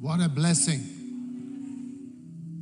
What 0.00 0.20
a 0.20 0.28
blessing. 0.28 0.80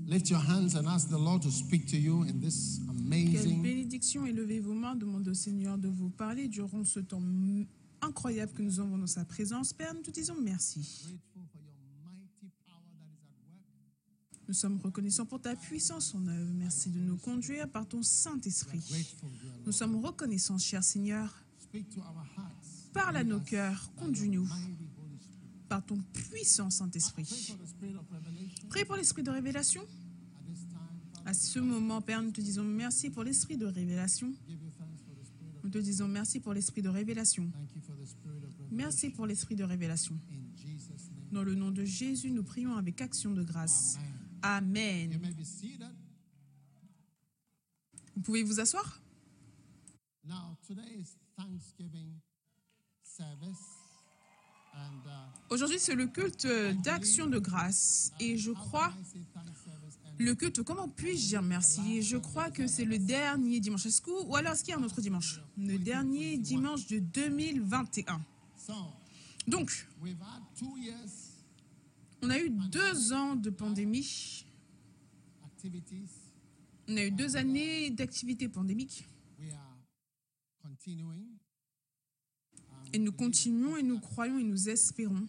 Lift 0.07 0.31
your 0.31 0.39
hands 0.39 0.77
and 0.77 0.87
ask 0.87 1.09
the 1.09 1.19
Lord 1.19 1.43
to 1.43 1.51
speak 1.51 1.87
to 1.89 1.97
you 1.97 2.23
in 2.23 2.41
this 2.41 2.79
Quelle 2.79 2.91
amazing 2.91 3.63
bénédiction 3.63 4.27
et 4.27 4.33
levez 4.33 4.61
vos 4.61 4.75
mains, 4.75 4.95
demandez 4.95 5.31
au 5.31 5.35
Seigneur 5.35 5.77
de 5.77 5.89
vous 5.89 6.11
parler 6.11 6.47
durant 6.49 6.85
ce 6.85 7.01
temps 7.01 7.23
incroyable 8.03 8.53
que 8.53 8.63
nous 8.63 8.79
avons 8.81 8.99
dans 8.99 9.07
sa 9.07 9.25
présence. 9.25 9.73
Père, 9.73 9.95
nous 9.95 10.03
te 10.03 10.11
disons 10.11 10.37
merci. 10.41 11.19
Nous 14.47 14.55
sommes 14.55 14.79
reconnaissants 14.79 15.25
pour 15.25 15.41
ta 15.41 15.57
puissance 15.57 16.15
en 16.15 16.27
œuvre. 16.27 16.51
Merci 16.55 16.91
de 16.91 17.01
nous 17.01 17.17
conduire 17.17 17.69
par 17.69 17.89
ton 17.89 18.03
Saint-Esprit. 18.03 18.81
Nous 19.65 19.73
sommes 19.73 19.97
reconnaissants, 19.97 20.59
cher 20.59 20.85
Seigneur. 20.85 21.43
Parle 22.93 23.17
à 23.17 23.25
nos 23.25 23.41
cœurs, 23.41 23.91
conduis-nous. 23.97 24.47
Par 25.69 25.85
ton 25.85 25.99
puissant 26.13 26.71
Saint-Esprit. 26.71 27.57
Prie 28.69 28.85
pour 28.85 28.97
l'esprit 28.97 29.23
de 29.23 29.31
révélation. 29.31 29.87
À 31.27 31.33
ce 31.33 31.59
moment, 31.59 32.03
Père, 32.03 32.23
nous 32.23 32.31
te 32.31 32.41
disons 32.41 32.65
merci 32.65 33.11
pour 33.11 33.25
l'esprit 33.25 33.57
de 33.57 33.67
révélation. 33.67 34.33
Nous 35.63 35.71
te 35.71 35.79
disons 35.79 36.09
merci 36.09 36.41
pour 36.41 36.53
l'esprit 36.53 36.83
de 36.83 36.91
révélation. 36.91 37.51
Merci 38.71 39.11
pour 39.11 39.27
l'esprit 39.27 39.57
de 39.57 39.65
révélation. 39.65 40.19
Dans 41.33 41.43
le 41.43 41.55
nom 41.55 41.71
de 41.71 41.85
Jésus, 41.85 42.31
nous 42.31 42.45
prions 42.45 42.77
avec 42.77 43.01
action 43.01 43.33
de 43.33 43.43
grâce. 43.43 43.97
Amen. 44.43 45.19
Vous 48.15 48.21
pouvez 48.23 48.43
vous 48.43 48.61
asseoir 48.61 49.01
Now, 50.27 50.57
today 50.67 51.01
is 51.01 51.17
Thanksgiving 51.37 52.21
service. 53.03 53.74
Aujourd'hui, 55.51 55.79
c'est 55.79 55.95
le 55.95 56.07
culte 56.07 56.47
d'action 56.83 57.27
de 57.27 57.39
grâce. 57.39 58.13
Et 58.19 58.37
je 58.39 58.51
crois, 58.51 58.93
le 60.19 60.35
culte, 60.35 60.63
comment 60.63 60.89
puis-je 60.89 61.29
dire 61.29 61.43
merci? 61.43 62.03
Je 62.03 62.17
crois 62.17 62.51
que 62.51 62.67
c'est 62.67 62.85
le 62.85 62.99
dernier 62.99 63.61
dimanche. 63.61 63.87
Est-ce 63.87 64.03
ou 64.09 64.35
alors, 64.37 64.53
est-ce 64.53 64.65
qu'il 64.65 64.73
y 64.73 64.77
a 64.77 64.81
un 64.81 64.83
autre 64.83 65.01
dimanche? 65.01 65.41
Le 65.59 65.79
dernier 65.79 66.39
dimanche 66.39 66.87
de 66.87 66.99
2021. 66.99 68.21
so, 68.57 68.73
Donc, 69.47 69.87
on 72.23 72.31
a 72.31 72.39
eu 72.39 72.51
deux 72.51 73.13
ans 73.13 73.37
de 73.37 73.51
pandémie. 73.51 74.47
On 76.89 76.97
a 76.97 77.05
eu 77.05 77.11
deux 77.11 77.37
années 77.37 77.91
d'activité 77.91 78.49
pandémique. 78.49 79.07
We 79.39 79.53
are 79.53 79.77
continuing. 80.63 81.39
Um, 82.71 82.84
Et 82.95 82.99
nous 83.01 83.11
continuons 83.11 83.77
et 83.77 83.83
nous 83.83 83.99
croyons 83.99 84.39
et 84.39 84.45
nous 84.45 84.69
espérons 84.69 85.27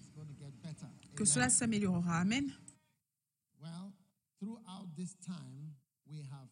que 1.16 1.26
cela 1.26 1.50
s'améliorera. 1.50 2.20
Amen. 2.20 2.46
Well, 3.60 3.92
throughout 4.40 4.94
this 4.96 5.16
time, 5.20 5.74
we 6.06 6.20
have 6.32 6.48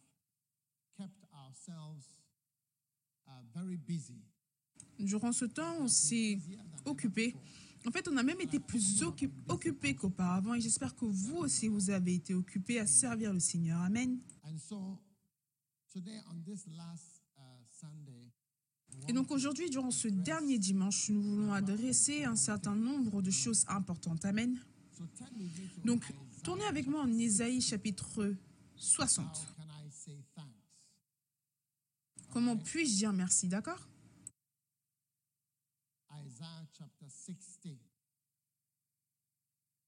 kept 0.97 1.23
ourselves 1.31 2.03
uh, 3.27 3.43
very 3.53 3.77
busy. 3.77 4.23
Durant 4.97 5.33
ce 5.33 5.45
temps, 5.45 5.75
on 5.81 5.87
s'est 5.87 6.39
occupé. 6.85 7.35
En 7.85 7.91
fait, 7.91 8.07
on 8.07 8.17
a 8.17 8.23
même 8.23 8.41
été 8.41 8.59
plus 8.59 9.03
occu- 9.03 9.29
occupé 9.47 9.93
qu'auparavant 9.95 10.55
et 10.55 10.61
j'espère 10.61 10.95
que 10.95 11.05
vous 11.05 11.35
aussi, 11.37 11.67
vous 11.67 11.91
avez 11.91 12.15
été 12.15 12.33
occupés 12.33 12.79
à 12.79 12.87
servir 12.87 13.31
le 13.33 13.39
Seigneur. 13.39 13.79
Amen. 13.81 14.19
Et 19.07 19.13
donc 19.13 19.31
aujourd'hui, 19.31 19.69
durant 19.69 19.91
ce 19.91 20.07
dernier 20.07 20.57
dimanche, 20.57 21.09
nous 21.09 21.21
voulons 21.21 21.53
adresser 21.53 22.23
un 22.23 22.35
certain 22.35 22.75
nombre 22.75 23.21
de 23.21 23.31
choses 23.31 23.65
importantes. 23.67 24.23
Amen. 24.25 24.57
Donc, 25.83 26.03
tournez 26.43 26.65
avec 26.65 26.87
moi 26.87 27.01
en 27.01 27.11
Isaïe 27.11 27.61
chapitre 27.61 28.35
60. 28.75 29.25
How 29.25 29.31
can 29.55 29.63
I 29.85 29.91
say 29.91 30.23
thanks? 30.35 30.47
Comment 32.31 32.57
puis-je 32.57 32.95
dire 32.95 33.13
merci, 33.13 33.47
d'accord? 33.47 33.87
Isaiah 36.25 36.65
chapter 36.77 37.09
60, 37.09 37.77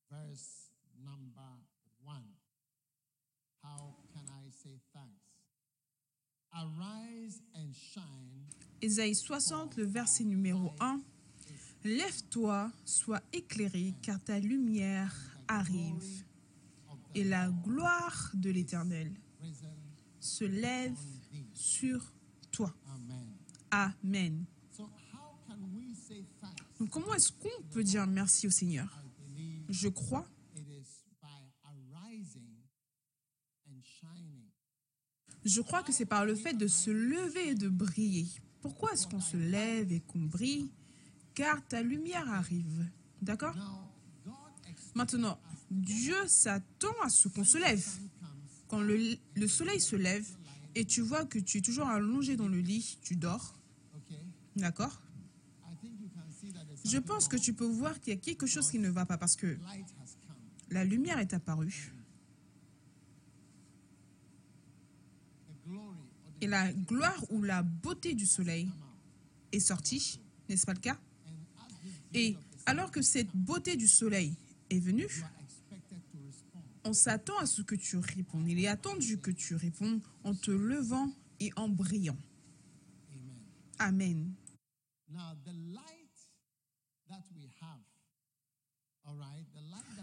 verse 0.09 0.71
number 0.97 1.59
1. 2.05 2.23
How 3.63 3.95
can 4.13 4.25
I 4.29 4.51
say 4.51 4.79
thanks? 4.91 5.14
Isaïe 8.81 9.16
60, 9.16 9.77
le 9.77 9.85
verset 9.85 10.23
numéro 10.23 10.71
1. 10.79 11.01
Lève-toi, 11.83 12.71
sois 12.85 13.21
éclairé, 13.33 13.93
car 14.01 14.23
ta 14.23 14.39
lumière 14.39 15.13
arrive, 15.47 16.23
et 17.13 17.23
la 17.23 17.49
gloire 17.49 18.31
de 18.33 18.49
l'Éternel 18.49 19.11
se 20.19 20.45
lève 20.45 20.97
sur 21.53 22.13
toi. 22.51 22.73
Amen. 23.71 24.45
Donc 26.79 26.89
comment 26.89 27.13
est-ce 27.13 27.31
qu'on 27.31 27.63
peut 27.71 27.83
dire 27.83 28.05
merci 28.07 28.47
au 28.47 28.51
Seigneur? 28.51 29.01
Je 29.69 29.88
crois 29.88 30.27
it 30.55 30.67
is 30.69 31.03
by 31.21 31.51
arising 31.63 32.63
and 33.67 33.81
shining. 33.83 34.51
Je 35.45 35.61
crois 35.61 35.83
que 35.83 35.91
c'est 35.91 36.06
par 36.06 36.25
le 36.25 36.35
fait 36.35 36.53
de 36.53 36.67
se 36.67 36.89
lever 36.89 37.50
et 37.50 37.56
de 37.56 37.69
briller. 37.69 38.25
Pourquoi 38.61 38.91
est-ce 38.94 39.07
qu'on 39.07 39.22
se 39.22 39.38
lève 39.38 39.91
et 39.91 40.00
qu'on 40.01 40.19
brille 40.19 40.72
Car 41.35 41.66
ta 41.67 41.81
lumière 41.83 42.28
arrive. 42.31 42.89
D'accord 43.22 43.56
Maintenant, 44.95 45.39
Dieu 45.69 46.16
s'attend 46.28 46.94
à 47.03 47.09
ce 47.09 47.28
qu'on 47.28 47.44
se 47.44 47.57
lève. 47.59 47.85
Quand 48.67 48.81
le, 48.81 49.16
le 49.35 49.47
soleil 49.47 49.79
se 49.79 49.95
lève 49.95 50.28
et 50.73 50.83
tu 50.85 51.01
vois 51.01 51.25
que 51.25 51.38
tu 51.38 51.59
es 51.59 51.62
toujours 51.62 51.88
allongé 51.88 52.35
dans 52.35 52.47
le 52.47 52.59
lit, 52.59 52.97
tu 53.03 53.16
dors. 53.16 53.53
D'accord 54.56 55.00
Je 56.85 56.97
pense 56.97 57.27
que 57.27 57.38
tu 57.38 57.53
peux 57.53 57.66
voir 57.67 58.00
qu'il 58.00 58.13
y 58.13 58.17
a 58.17 58.19
quelque 58.19 58.47
chose 58.47 58.72
qui 58.72 58.79
ne 58.79 58.89
va 58.89 59.06
pas 59.06 59.17
parce 59.17 59.35
que 59.35 59.57
la 60.72 60.83
lumière 60.83 61.19
est 61.19 61.33
apparue 61.33 61.91
The 65.47 65.67
glory 65.67 65.97
of 66.27 66.33
the 66.34 66.34
la 66.47 66.72
gloire 66.72 67.23
ou 67.29 67.41
la 67.41 67.63
beauté 67.63 68.13
du 68.13 68.25
soleil 68.25 68.69
est 69.51 69.59
sortie, 69.59 70.19
n'est-ce 70.50 70.66
pas 70.66 70.73
le 70.73 70.79
cas? 70.79 71.00
Et 72.13 72.35
alors 72.66 72.91
que 72.91 73.01
cette 73.01 73.35
beauté 73.35 73.75
du 73.75 73.88
soleil 73.88 74.35
est 74.69 74.79
venue, 74.79 75.07
on 76.83 76.94
s'attend 76.94 77.38
à 77.38 77.45
ce 77.45 77.61
que 77.61 77.75
tu 77.75 77.97
répondes. 77.97 78.47
Il 78.47 78.59
est 78.63 78.67
attendu 78.67 79.17
que 79.17 79.31
tu 79.31 79.56
répondes 79.56 80.01
en 80.23 80.33
te 80.35 80.51
levant 80.51 81.11
et 81.39 81.51
en 81.56 81.67
brillant. 81.67 82.17
Amen. 83.79 84.33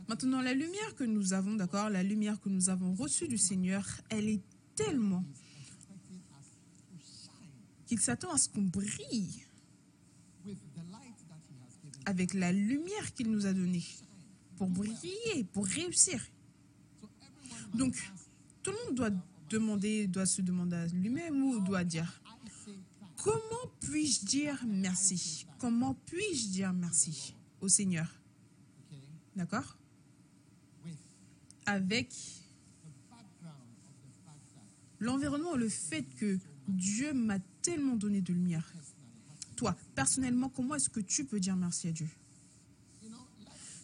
Maintenant, 0.08 0.42
la 0.42 0.54
lumière 0.54 0.94
que 0.94 1.04
nous 1.04 1.32
avons, 1.32 1.54
d'accord, 1.54 1.88
la 1.88 2.02
lumière 2.02 2.40
que 2.40 2.48
nous 2.48 2.68
avons 2.68 2.94
reçue 2.94 3.28
du 3.28 3.38
Seigneur, 3.38 3.86
elle 4.10 4.28
est 4.28 4.42
tellement 4.74 5.24
is 5.32 5.68
expecting 5.70 6.22
us 6.38 6.48
to 6.88 6.96
shine 6.98 7.52
qu'il 7.86 8.00
s'attend 8.00 8.32
à 8.32 8.38
ce 8.38 8.48
qu'on 8.48 8.62
brille 8.62 9.44
avec 12.04 12.34
la 12.34 12.52
lumière 12.52 13.14
qu'il 13.14 13.30
nous 13.30 13.46
a 13.46 13.52
donnée 13.52 13.84
pour 14.56 14.68
briller, 14.68 15.44
pour 15.52 15.66
réussir. 15.66 16.24
Donc, 17.74 17.94
tout 18.62 18.70
le 18.70 18.76
monde 18.86 18.94
doit 18.96 19.10
demander, 19.48 20.06
doit 20.06 20.26
se 20.26 20.42
demander 20.42 20.76
à 20.76 20.86
lui-même 20.88 21.42
ou 21.42 21.60
doit 21.60 21.84
dire. 21.84 22.20
Comment 23.22 23.70
puis-je 23.80 24.24
dire 24.24 24.62
merci? 24.66 25.46
Comment 25.58 25.94
puis-je 26.06 26.48
dire 26.48 26.72
merci 26.72 27.34
au 27.60 27.68
Seigneur? 27.68 28.08
D'accord? 29.36 29.76
Avec 31.66 32.12
l'environnement, 34.98 35.54
le 35.54 35.68
fait 35.68 36.04
que 36.16 36.38
Dieu 36.66 37.12
m'a 37.12 37.38
tellement 37.62 37.96
donné 37.96 38.20
de 38.20 38.32
lumière. 38.32 38.70
Toi, 39.56 39.76
personnellement, 39.94 40.48
comment 40.48 40.74
est-ce 40.74 40.90
que 40.90 41.00
tu 41.00 41.24
peux 41.24 41.40
dire 41.40 41.56
merci 41.56 41.88
à 41.88 41.92
Dieu? 41.92 42.08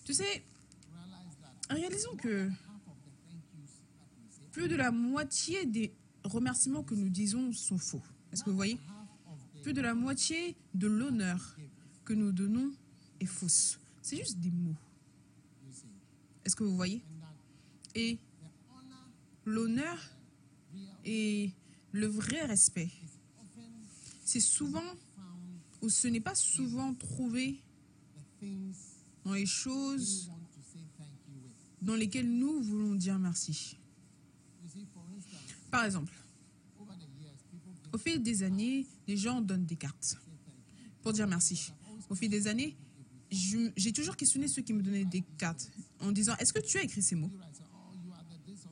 Tu 0.04 0.14
sais, 0.14 0.44
réalisons 1.70 2.16
que 2.16 2.50
plus 4.50 4.68
de 4.68 4.76
la 4.76 4.90
moitié 4.90 5.66
des 5.66 5.92
remerciements 6.24 6.82
que 6.82 6.94
nous 6.94 7.08
disons 7.08 7.52
sont 7.52 7.78
faux. 7.78 8.02
Est-ce 8.32 8.42
que 8.42 8.50
vous 8.50 8.56
voyez? 8.56 8.78
Plus 9.62 9.72
de 9.72 9.80
la 9.80 9.94
moitié 9.94 10.56
de 10.74 10.86
l'honneur 10.86 11.56
que 12.04 12.14
nous 12.14 12.32
donnons 12.32 12.72
est 13.20 13.26
fausse. 13.26 13.78
C'est 14.02 14.16
juste 14.16 14.38
des 14.38 14.50
mots. 14.50 14.76
Est-ce 16.44 16.56
que 16.56 16.64
vous 16.64 16.74
voyez? 16.74 17.02
Et 17.94 18.18
l'honneur 19.44 19.98
et 21.04 21.52
le 21.92 22.06
vrai 22.06 22.44
respect, 22.46 22.90
c'est 24.28 24.40
souvent, 24.40 24.84
ou 25.80 25.88
ce 25.88 26.06
n'est 26.06 26.20
pas 26.20 26.34
souvent 26.34 26.92
trouvé 26.92 27.62
dans 29.24 29.32
les 29.32 29.46
choses 29.46 30.30
dans 31.80 31.94
lesquels 31.94 32.28
nous 32.28 32.62
voulons 32.62 32.94
dire 32.94 33.18
merci. 33.18 33.78
Par 35.70 35.86
exemple, 35.86 36.12
au 37.90 37.96
fil 37.96 38.22
des 38.22 38.42
années, 38.42 38.86
les 39.06 39.16
gens 39.16 39.40
donnent 39.40 39.64
des 39.64 39.76
cartes 39.76 40.18
pour 41.00 41.14
dire 41.14 41.26
merci. 41.26 41.72
Au 42.10 42.14
fil 42.14 42.28
des 42.28 42.48
années, 42.48 42.76
j'ai 43.30 43.92
toujours 43.94 44.16
questionné 44.16 44.46
ceux 44.46 44.60
qui 44.60 44.74
me 44.74 44.82
donnaient 44.82 45.06
des 45.06 45.22
cartes 45.38 45.70
en 46.00 46.12
disant 46.12 46.36
Est-ce 46.38 46.52
que 46.52 46.60
tu 46.60 46.76
as 46.76 46.82
écrit 46.82 47.00
ces 47.00 47.14
mots? 47.14 47.30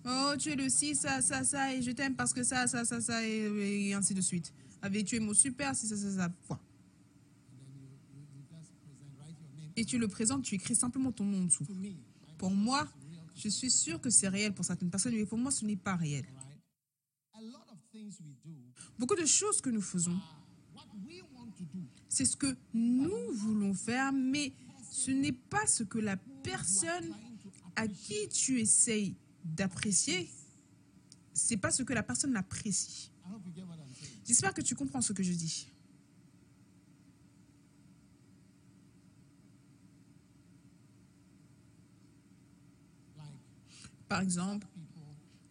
Oh, 0.05 0.33
Oh, 0.33 0.35
tu 0.39 0.51
es 0.51 0.55
le 0.55 0.69
ci, 0.69 0.95
ça, 0.95 1.23
ça, 1.23 1.45
ça, 1.45 1.75
et 1.75 1.81
je 1.83 1.91
t'aime 1.93 2.15
parce 2.15 2.33
que 2.35 2.45
ça, 2.45 2.67
ça, 2.67 2.85
ça, 2.85 3.01
ça, 3.01 3.27
et, 3.27 3.89
et 3.89 3.95
ainsi 3.95 4.13
de 4.13 4.21
suite. 4.21 4.53
Avec 4.87 5.05
tu 5.05 5.17
es 5.17 5.21
mon 5.21 5.35
super, 5.35 5.75
si 5.75 5.89
ça, 5.89 5.97
ça, 5.97 6.13
ça, 6.13 6.29
point. 6.29 6.61
Et 9.75 9.85
tu 9.85 9.99
le 9.99 10.07
présentes, 10.07 10.45
tu 10.45 10.55
écris 10.55 10.77
simplement 10.77 11.11
ton 11.11 11.25
nom 11.25 11.43
en 11.43 11.45
dessous. 11.45 11.67
Pour 12.39 12.53
moi, 12.53 12.89
je 13.35 13.49
suis 13.49 13.71
sûre 13.71 14.01
que 14.01 14.11
c'est 14.11 14.29
réel 14.29 14.55
pour 14.55 14.65
certaines 14.65 14.89
personnes, 14.89 15.15
mais 15.15 15.27
pour 15.27 15.39
moi, 15.39 15.51
ce 15.51 15.65
n'est 15.65 15.77
pas 15.77 15.97
réel. 15.97 16.25
Beaucoup 18.97 19.17
de 19.17 19.27
choses 19.27 19.61
que 19.61 19.71
nous 19.71 19.83
faisons, 19.83 20.19
c'est 22.09 22.25
ce 22.25 22.37
que 22.37 22.57
nous 22.73 23.33
voulons 23.33 23.75
faire, 23.75 24.13
mais 24.13 24.53
ce 24.89 25.11
n'est 25.11 25.33
pas 25.33 25.67
ce 25.67 25.83
que 25.83 25.99
la 25.99 26.17
personne 26.45 27.13
à 27.75 27.89
qui 27.89 28.29
tu 28.29 28.61
essayes 28.61 29.17
d'apprécier, 29.45 30.31
c'est 31.35 31.57
pas 31.57 31.73
ce 31.73 31.83
que 31.83 31.93
la 31.93 32.05
personne 32.05 32.37
apprécie. 32.37 33.11
J'espère 34.27 34.53
que 34.53 34.61
tu 34.61 34.75
comprends 34.75 35.01
ce 35.01 35.13
que 35.13 35.23
je 35.23 35.33
dis. 35.33 35.69
Par 44.09 44.21
exemple, 44.21 44.67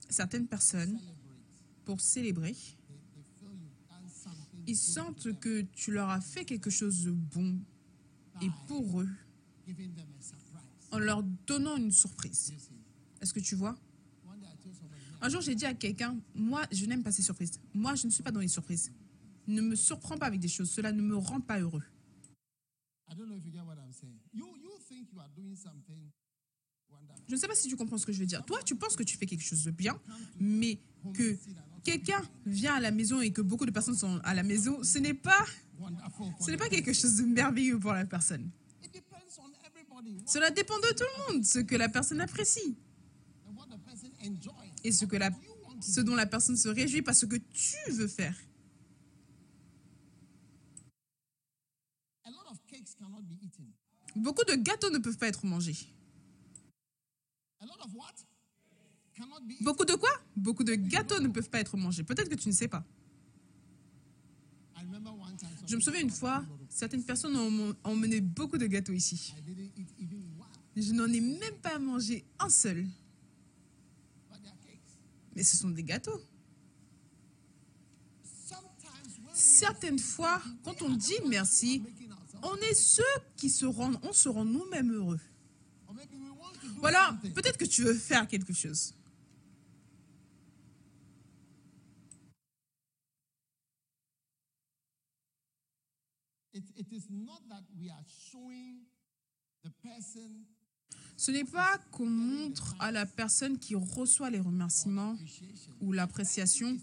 certaines 0.09 0.47
personnes, 0.47 0.99
pour 1.85 2.01
célébrer, 2.01 2.55
ils 4.67 4.77
sentent 4.77 5.39
que 5.39 5.61
tu 5.61 5.91
leur 5.91 6.09
as 6.09 6.21
fait 6.21 6.45
quelque 6.45 6.69
chose 6.69 7.03
de 7.03 7.11
bon 7.11 7.59
et 8.41 8.49
pour 8.67 9.01
eux, 9.01 9.09
en 10.91 10.99
leur 10.99 11.23
donnant 11.23 11.77
une 11.77 11.91
surprise. 11.91 12.53
Est-ce 13.21 13.33
que 13.33 13.39
tu 13.39 13.55
vois 13.55 13.77
one 14.25 14.39
day 14.39 14.47
I 14.47 14.57
told 14.61 14.75
somebody, 14.75 15.01
Un 15.25 15.29
jour, 15.29 15.41
j'ai 15.41 15.55
dit 15.55 15.65
à 15.65 15.73
quelqu'un, 15.73 16.15
moi, 16.35 16.67
je 16.71 16.85
n'aime 16.85 17.01
pas 17.01 17.11
ces 17.11 17.23
surprises. 17.23 17.59
Moi, 17.73 17.95
je 17.95 18.05
ne 18.05 18.11
suis 18.11 18.21
pas 18.21 18.29
dans 18.29 18.41
les 18.41 18.47
surprises. 18.47 18.91
Ne 19.47 19.59
me 19.59 19.75
surprends 19.75 20.19
pas 20.19 20.27
avec 20.27 20.39
des 20.39 20.47
choses. 20.47 20.69
Cela 20.69 20.91
ne 20.91 21.01
me 21.01 21.15
rend 21.15 21.41
pas 21.41 21.59
heureux. 21.59 21.81
I 23.09 23.15
don't 23.15 23.25
know 23.25 23.35
if 23.35 23.43
you 23.43 23.51
get 23.51 23.61
what 23.61 23.73
I'm 23.73 23.91
saying. 23.91 24.19
You 24.33 24.45
you 24.55 24.69
think 24.87 25.11
you 25.11 25.19
are 25.19 25.29
doing 25.35 25.55
something 25.55 26.11
wonderful. 26.91 27.23
Je 27.27 27.33
ne 27.33 27.39
sais 27.39 27.47
pas 27.47 27.55
si 27.55 27.67
tu 27.67 27.75
comprends 27.75 27.97
ce 27.97 28.05
que 28.05 28.13
je 28.13 28.19
veux 28.19 28.27
dire. 28.27 28.45
Toi, 28.45 28.59
tu 28.63 28.75
penses 28.75 28.95
que 28.95 29.01
tu 29.01 29.17
fais 29.17 29.25
quelque 29.25 29.43
chose 29.43 29.63
de 29.63 29.71
bien, 29.71 29.99
mais 30.39 30.79
que 31.15 31.39
quelqu'un 31.83 32.21
vient 32.45 32.75
à 32.75 32.79
la 32.79 32.91
maison 32.91 33.19
et 33.19 33.31
que 33.31 33.41
beaucoup 33.41 33.65
de 33.65 33.71
personnes 33.71 33.95
sont 33.95 34.19
à 34.23 34.35
la 34.35 34.43
maison, 34.43 34.83
ce 34.83 34.99
n'est 34.99 35.15
pas, 35.15 35.43
ce 36.39 36.51
n'est 36.51 36.57
pas 36.57 36.69
quelque 36.69 36.93
chose 36.93 37.15
de 37.15 37.23
merveilleux 37.23 37.79
pour 37.79 37.93
la 37.93 38.05
personne. 38.05 38.51
It 38.83 38.93
depends 38.93 39.17
on 39.39 39.49
everybody 39.65 40.17
what, 40.17 40.27
Cela 40.27 40.51
dépend 40.51 40.77
de 40.77 40.93
tout 40.93 41.03
le 41.17 41.33
monde, 41.33 41.45
ce 41.45 41.57
que 41.57 41.75
la 41.75 41.89
personne 41.89 42.21
apprécie 42.21 42.77
and 43.47 43.55
what 43.55 43.67
the 43.67 43.77
person 43.77 44.07
enjoys. 44.07 44.13
Et 44.83 44.91
ce, 44.91 45.05
que 45.05 45.15
la, 45.15 45.31
ce 45.81 46.01
dont 46.01 46.15
la 46.15 46.25
personne 46.25 46.57
se 46.57 46.69
réjouit 46.69 47.01
parce 47.01 47.25
que 47.25 47.35
tu 47.35 47.91
veux 47.91 48.07
faire. 48.07 48.35
Beaucoup 54.15 54.45
de 54.45 54.55
gâteaux 54.55 54.89
ne 54.89 54.99
peuvent 54.99 55.17
pas 55.17 55.27
être 55.27 55.45
mangés. 55.45 55.89
Beaucoup 59.61 59.85
de 59.85 59.93
quoi? 59.95 60.09
Beaucoup 60.35 60.63
de 60.63 60.75
gâteaux 60.75 61.19
ne 61.19 61.27
peuvent 61.27 61.49
pas 61.49 61.59
être 61.59 61.77
mangés. 61.77 62.03
Peut-être 62.03 62.29
que 62.29 62.35
tu 62.35 62.47
ne 62.47 62.53
sais 62.53 62.67
pas. 62.67 62.83
Je 65.67 65.75
me 65.75 65.81
souviens 65.81 66.01
une 66.01 66.11
fois, 66.11 66.45
certaines 66.69 67.03
personnes 67.03 67.35
ont 67.35 67.75
emmené 67.83 68.21
beaucoup 68.21 68.57
de 68.57 68.67
gâteaux 68.67 68.93
ici. 68.93 69.33
Je 70.75 70.91
n'en 70.93 71.07
ai 71.07 71.21
même 71.21 71.57
pas 71.61 71.79
mangé 71.79 72.23
un 72.39 72.49
seul. 72.49 72.85
but 74.29 74.43
they 74.43 74.49
are 74.49 74.59
cakes. 74.65 74.97
Mais 75.35 75.43
ce 75.43 75.57
sont 75.57 75.69
des 75.69 75.83
gâteaux. 75.83 76.21
Certaines 79.33 79.99
fois, 79.99 80.41
quand 80.63 80.81
on 80.81 80.89
dit 80.89 81.19
merci, 81.27 81.83
on 82.41 82.55
est 82.57 82.73
ceux 82.73 83.03
qui 83.35 83.49
se 83.49 83.65
rendent, 83.65 83.99
on 84.03 84.13
se 84.13 84.29
rend 84.29 84.45
nous-mêmes 84.45 84.91
heureux. 84.93 85.19
Ou 86.81 86.85
alors, 86.85 87.13
peut-être 87.33 87.57
que 87.57 87.65
tu 87.65 87.83
veux 87.83 87.93
faire 87.93 88.27
quelque 88.27 88.53
chose. 88.53 88.93
Ce 101.17 101.31
n'est 101.31 101.45
pas 101.45 101.77
qu'on 101.91 102.05
montre 102.05 102.75
à 102.79 102.91
la 102.91 103.05
personne 103.05 103.57
qui 103.57 103.75
reçoit 103.75 104.29
les 104.29 104.39
remerciements 104.39 105.17
ou 105.81 105.91
l'appréciation. 105.93 106.77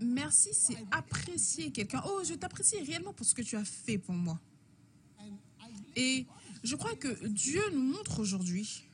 Merci, 0.00 0.50
c'est 0.52 0.76
apprécier 0.92 1.72
quelqu'un. 1.72 2.02
Oh, 2.06 2.22
je 2.24 2.34
t'apprécie 2.34 2.80
réellement 2.80 3.12
pour 3.12 3.26
ce 3.26 3.34
que 3.34 3.42
tu 3.42 3.56
as 3.56 3.64
fait 3.64 3.98
pour 3.98 4.14
moi. 4.14 4.38
Et 5.96 6.26
je 6.62 6.76
crois 6.76 6.94
que 6.94 7.26
Dieu 7.26 7.62
nous 7.72 7.82
montre 7.82 8.20
aujourd'hui 8.20 8.84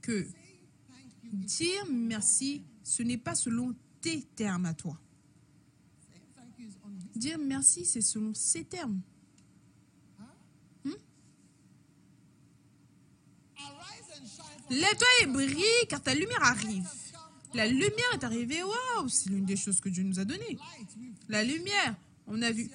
que 0.00 0.26
dire 1.32 1.84
merci, 1.90 2.62
ce 2.84 3.02
n'est 3.02 3.18
pas 3.18 3.34
selon 3.34 3.74
tes 4.00 4.22
termes 4.22 4.66
à 4.66 4.74
toi. 4.74 4.96
Dire 7.16 7.38
merci, 7.38 7.84
c'est 7.84 8.02
selon 8.02 8.34
ses 8.34 8.64
termes. 8.64 9.00
Lève-toi 14.70 15.08
et 15.22 15.26
brille, 15.26 15.86
car 15.88 16.02
ta 16.02 16.14
lumière 16.14 16.42
arrive. 16.42 16.88
La 17.54 17.66
lumière 17.66 18.12
est 18.14 18.24
arrivée. 18.24 18.62
Waouh, 18.62 19.08
c'est 19.08 19.30
l'une 19.30 19.44
des 19.44 19.56
choses 19.56 19.80
que 19.80 19.88
Dieu 19.88 20.02
nous 20.02 20.18
a 20.18 20.24
données. 20.24 20.58
La 21.28 21.42
lumière. 21.44 21.94
On 22.26 22.42
a 22.42 22.50
vu 22.50 22.68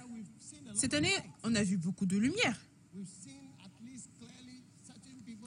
cette 0.74 0.94
année, 0.94 1.14
on 1.44 1.54
a 1.56 1.64
vu 1.64 1.78
beaucoup 1.78 2.06
de 2.06 2.18
lumière. 2.18 2.60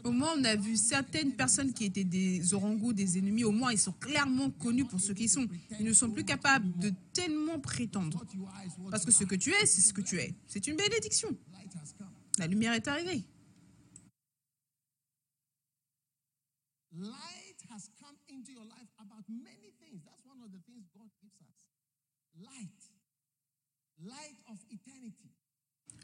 Au 0.04 0.10
moins, 0.10 0.34
on 0.36 0.44
a 0.44 0.54
vu 0.54 0.76
certaines 0.76 1.32
personnes 1.32 1.72
qui 1.72 1.86
étaient 1.86 2.04
des 2.04 2.52
orangous, 2.52 2.92
des 2.92 3.16
ennemis. 3.16 3.44
Au 3.44 3.52
moins, 3.52 3.72
ils 3.72 3.78
sont 3.78 3.92
clairement 3.92 4.50
connus 4.50 4.84
pour 4.84 5.00
ce 5.00 5.12
qu'ils 5.12 5.30
sont. 5.30 5.48
Ils 5.80 5.86
ne 5.86 5.94
sont 5.94 6.10
plus 6.10 6.24
capables 6.24 6.78
de 6.78 6.92
tellement 7.14 7.58
prétendre. 7.58 8.22
Parce 8.90 9.06
que 9.06 9.10
ce 9.10 9.24
que 9.24 9.34
tu 9.34 9.50
es, 9.50 9.64
c'est 9.64 9.80
ce 9.80 9.94
que 9.94 10.02
tu 10.02 10.18
es. 10.18 10.34
C'est 10.46 10.66
une 10.66 10.76
bénédiction. 10.76 11.34
La 12.38 12.46
lumière 12.46 12.74
est 12.74 12.86
arrivée. 12.86 13.24
Light 16.96 17.58
has 17.70 17.90
come 17.98 18.16
into 18.28 18.52
your 18.52 18.64
life 18.64 18.88
about 19.00 19.24
many 19.28 19.72
things. 19.80 20.02
That's 20.04 20.24
one 20.24 20.40
of 20.44 20.52
the 20.52 20.60
things 20.66 20.86
God 20.94 21.10
gives 21.20 21.40
us. 21.42 21.66
Light. 22.38 22.80
Light 23.98 24.38
of 24.50 24.58
eternity. 24.70 25.30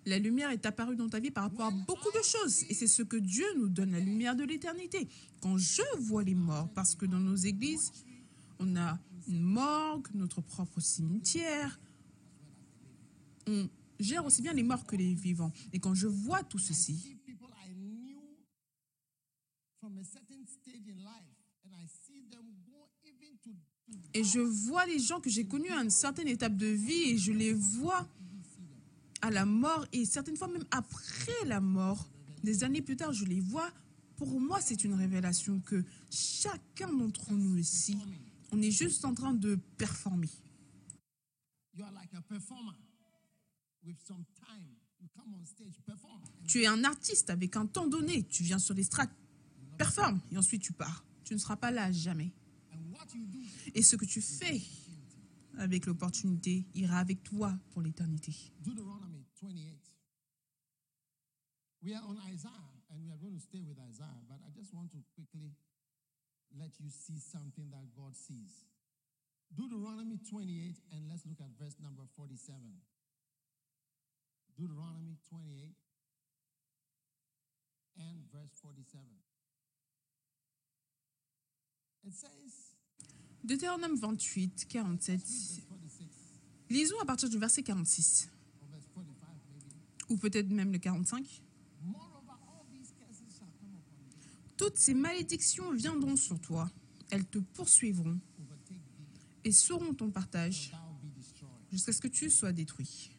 La 0.06 0.18
lumière 0.18 0.50
est 0.50 0.64
apparue 0.66 0.96
dans 0.96 1.08
ta 1.08 1.20
vie 1.20 1.30
par 1.30 1.44
rapport 1.44 1.66
à 1.66 1.70
beaucoup 1.70 2.10
de 2.10 2.22
choses. 2.24 2.64
Et 2.68 2.74
c'est 2.74 2.86
ce 2.86 3.02
que 3.02 3.16
Dieu 3.16 3.46
nous 3.56 3.68
donne, 3.68 3.92
la 3.92 4.00
lumière 4.00 4.34
de 4.34 4.44
l'éternité. 4.44 5.08
Quand 5.40 5.58
je 5.58 5.82
vois 5.98 6.24
les 6.24 6.34
morts, 6.34 6.72
parce 6.72 6.94
que 6.94 7.06
dans 7.06 7.20
nos 7.20 7.36
églises, 7.36 7.92
on 8.58 8.76
a 8.76 8.98
une 9.28 9.42
morgue, 9.42 10.08
notre 10.14 10.40
propre 10.40 10.80
cimetière, 10.80 11.78
on 13.46 13.68
gère 13.98 14.24
aussi 14.24 14.42
bien 14.42 14.54
les 14.54 14.62
morts 14.62 14.86
que 14.86 14.96
les 14.96 15.14
vivants. 15.14 15.52
Et 15.72 15.78
quand 15.78 15.94
je 15.94 16.06
vois 16.06 16.42
tout 16.42 16.58
ceci, 16.58 16.96
See 16.96 17.14
people 17.16 17.48
I 17.62 17.68
knew 17.74 17.90
from 17.90 17.98
a 17.98 18.06
certain 18.06 18.08
stage 18.10 18.16
in 18.16 18.18
life, 18.30 18.38
and 18.40 18.58
I 18.58 18.58
see 18.70 18.78
them 18.90 18.98
go 19.00 19.08
even 19.10 19.36
to, 19.36 19.60
to 19.60 19.69
et 24.14 24.24
je 24.24 24.40
vois 24.40 24.86
les 24.86 24.98
gens 24.98 25.20
que 25.20 25.30
j'ai 25.30 25.46
connus 25.46 25.70
à 25.70 25.82
une 25.82 25.90
certaine 25.90 26.28
étape 26.28 26.56
de 26.56 26.66
vie, 26.66 27.10
et 27.10 27.18
je 27.18 27.32
les 27.32 27.52
vois 27.52 28.08
à 29.22 29.30
la 29.30 29.44
mort, 29.44 29.86
et 29.92 30.04
certaines 30.04 30.36
fois 30.36 30.48
même 30.48 30.64
après 30.70 31.44
la 31.46 31.60
mort, 31.60 32.08
des 32.42 32.64
années 32.64 32.82
plus 32.82 32.96
tard, 32.96 33.12
je 33.12 33.24
les 33.24 33.40
vois. 33.40 33.70
Pour 34.16 34.40
moi, 34.40 34.60
c'est 34.60 34.84
une 34.84 34.94
révélation 34.94 35.60
que 35.60 35.84
chacun 36.10 36.92
d'entre 36.92 37.32
nous 37.32 37.56
ici, 37.56 37.96
on 38.52 38.60
est 38.60 38.70
juste 38.70 39.04
en 39.04 39.14
train 39.14 39.32
de 39.32 39.58
performer. 39.76 40.28
you 41.72 41.84
are 41.84 41.92
like 41.92 42.10
a 42.12 42.22
performer 42.22 42.76
with 43.84 43.96
some 44.06 44.26
time. 44.46 44.76
You 45.00 45.08
come 45.16 45.34
on 45.34 45.46
stage, 45.46 45.80
perform. 45.86 46.20
Tu 46.46 46.62
es 46.62 46.66
un 46.66 46.84
artiste 46.84 47.30
avec 47.30 47.56
un 47.56 47.66
temps 47.66 47.86
donné, 47.86 48.24
tu 48.24 48.42
viens 48.42 48.58
sur 48.58 48.74
l'estrade, 48.74 49.08
performe, 49.84 50.20
et 50.30 50.36
ensuite 50.36 50.62
tu 50.62 50.72
pars. 50.72 51.04
Tu 51.24 51.34
ne 51.34 51.38
seras 51.38 51.56
pas 51.56 51.70
là 51.70 51.90
jamais. 51.90 52.32
Et 53.74 53.82
ce 53.82 53.96
que 53.96 54.04
tu 54.04 54.20
fais 54.20 54.60
avec 55.58 55.86
l'opportunité 55.86 56.66
ira 56.74 56.98
avec 56.98 57.22
toi 57.22 57.58
pour 57.70 57.82
l'éternité. 57.82 58.34
Deuteronomy 58.60 59.24
28. 59.40 59.78
We 61.82 61.94
are 61.94 62.04
on 62.06 62.16
Isaiah, 62.28 62.50
and 62.90 63.00
we 63.00 63.10
are 63.10 63.16
going 63.16 63.32
to 63.32 63.40
stay 63.40 63.62
with 63.62 63.78
Isaiah, 63.78 64.20
but 64.28 64.36
I 64.46 64.50
just 64.54 64.72
let 66.58 66.78
you 66.78 66.90
see 66.90 67.18
something 67.18 67.70
that 67.70 67.88
God 67.96 68.14
sees. 68.14 68.66
Deuteronomy 69.50 70.18
28, 70.18 70.76
and 70.92 71.08
let's 71.08 71.24
look 71.24 71.40
at 71.40 71.50
verse 71.58 71.76
number 71.80 72.02
47. 72.16 72.60
Deuteronomy 74.58 75.16
28 75.30 75.74
and 77.96 78.28
verse 78.30 78.52
47. 78.62 79.08
Deutéronome 83.44 83.96
28, 83.96 84.66
47. 84.68 85.16
verse 85.18 85.60
46 85.68 86.08
Lisons 86.68 87.00
à 87.00 87.04
partir 87.04 87.28
du 87.28 87.38
verset 87.38 87.62
46, 87.62 88.30
or 88.62 88.68
verse 88.70 88.86
45 88.94 89.28
maybe. 89.28 90.10
ou 90.10 90.16
peut-être 90.16 90.50
même 90.50 90.72
le 90.72 90.78
45. 90.78 91.42
Moreover, 91.82 92.32
all 92.48 92.66
these 92.72 92.92
curses 92.98 93.22
shall 93.36 93.48
come 93.58 93.70
upon 93.74 94.20
thee, 94.20 94.56
Toutes 94.56 94.76
ces 94.78 94.94
malédictions 94.94 95.72
viendront 95.72 96.16
sur 96.16 96.38
toi. 96.40 96.70
Elles 97.10 97.26
te 97.26 97.38
poursuivront 97.38 98.18
et 99.42 99.52
seront 99.52 99.94
ton 99.94 100.10
partage 100.10 100.72
jusqu'à 101.72 101.92
ce 101.92 102.00
que 102.00 102.08
tu 102.08 102.30
sois 102.30 102.52
détruit. 102.52 103.10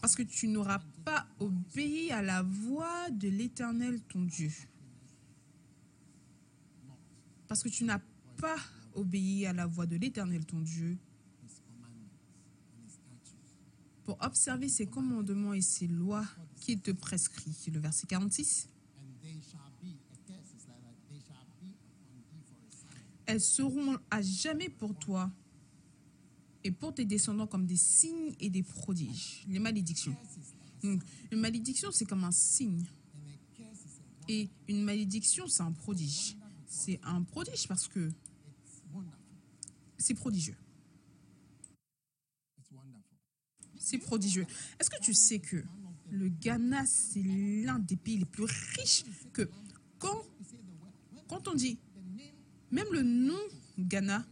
Parce 0.00 0.16
que 0.16 0.22
tu 0.22 0.48
n'auras 0.48 0.80
pas 1.04 1.26
obéi 1.40 2.10
à 2.10 2.22
la 2.22 2.42
voix 2.42 3.10
de 3.10 3.28
l'Éternel 3.28 4.00
ton 4.02 4.22
Dieu. 4.22 4.50
Parce 7.48 7.62
que 7.62 7.68
tu 7.68 7.84
n'as 7.84 8.00
pas 8.36 8.56
obéi 8.94 9.46
à 9.46 9.52
la 9.52 9.66
voix 9.66 9.86
de 9.86 9.96
l'Éternel 9.96 10.44
ton 10.44 10.60
Dieu 10.60 10.98
pour 14.04 14.16
observer 14.20 14.68
ses 14.68 14.86
commandements 14.86 15.52
et 15.52 15.60
ses 15.60 15.88
lois 15.88 16.24
qu'il 16.60 16.80
te 16.80 16.92
prescrit. 16.92 17.54
Le 17.72 17.80
verset 17.80 18.06
46. 18.06 18.68
And 18.96 19.02
they 19.20 19.40
shall 19.42 19.60
be, 19.82 19.96
a 20.12 20.16
curse 20.26 20.54
is 20.56 20.66
like 20.68 20.80
that, 20.82 20.94
they 21.10 21.20
shall 21.20 21.44
be 21.60 21.74
upon 21.74 22.22
thee 22.30 22.42
for 22.46 22.56
a 22.56 22.70
sign. 22.70 23.02
Elles 23.26 23.40
seront 23.40 23.98
à 24.10 24.22
jamais 24.22 24.68
pour 24.68 24.96
toi 24.96 25.30
et 26.62 26.70
pour 26.70 26.94
tes 26.94 27.04
descendants 27.04 27.48
comme 27.48 27.66
des 27.66 27.76
signes 27.76 28.34
et 28.38 28.48
des 28.48 28.62
prodiges. 28.62 29.44
Les 29.48 29.58
malédictions. 29.58 30.16
Une 30.84 31.00
malédiction, 31.40 31.90
c'est 31.90 32.06
comme 32.06 32.24
un 32.24 32.30
signe. 32.30 32.86
Et 34.28 34.48
une 34.68 34.82
malédiction, 34.84 35.46
c'est 35.48 35.62
un 35.62 35.72
prodige. 35.72 36.36
C'est 36.78 37.00
un 37.04 37.22
prodige 37.22 37.66
parce 37.66 37.88
que 37.88 38.12
c'est 39.96 40.12
prodigieux. 40.12 40.56
C'est 43.78 43.96
prodigieux. 43.96 44.46
Est-ce 44.78 44.90
que 44.90 45.00
tu 45.00 45.14
sais 45.14 45.38
que 45.38 45.64
le 46.10 46.28
Ghana, 46.28 46.84
c'est 46.84 47.22
l'un 47.22 47.78
des 47.78 47.96
pays 47.96 48.18
les 48.18 48.26
plus 48.26 48.44
riches 48.44 49.04
que 49.32 49.48
quand, 49.98 50.22
quand 51.28 51.48
on 51.48 51.54
dit 51.54 51.78
même 52.70 52.92
le 52.92 53.02
nom 53.02 53.40
Ghana, 53.78 54.26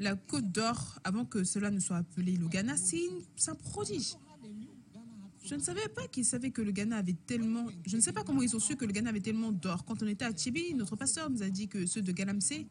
la 0.00 0.16
côte 0.16 0.52
d'or, 0.52 1.00
avant 1.02 1.24
que 1.24 1.44
cela 1.44 1.70
ne 1.70 1.80
soit 1.80 1.96
appelé 1.96 2.36
le 2.36 2.46
Ghana, 2.46 2.76
c'est 2.76 3.00
un 3.48 3.54
prodige. 3.54 4.16
how 4.28 4.36
they 4.42 4.52
knew 4.52 4.76
Ghana 4.92 5.14
had 5.22 5.30
Je 5.44 5.54
ne 5.56 5.60
savais 5.60 5.88
pas 5.88 6.06
qu'ils 6.08 6.24
savaient 6.24 6.50
que 6.50 6.62
le 6.62 6.70
Ghana 6.70 6.96
avait 6.98 7.16
tellement. 7.26 7.66
Je 7.84 7.96
ne 7.96 8.00
sais 8.00 8.12
pas 8.12 8.22
comment 8.24 8.42
ils 8.42 8.54
ont 8.54 8.60
su 8.60 8.76
que 8.76 8.84
le 8.84 8.92
Ghana 8.92 9.10
avait 9.10 9.20
tellement 9.20 9.50
d'or. 9.52 9.84
Quand 9.84 10.02
on 10.02 10.06
était 10.06 10.24
à 10.24 10.32
Tchibi, 10.32 10.74
notre 10.74 10.94
pasteur 10.96 11.28
nous 11.30 11.42
a 11.42 11.50
dit 11.50 11.68
que 11.68 11.84
ceux 11.86 12.00
de 12.02 12.12
Galamsey 12.12 12.66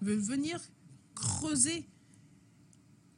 veulent 0.00 0.18
venir 0.18 0.60
creuser 1.14 1.86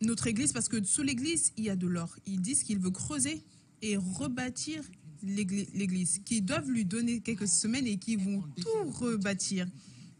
notre 0.00 0.26
église 0.26 0.52
parce 0.52 0.68
que 0.68 0.82
sous 0.84 1.02
l'église, 1.02 1.52
il 1.56 1.64
y 1.64 1.70
a 1.70 1.76
de 1.76 1.86
l'or. 1.86 2.16
Ils 2.26 2.40
disent 2.40 2.62
qu'ils 2.64 2.78
veulent 2.78 2.92
creuser 2.92 3.44
et 3.82 3.96
rebâtir 3.96 4.82
l'égli- 5.22 5.68
l'église, 5.74 6.18
qu'ils 6.24 6.44
doivent 6.44 6.70
lui 6.70 6.84
donner 6.84 7.20
quelques 7.20 7.48
semaines 7.48 7.86
et 7.86 7.96
qu'ils 7.98 8.18
vont 8.18 8.42
tout 8.56 8.90
rebâtir 8.90 9.66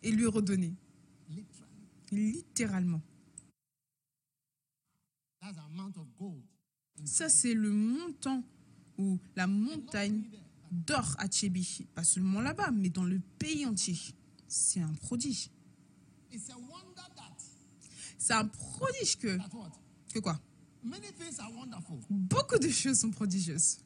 et 0.02 0.10
lui 0.12 0.26
redonner. 0.26 0.74
Littéralement. 2.12 3.02
Ça, 7.04 7.28
c'est 7.28 7.54
le 7.54 7.70
montant 7.70 8.42
ou 8.98 9.18
la 9.36 9.46
montagne 9.46 10.24
d'or 10.70 11.14
à 11.18 11.28
Tchébi. 11.28 11.86
Pas 11.94 12.04
seulement 12.04 12.40
là-bas, 12.40 12.70
mais 12.70 12.90
dans 12.90 13.04
le 13.04 13.20
pays 13.38 13.64
entier. 13.66 13.98
C'est 14.46 14.80
un 14.80 14.92
prodige. 14.94 15.50
C'est 18.18 18.32
un 18.32 18.46
prodige 18.46 19.16
que. 19.16 19.38
Que 20.12 20.18
quoi? 20.18 20.40
Beaucoup 22.10 22.58
de 22.58 22.68
choses 22.68 22.98
sont 22.98 23.10
prodigieuses. 23.10 23.78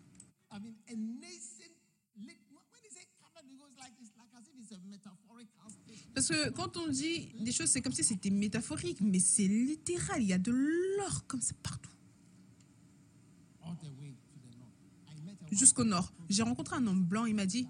Parce 6.15 6.29
que 6.29 6.51
quand 6.51 6.77
on 6.77 6.89
dit 6.89 7.33
des 7.41 7.53
choses, 7.53 7.71
c'est 7.71 7.81
comme 7.81 7.93
si 7.93 8.05
c'était 8.05 8.31
métaphorique, 8.31 9.01
mais 9.01 9.19
c'est 9.19 9.47
littéral. 9.47 10.23
Il 10.23 10.29
y 10.29 10.33
a 10.33 10.39
de 10.39 10.53
l'or 10.53 11.27
comme 11.27 11.41
ça 11.41 11.55
partout. 11.63 11.91
All 13.63 13.77
the 13.79 13.89
way 13.99 14.15
to 14.29 14.39
the 14.39 14.59
north. 14.59 14.75
I 15.09 15.15
met 15.25 15.33
a 15.33 15.37
Jusqu'au 15.53 15.85
nord. 15.85 16.13
J'ai 16.29 16.43
rencontré 16.43 16.77
un 16.77 16.87
homme 16.87 17.05
blanc, 17.05 17.27
il 17.27 17.35
m'a 17.35 17.47
dit. 17.47 17.69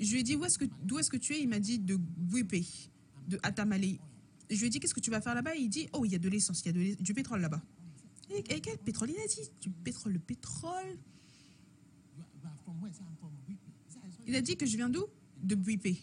Je 0.00 0.10
lui 0.12 0.20
ai 0.20 0.22
dit 0.22 0.36
où 0.36 0.44
est-ce 0.44 0.58
que 0.58 0.64
d'où 0.82 0.98
est-ce 0.98 1.10
que 1.10 1.18
tu 1.18 1.34
es? 1.34 1.42
Il 1.42 1.48
m'a 1.48 1.60
dit 1.60 1.78
de 1.78 1.96
Bouépé, 1.96 2.66
de 3.28 3.38
Atamale. 3.42 3.98
Je 4.48 4.58
lui 4.58 4.66
ai 4.66 4.70
dit 4.70 4.80
qu'est-ce 4.80 4.94
que 4.94 5.00
tu 5.00 5.10
vas 5.10 5.20
faire 5.20 5.34
là-bas? 5.34 5.54
Il 5.54 5.68
dit 5.68 5.88
oh 5.92 6.04
il 6.04 6.12
y 6.12 6.14
a 6.14 6.18
de 6.18 6.28
l'essence, 6.28 6.62
il 6.64 6.88
y 6.88 6.92
a 6.92 6.94
du 6.96 7.14
pétrole 7.14 7.40
là-bas. 7.40 7.62
Et, 8.30 8.60
quel 8.60 8.78
pétrole? 8.78 9.10
Il 9.10 9.20
a 9.20 9.26
dit 9.26 9.50
du 9.60 9.70
pétrole, 9.70 10.14
le 10.14 10.18
pétrole. 10.18 10.72
You 12.16 12.22
are, 12.22 12.28
you 12.34 12.46
are 12.46 12.56
from 12.64 12.80
where? 12.80 12.90
I 12.90 12.94
say, 12.94 13.02
I'm 13.02 13.16
from 13.18 13.32
Whippy. 13.46 13.72
He 13.86 13.92
said, 13.92 14.02
"I 14.06 14.12
saw 14.12 14.22
Il 14.26 14.36
a 14.36 14.40
dit 14.40 14.56
que 14.56 14.64
je 14.64 14.76
viens 14.76 14.88
d'où? 14.88 15.04
De 15.42 15.54
Bouépé. 15.54 16.00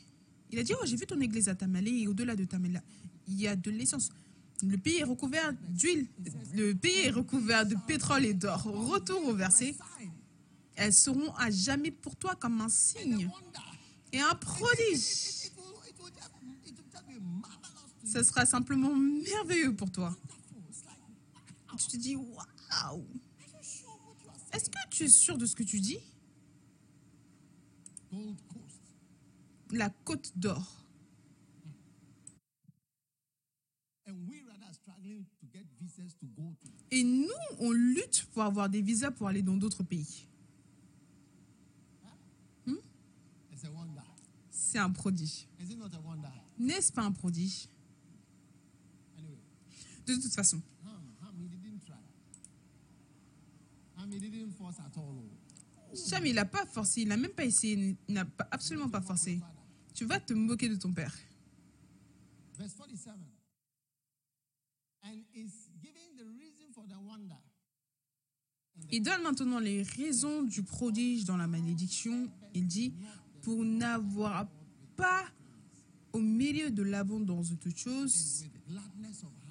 Il 0.51 0.59
a 0.59 0.63
dit 0.63 0.73
oh 0.79 0.85
j'ai 0.85 0.95
vu 0.95 1.05
ton 1.07 1.19
église 1.19 1.49
à 1.49 1.55
Tamale 1.55 1.87
et 1.87 2.07
au-delà 2.07 2.35
de 2.35 2.45
Tamale 2.45 2.83
il 3.27 3.41
y 3.41 3.47
a 3.47 3.55
de 3.55 3.71
l'essence. 3.71 4.09
Le 4.63 4.77
pays 4.77 4.97
est 4.97 5.03
recouvert 5.03 5.53
d'huile. 5.69 6.07
Le 6.55 6.73
pays 6.73 7.05
est 7.05 7.11
recouvert 7.11 7.65
de 7.65 7.75
pétrole 7.87 8.25
et 8.25 8.33
d'or. 8.33 8.63
Retour 8.63 9.23
au 9.27 9.33
verset. 9.33 9.75
Elles 10.77 10.93
seront 10.93 11.33
à 11.35 11.49
jamais 11.49 11.89
pour 11.89 12.15
toi 12.15 12.35
comme 12.35 12.61
un 12.61 12.69
signe 12.69 13.29
et 14.13 14.19
un 14.19 14.35
prodige. 14.35 15.49
Ça 18.05 18.23
sera 18.23 18.45
simplement 18.45 18.95
merveilleux 18.95 19.75
pour 19.75 19.91
toi. 19.91 20.15
tu 21.77 21.87
te 21.87 21.97
dis, 21.97 22.15
waouh, 22.15 23.05
est-ce 24.53 24.69
que 24.69 24.77
tu 24.91 25.03
es 25.03 25.07
sûr 25.07 25.37
de 25.37 25.47
ce 25.47 25.55
que 25.55 25.63
tu 25.63 25.79
dis? 25.79 25.99
La 29.71 29.89
côte 29.89 30.31
d'or. 30.37 30.85
Et 36.91 37.03
nous, 37.03 37.27
on 37.57 37.71
lutte 37.71 38.25
pour 38.31 38.43
avoir 38.43 38.69
des 38.69 38.81
visas 38.81 39.11
pour 39.11 39.27
aller 39.27 39.41
dans 39.41 39.57
d'autres 39.57 39.83
pays. 39.83 40.27
It's 42.67 42.73
a 42.73 43.46
wonder. 43.46 43.46
C'est 44.49 44.79
un 44.79 44.89
prodige. 44.91 45.47
N'est-ce 46.57 46.91
pas 46.91 47.03
un 47.03 47.11
prodige? 47.11 47.67
De 50.05 50.15
toute 50.15 50.33
façon, 50.33 50.61
Ham, 50.85 51.03
Ham, 51.21 51.35
he 51.37 51.49
didn't 51.49 51.79
try. 51.85 51.95
Ham, 53.97 54.09
he 54.11 54.19
didn't 54.19 54.51
force 54.53 54.79
at 54.79 54.97
all. 54.97 55.17
oh. 55.91 55.95
Cham, 56.09 56.25
il 56.25 56.33
n'a 56.35 56.45
pas 56.45 56.65
forcé, 56.65 57.01
il 57.01 57.09
n'a 57.09 57.17
même 57.17 57.31
pas 57.31 57.43
essayé, 57.43 57.97
il 58.07 58.13
n'a 58.13 58.25
absolument 58.51 58.89
pas 58.89 59.01
forcé. 59.01 59.41
Tu 59.93 60.05
vas 60.05 60.21
te 60.21 60.33
moquer 60.33 60.69
de 60.69 60.75
ton 60.75 60.93
père. 60.93 61.13
Verse 62.57 62.73
47. 62.73 63.13
And 65.03 65.23
is 65.33 65.69
giving 65.81 66.15
the 66.15 66.25
reason 66.39 66.71
for 66.73 66.85
the 66.87 66.95
wonder. 67.05 67.35
Il 68.91 69.01
donne 69.01 69.23
maintenant 69.23 69.59
les 69.59 69.83
raisons 69.83 70.43
du 70.43 70.63
prodige 70.63 71.25
dans 71.25 71.35
la 71.35 71.47
malédiction. 71.47 72.29
Il 72.53 72.67
dit, 72.67 72.93
pour 73.47 73.63
n'avoir 73.63 74.45
pas 74.97 75.23
au 76.11 76.19
milieu 76.19 76.69
de 76.69 76.83
l'abondance 76.83 77.51
de 77.51 77.55
toutes 77.55 77.77
choses, 77.77 78.43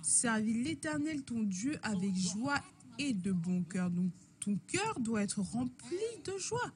servi 0.03 0.53
l'Éternel 0.53 1.23
ton 1.23 1.43
Dieu 1.45 1.79
avec 1.83 2.15
joie 2.15 2.61
et 2.99 3.15
de 3.15 3.33
bon 3.33 3.63
cœur. 3.63 3.91
Donc 3.91 4.13
ton 4.39 4.59
cœur 4.67 5.01
doit 5.01 5.23
être 5.23 5.41
rempli 5.41 5.97
de 6.27 6.37
joie. 6.37 6.75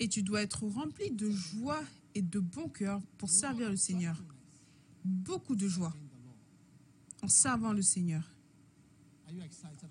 Et 0.00 0.08
tu 0.08 0.24
dois 0.24 0.42
être 0.42 0.66
rempli 0.66 1.12
de 1.12 1.30
joie 1.30 1.84
et 2.16 2.22
de 2.22 2.40
bon 2.40 2.68
cœur 2.68 3.00
pour 3.18 3.30
servir 3.30 3.70
le 3.70 3.76
Seigneur. 3.76 4.20
Beaucoup 5.04 5.54
de 5.54 5.68
joie 5.68 5.94
en 7.22 7.28
servant 7.28 7.72
le 7.72 7.82
Seigneur. 7.82 8.24
Are 8.24 8.24
you 8.24 8.24
excited? 8.24 8.30
about 8.32 9.19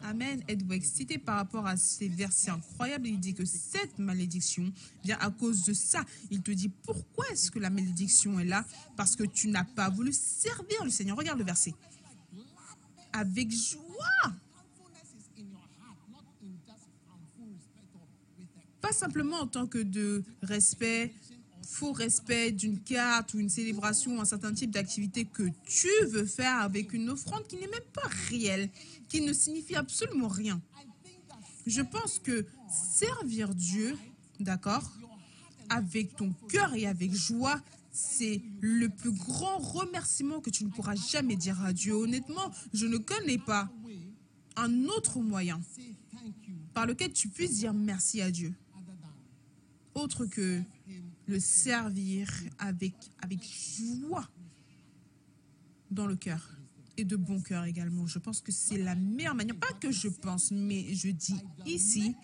Amen. 0.04 0.44
Êtes-vous 0.48 0.74
excité 0.74 1.18
par 1.18 1.36
rapport 1.36 1.66
à 1.66 1.78
ces 1.78 2.08
versets 2.08 2.52
incroyables? 2.52 3.08
Il 3.08 3.20
dit 3.20 3.34
que 3.34 3.46
cette 3.46 4.00
malédiction 4.00 4.72
vient 5.04 5.18
à 5.20 5.30
cause 5.30 5.64
de 5.66 5.74
ça. 5.74 6.04
Il 6.32 6.42
te 6.42 6.52
dit 6.52 6.70
pourquoi 6.70 7.28
est-ce 7.30 7.52
que 7.52 7.60
la 7.60 7.70
malédiction 7.70 8.40
est 8.40 8.46
là? 8.46 8.66
Parce 8.96 9.16
que 9.16 9.24
tu 9.24 9.48
n'as 9.48 9.64
pas 9.64 9.90
voulu 9.90 10.14
servir 10.14 10.84
le 10.84 10.90
Seigneur. 10.90 11.18
Regarde 11.18 11.40
le 11.40 11.46
verset. 11.46 11.74
Avec 13.14 13.52
joie. 13.52 14.34
Pas 18.82 18.94
simplement 18.94 19.42
en 19.42 19.48
tant 19.48 19.68
que 19.68 19.80
de 19.80 20.24
respect, 20.42 21.14
faux 21.70 21.92
respect 21.92 22.52
d'une 22.52 22.80
carte 22.80 23.34
ou 23.34 23.40
une 23.40 23.50
célébration, 23.50 24.20
un 24.20 24.26
certain 24.26 24.54
type 24.54 24.72
d'activité 24.72 25.24
que 25.26 25.44
tu 25.66 25.88
veux 26.08 26.26
faire 26.26 26.58
avec 26.62 26.94
une 26.94 27.10
offrande 27.10 27.46
qui 27.48 27.58
n'est 27.58 27.68
même 27.68 27.80
pas 27.94 28.10
réelle, 28.30 28.70
qui 29.08 29.22
ne 29.22 29.32
signifie 29.34 29.76
absolument 29.76 30.28
rien. 30.28 30.60
Je 31.68 31.82
pense 31.82 32.20
que 32.20 32.46
servir 32.70 33.54
Dieu, 33.54 33.96
d'accord, 34.40 34.92
avec 35.70 36.16
ton 36.16 36.34
cœur 36.50 36.74
et 36.74 36.88
avec 36.88 37.14
joie, 37.14 37.62
c'est 37.92 38.42
le 38.62 38.90
plus 38.90 39.12
grand 39.12 39.60
remerciement 39.60 40.42
que 40.42 40.50
tu 40.50 40.66
ne 40.66 40.70
pourras 40.70 40.96
jamais 40.96 41.36
dire 41.36 41.62
à 41.64 41.72
Dieu. 41.72 41.94
Honnêtement, 41.94 42.52
je 42.74 42.88
ne 42.88 42.98
connais 42.98 43.38
pas 43.38 43.70
un 44.56 44.86
autre 44.86 45.20
moyen 45.20 45.62
par 46.74 46.88
lequel 46.88 47.14
tu 47.14 47.28
puisses 47.30 47.58
dire 47.58 47.74
merci 47.74 48.22
à 48.22 48.32
Dieu, 48.32 48.54
autre 49.94 50.26
que 50.26 50.62
le 51.30 51.40
servir 51.40 52.28
avec, 52.58 52.94
avec 53.22 53.40
joie 53.44 54.28
dans 55.92 56.08
le 56.08 56.16
cœur 56.16 56.50
et 56.98 57.06
de 57.06 57.16
bon 57.16 57.40
cœur 57.42 57.66
également. 57.66 58.08
Je 58.08 58.18
pense 58.20 58.42
que 58.42 58.52
c'est 58.52 58.78
la 58.80 58.96
meilleure 58.96 59.36
manière, 59.36 59.56
pas 59.56 59.72
que 59.80 59.92
je 59.92 60.08
pense, 60.08 60.52
mais 60.52 60.94
je 60.94 61.10
dis 61.10 61.36
ici 61.66 62.16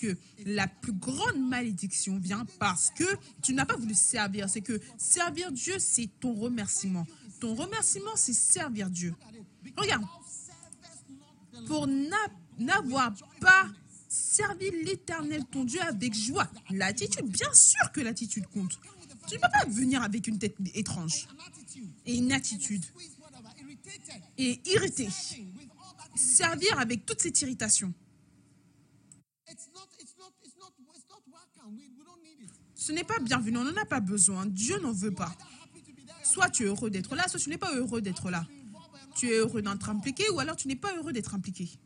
que 0.00 0.16
la 0.44 0.66
plus 0.66 0.92
grande 0.92 1.38
malédiction 1.48 2.18
vient 2.18 2.44
parce 2.58 2.90
que 2.90 3.04
tu 3.40 3.54
n'as 3.54 3.66
pas 3.66 3.76
voulu 3.76 3.94
servir. 3.94 4.48
C'est 4.50 4.62
que 4.62 4.80
servir 4.98 5.52
Dieu, 5.52 5.78
c'est 5.78 6.08
ton 6.18 6.34
remerciement. 6.34 7.06
Ton 7.38 7.54
remerciement, 7.54 8.16
c'est 8.16 8.32
servir 8.32 8.90
Dieu. 8.90 9.14
Regarde, 9.76 10.04
pour 11.66 11.86
n'a- 11.86 12.16
n'avoir 12.58 13.14
pas 13.40 13.68
servi 14.10 14.70
l'Éternel, 14.84 15.44
ton 15.50 15.64
Dieu, 15.64 15.80
avec 15.82 16.14
joie. 16.14 16.50
L'attitude, 16.70 17.26
bien 17.26 17.52
sûr 17.54 17.92
que 17.92 18.00
l'attitude 18.00 18.46
compte. 18.48 18.78
Tu 19.28 19.36
ne 19.36 19.40
peux 19.40 19.48
pas 19.48 19.64
venir 19.68 20.02
avec 20.02 20.26
une 20.26 20.38
tête 20.38 20.56
étrange 20.74 21.28
et 22.04 22.16
une 22.16 22.32
attitude 22.32 22.84
et 24.36 24.60
that. 24.64 25.36
Servir 26.16 26.78
avec 26.78 27.06
toute 27.06 27.20
cette 27.20 27.40
irritation. 27.40 27.94
Ce 32.74 32.92
n'est 32.92 33.04
pas 33.04 33.18
bienvenu, 33.20 33.58
on 33.58 33.64
n'en 33.64 33.76
a 33.76 33.84
pas 33.84 34.00
besoin. 34.00 34.46
Dieu 34.46 34.80
n'en 34.80 34.92
veut 34.92 35.14
pas. 35.14 35.32
Soit 36.24 36.50
tu 36.50 36.64
es 36.64 36.66
heureux 36.66 36.90
d'être 36.90 37.14
là, 37.14 37.28
soit 37.28 37.38
tu 37.38 37.50
n'es 37.50 37.58
pas 37.58 37.74
heureux 37.74 38.00
d'être 38.00 38.30
là. 38.30 38.46
Tu 39.14 39.28
es 39.28 39.36
heureux 39.36 39.62
d'être 39.62 39.88
impliqué 39.88 40.28
ou 40.30 40.40
alors 40.40 40.56
tu 40.56 40.66
n'es 40.66 40.76
pas 40.76 40.96
heureux 40.96 41.12
d'être 41.12 41.34
impliqué. 41.34 41.78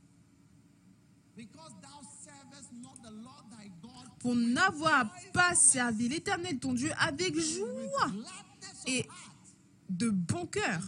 because 1.36 1.72
thou 1.82 2.00
servest 2.24 2.70
not 2.80 2.96
the 3.02 3.10
Lord 3.10 3.44
thy 3.50 3.68
God 3.82 4.06
Pour 4.24 4.34
n'avoir 4.34 5.12
pas 5.34 5.54
servi 5.54 6.08
l'Éternel, 6.08 6.58
ton 6.58 6.72
Dieu, 6.72 6.90
avec 6.96 7.38
joie 7.38 8.10
et 8.86 9.06
de 9.90 10.08
bon 10.08 10.46
cœur. 10.46 10.80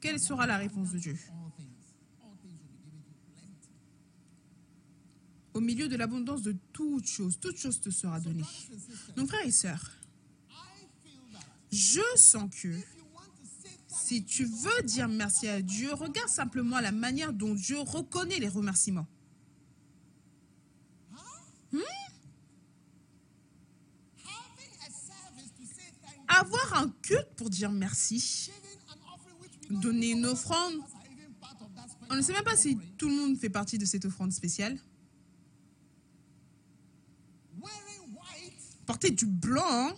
Quelle 0.00 0.18
sera 0.18 0.44
la 0.48 0.56
réponse 0.56 0.90
de 0.90 0.98
Dieu? 0.98 1.16
Au 5.54 5.60
milieu 5.60 5.86
de 5.86 5.94
l'abondance 5.94 6.42
de 6.42 6.56
toutes 6.72 7.06
choses, 7.06 7.38
toute 7.38 7.58
chose 7.58 7.80
te 7.80 7.90
sera 7.90 8.18
donnée. 8.18 8.42
Donc 9.14 9.28
frères 9.28 9.46
et 9.46 9.52
sœurs, 9.52 9.92
je 11.70 12.02
sens 12.16 12.50
que 12.60 12.74
si 13.86 14.24
tu 14.24 14.46
veux 14.46 14.82
dire 14.82 15.06
merci 15.06 15.46
à 15.46 15.62
Dieu, 15.62 15.94
regarde 15.94 16.28
simplement 16.28 16.80
la 16.80 16.90
manière 16.90 17.32
dont 17.32 17.54
Dieu 17.54 17.78
reconnaît 17.78 18.40
les 18.40 18.48
remerciements. 18.48 19.06
having 24.24 24.72
a 24.86 24.90
service 24.90 25.50
to 25.58 25.64
say 25.66 25.90
thank 26.02 26.16
you, 26.16 26.24
Avoir 26.38 26.74
un 26.74 26.90
culte 27.02 27.34
pour 27.36 27.48
dire 27.50 27.72
merci, 27.72 28.50
donner 29.70 30.10
une 30.10 30.26
offrande, 30.26 30.74
on 32.10 32.14
ne 32.14 32.22
sait 32.22 32.32
même 32.32 32.44
pas 32.44 32.56
si 32.56 32.76
tout 32.98 33.08
le 33.08 33.16
monde 33.16 33.38
fait 33.38 33.50
partie 33.50 33.78
de 33.78 33.84
cette 33.84 34.04
offrande 34.04 34.32
spéciale. 34.32 34.78
Porter 38.84 39.10
du 39.10 39.26
blanc, 39.26 39.62
hein, 39.88 39.96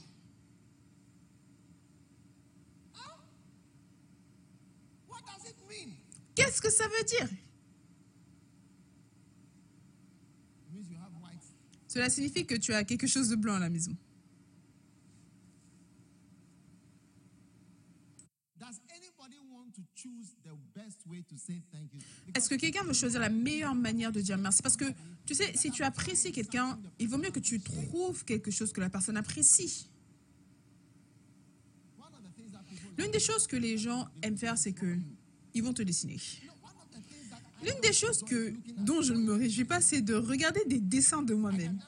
qu'est-ce 6.35 6.62
que 6.62 6.70
ça 6.70 6.85
veut 6.88 7.05
dire? 7.05 7.29
Cela 11.88 12.09
signifie 12.09 12.46
que 12.46 12.55
tu 12.55 12.72
as 12.72 12.85
quelque 12.85 13.07
chose 13.07 13.29
de 13.29 13.37
blanc 13.37 13.55
à 13.55 13.59
la 13.59 13.70
maison. 13.70 13.96
Does 18.59 18.81
anybody 18.94 19.38
want 19.51 19.72
to 19.74 19.83
choose 19.94 20.37
the 20.44 20.55
best 20.74 20.77
way 20.77 20.77
to 20.77 20.77
say 20.77 20.83
thank 20.85 20.96
you? 20.96 20.97
Est-ce 22.34 22.48
que 22.48 22.54
quelqu'un 22.54 22.82
veut 22.82 22.92
choisir 22.92 23.20
la 23.20 23.30
meilleure 23.30 23.74
manière 23.74 24.12
de 24.12 24.20
dire 24.20 24.38
merci? 24.38 24.62
Parce 24.62 24.76
que, 24.76 24.84
tu 25.26 25.34
sais, 25.34 25.52
si 25.56 25.70
tu 25.70 25.82
apprécies 25.82 26.32
quelqu'un, 26.32 26.78
il 26.98 27.08
vaut 27.08 27.18
mieux 27.18 27.30
que 27.30 27.40
tu 27.40 27.60
trouves 27.60 28.24
quelque 28.24 28.50
chose 28.50 28.72
que 28.72 28.80
la 28.80 28.90
personne 28.90 29.16
apprécie. 29.16 29.88
L'une 32.96 33.10
des 33.10 33.20
choses 33.20 33.46
que 33.46 33.56
les 33.56 33.78
gens 33.78 34.08
aiment 34.22 34.36
faire, 34.36 34.58
c'est 34.58 34.72
que 34.72 34.98
ils 35.54 35.62
vont 35.62 35.72
te 35.72 35.82
dessiner. 35.82 36.18
L'une 37.62 37.80
des 37.80 37.92
choses 37.92 38.22
que, 38.22 38.54
dont 38.76 39.02
je 39.02 39.12
ne 39.12 39.20
me 39.20 39.34
réjouis 39.34 39.64
pas, 39.64 39.80
c'est 39.80 40.02
de 40.02 40.14
regarder 40.14 40.64
des 40.66 40.78
dessins 40.78 41.22
de 41.22 41.34
moi-même. 41.34 41.78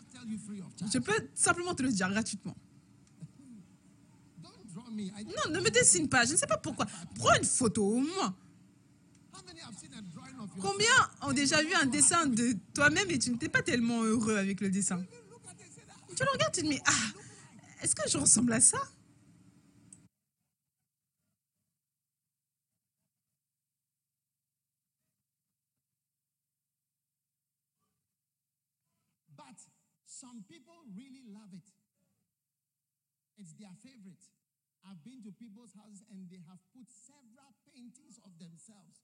Je 0.93 0.99
peux 0.99 1.29
simplement 1.35 1.75
te 1.75 1.83
le 1.83 1.91
dire 1.91 2.11
gratuitement. 2.11 2.57
Non, 4.93 5.53
ne 5.53 5.61
me 5.61 5.71
dessine 5.71 6.09
pas, 6.09 6.25
je 6.25 6.33
ne 6.33 6.37
sais 6.37 6.47
pas 6.47 6.57
pourquoi. 6.57 6.87
Prends 7.15 7.35
une 7.37 7.45
photo 7.45 7.87
au 7.87 8.01
moins. 8.01 8.35
Combien 10.61 11.11
ont 11.23 11.33
déjà 11.33 11.63
vu 11.63 11.75
un 11.75 11.87
dessin 11.87 12.27
de 12.27 12.57
toi-même 12.75 13.11
et 13.11 13.19
tu 13.19 13.31
n'étais 13.31 13.49
pas 13.49 13.63
tellement 13.63 14.03
heureux 14.03 14.37
avec 14.37 14.61
le 14.61 14.71
dessin? 14.71 15.05
Tu 16.17 16.25
le 16.25 16.31
regardes, 16.33 16.55
tu 16.55 16.63
te 16.63 16.67
dis, 16.67 16.81
ah, 16.87 16.93
est-ce 17.83 17.95
que 17.95 18.09
je 18.09 18.19
ressemble 18.19 18.53
à 18.53 18.61
ça? 18.61 18.79
Some 30.21 30.45
people 30.45 30.77
really 30.93 31.25
love 31.33 31.49
it. 31.57 31.65
It's 33.41 33.57
their 33.57 33.73
favorite. 33.81 34.21
I've 34.85 35.01
been 35.01 35.25
to 35.25 35.33
people's 35.33 35.73
houses 35.73 36.05
and 36.13 36.29
they 36.29 36.45
have 36.45 36.61
put 36.77 36.85
several 36.93 37.57
paintings 37.65 38.21
of 38.21 38.37
themselves. 38.37 39.01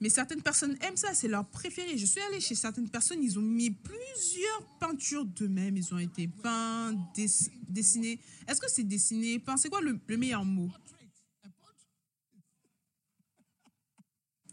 Mais 0.00 0.08
certaines 0.08 0.42
personnes 0.42 0.76
aiment 0.82 0.96
ça, 0.96 1.12
c'est 1.14 1.28
leur 1.28 1.46
préféré. 1.48 1.98
Je 1.98 2.06
suis 2.06 2.20
allée 2.20 2.40
chez 2.40 2.54
certaines 2.54 2.88
personnes, 2.88 3.22
ils 3.22 3.38
ont 3.38 3.42
mis 3.42 3.70
plusieurs 3.70 4.62
peintures 4.80 5.24
d'eux-mêmes. 5.26 5.76
Ils 5.76 5.92
ont 5.94 5.98
été 5.98 6.26
peints, 6.26 6.92
dess- 7.14 7.50
dessinés. 7.68 8.18
Est-ce 8.48 8.60
que 8.60 8.70
c'est 8.70 8.84
dessiné, 8.84 9.38
peint 9.38 9.56
C'est 9.58 9.68
quoi 9.68 9.80
le, 9.82 9.98
le 10.06 10.16
meilleur 10.16 10.44
mot? 10.44 10.70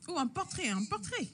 Oh, 0.10 0.18
un 0.18 0.28
portrait, 0.28 0.70
un 0.70 0.84
portrait. 0.86 1.28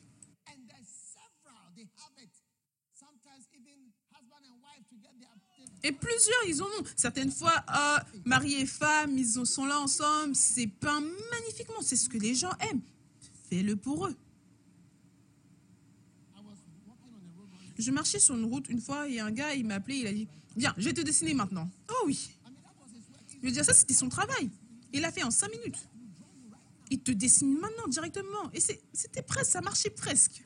Et 5.83 5.91
plusieurs, 5.91 6.43
ils 6.47 6.63
ont. 6.63 6.83
Certaines 6.95 7.31
fois, 7.31 7.53
euh, 7.75 7.99
mari 8.25 8.55
et 8.55 8.65
femme, 8.65 9.17
ils 9.17 9.45
sont 9.45 9.65
là 9.65 9.79
ensemble. 9.79 10.35
C'est 10.35 10.67
peint 10.67 11.01
magnifiquement. 11.31 11.81
C'est 11.81 11.95
ce 11.97 12.09
que 12.09 12.17
les 12.17 12.35
gens 12.35 12.51
aiment. 12.71 12.81
Fais-le 13.53 13.75
pour 13.75 14.07
eux. 14.07 14.15
Je 17.77 17.91
marchais 17.91 18.17
sur 18.17 18.35
une 18.35 18.45
route 18.45 18.67
une 18.67 18.81
fois 18.81 19.07
et 19.07 19.19
un 19.19 19.29
gars, 19.29 19.53
il 19.53 19.67
m'a 19.67 19.75
appelé, 19.75 19.97
il 19.97 20.07
a 20.07 20.11
dit 20.11 20.27
Viens, 20.57 20.73
je 20.75 20.85
vais 20.85 20.93
te 20.93 21.01
dessiner 21.01 21.35
maintenant. 21.35 21.69
Oh 21.87 22.03
oui. 22.07 22.35
Je 23.43 23.49
dire, 23.49 23.63
ça, 23.63 23.75
c'était 23.75 23.93
son 23.93 24.09
travail. 24.09 24.49
Il 24.91 25.01
l'a 25.01 25.11
fait 25.11 25.21
en 25.21 25.29
cinq 25.29 25.51
minutes. 25.51 25.87
Il 26.89 27.01
te 27.01 27.11
dessine 27.11 27.59
maintenant 27.59 27.87
directement. 27.87 28.49
Et 28.53 28.59
c'était 28.59 29.21
presque, 29.21 29.51
ça 29.51 29.61
marchait 29.61 29.91
presque. 29.91 30.43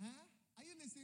Huh? 0.00 0.06
Are 0.58 0.64
you 0.64 0.74
listening 0.76 1.03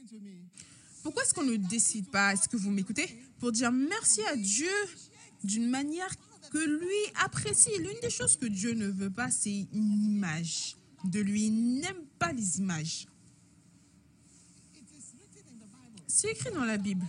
Pourquoi 1.03 1.23
est-ce 1.23 1.33
qu'on 1.33 1.43
ne 1.43 1.55
décide 1.55 2.09
pas, 2.09 2.33
est-ce 2.33 2.47
que 2.47 2.57
vous 2.57 2.69
m'écoutez, 2.69 3.07
pour 3.39 3.51
dire 3.51 3.71
merci 3.71 4.21
à 4.23 4.35
Dieu 4.35 4.69
d'une 5.43 5.69
manière 5.69 6.09
que 6.51 6.57
lui 6.57 7.13
apprécie 7.23 7.71
L'une 7.77 7.99
des 8.01 8.09
choses 8.09 8.37
que 8.37 8.45
Dieu 8.45 8.73
ne 8.73 8.87
veut 8.87 9.09
pas, 9.09 9.31
c'est 9.31 9.67
une 9.73 10.03
image 10.03 10.75
de 11.05 11.19
lui. 11.19 11.45
Il 11.45 11.79
n'aime 11.79 12.05
pas 12.19 12.31
les 12.33 12.59
images. 12.59 13.07
C'est 16.07 16.31
écrit 16.31 16.51
dans 16.51 16.65
la 16.65 16.77
Bible. 16.77 17.05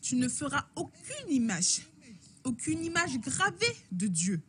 Tu 0.00 0.16
ne 0.16 0.28
feras 0.28 0.66
aucune 0.76 1.30
image, 1.30 1.82
aucune 2.44 2.84
image 2.84 3.18
gravée 3.18 3.76
de 3.90 4.06
Dieu. 4.06 4.40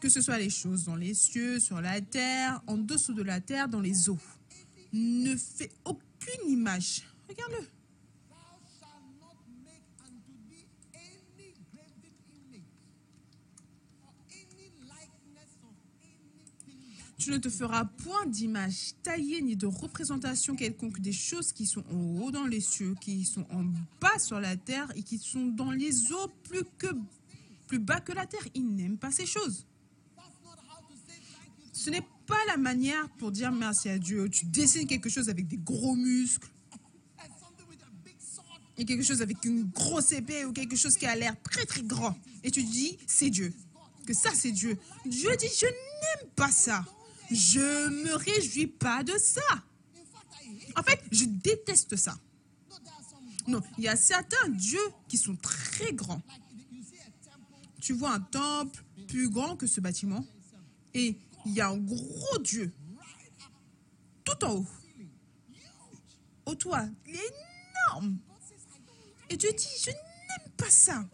Que 0.00 0.08
ce 0.08 0.20
soit 0.20 0.38
les 0.38 0.50
choses 0.50 0.84
dans 0.84 0.96
les 0.96 1.14
cieux, 1.14 1.58
sur 1.58 1.80
la 1.80 2.00
terre, 2.00 2.62
en 2.66 2.76
dessous 2.76 3.14
de 3.14 3.22
la 3.22 3.40
terre, 3.40 3.68
dans 3.68 3.80
les 3.80 4.10
eaux. 4.10 4.18
Ne 4.98 5.36
fais 5.36 5.70
aucune 5.84 6.48
image. 6.48 7.02
Regarde-le. 7.28 7.68
Tu 17.18 17.30
ne 17.30 17.36
te 17.36 17.50
feras 17.50 17.84
point 17.84 18.24
d'image 18.24 18.94
taillée 19.02 19.42
ni 19.42 19.54
de 19.54 19.66
représentation 19.66 20.56
quelconque 20.56 21.00
des 21.00 21.12
choses 21.12 21.52
qui 21.52 21.66
sont 21.66 21.84
en 21.90 22.22
haut 22.22 22.30
dans 22.30 22.46
les 22.46 22.60
cieux, 22.60 22.94
qui 22.98 23.24
sont 23.26 23.46
en 23.50 23.64
bas 24.00 24.18
sur 24.18 24.40
la 24.40 24.56
terre 24.56 24.90
et 24.94 25.02
qui 25.02 25.18
sont 25.18 25.46
dans 25.46 25.72
les 25.72 26.12
eaux 26.12 26.28
plus 26.44 26.64
que 26.78 26.86
plus 27.66 27.80
bas 27.80 28.00
que 28.00 28.12
la 28.12 28.26
terre. 28.26 28.46
Il 28.54 28.74
n'aime 28.74 28.96
pas 28.96 29.10
ces 29.10 29.26
choses. 29.26 29.66
Ce 31.72 31.90
n'est 31.90 32.06
pas 32.26 32.44
la 32.48 32.56
manière 32.56 33.08
pour 33.18 33.30
dire 33.30 33.52
merci 33.52 33.88
à 33.88 33.98
Dieu. 33.98 34.28
Tu 34.28 34.46
dessines 34.46 34.86
quelque 34.86 35.08
chose 35.08 35.28
avec 35.28 35.46
des 35.46 35.56
gros 35.56 35.94
muscles 35.94 36.48
et 38.78 38.84
quelque 38.84 39.02
chose 39.04 39.22
avec 39.22 39.44
une 39.44 39.64
grosse 39.64 40.12
épée 40.12 40.44
ou 40.44 40.52
quelque 40.52 40.76
chose 40.76 40.96
qui 40.96 41.06
a 41.06 41.16
l'air 41.16 41.34
très 41.42 41.64
très 41.64 41.82
grand. 41.82 42.16
Et 42.42 42.50
tu 42.50 42.62
dis, 42.62 42.98
c'est 43.06 43.30
Dieu. 43.30 43.52
Que 44.06 44.14
ça, 44.14 44.30
c'est 44.34 44.52
Dieu. 44.52 44.78
Dieu 45.04 45.30
dit, 45.36 45.48
je 45.58 45.66
n'aime 45.66 46.30
pas 46.36 46.50
ça. 46.50 46.84
Je 47.30 47.88
me 47.88 48.14
réjouis 48.14 48.66
pas 48.66 49.02
de 49.02 49.16
ça. 49.18 49.40
En 50.76 50.82
fait, 50.82 51.02
je 51.10 51.24
déteste 51.24 51.96
ça. 51.96 52.16
Non, 53.48 53.62
il 53.78 53.84
y 53.84 53.88
a 53.88 53.96
certains 53.96 54.48
dieux 54.48 54.78
qui 55.08 55.16
sont 55.16 55.36
très 55.36 55.92
grands. 55.92 56.22
Tu 57.80 57.92
vois 57.92 58.12
un 58.12 58.20
temple 58.20 58.84
plus 59.08 59.28
grand 59.28 59.56
que 59.56 59.66
ce 59.66 59.80
bâtiment 59.80 60.24
et 60.94 61.16
il 61.46 61.54
y 61.54 61.60
a 61.60 61.68
un 61.68 61.78
gros 61.78 62.38
dieu 62.38 62.72
tout 64.24 64.44
en 64.44 64.56
haut, 64.56 64.66
au 66.46 66.54
toit, 66.56 66.86
il 67.06 67.14
est 67.14 67.32
énorme. 67.88 68.18
Et 69.30 69.36
tu 69.36 69.46
dis, 69.52 69.68
je 69.84 69.90
n'aime 69.90 70.52
pas 70.56 70.70
ça. 70.70 71.08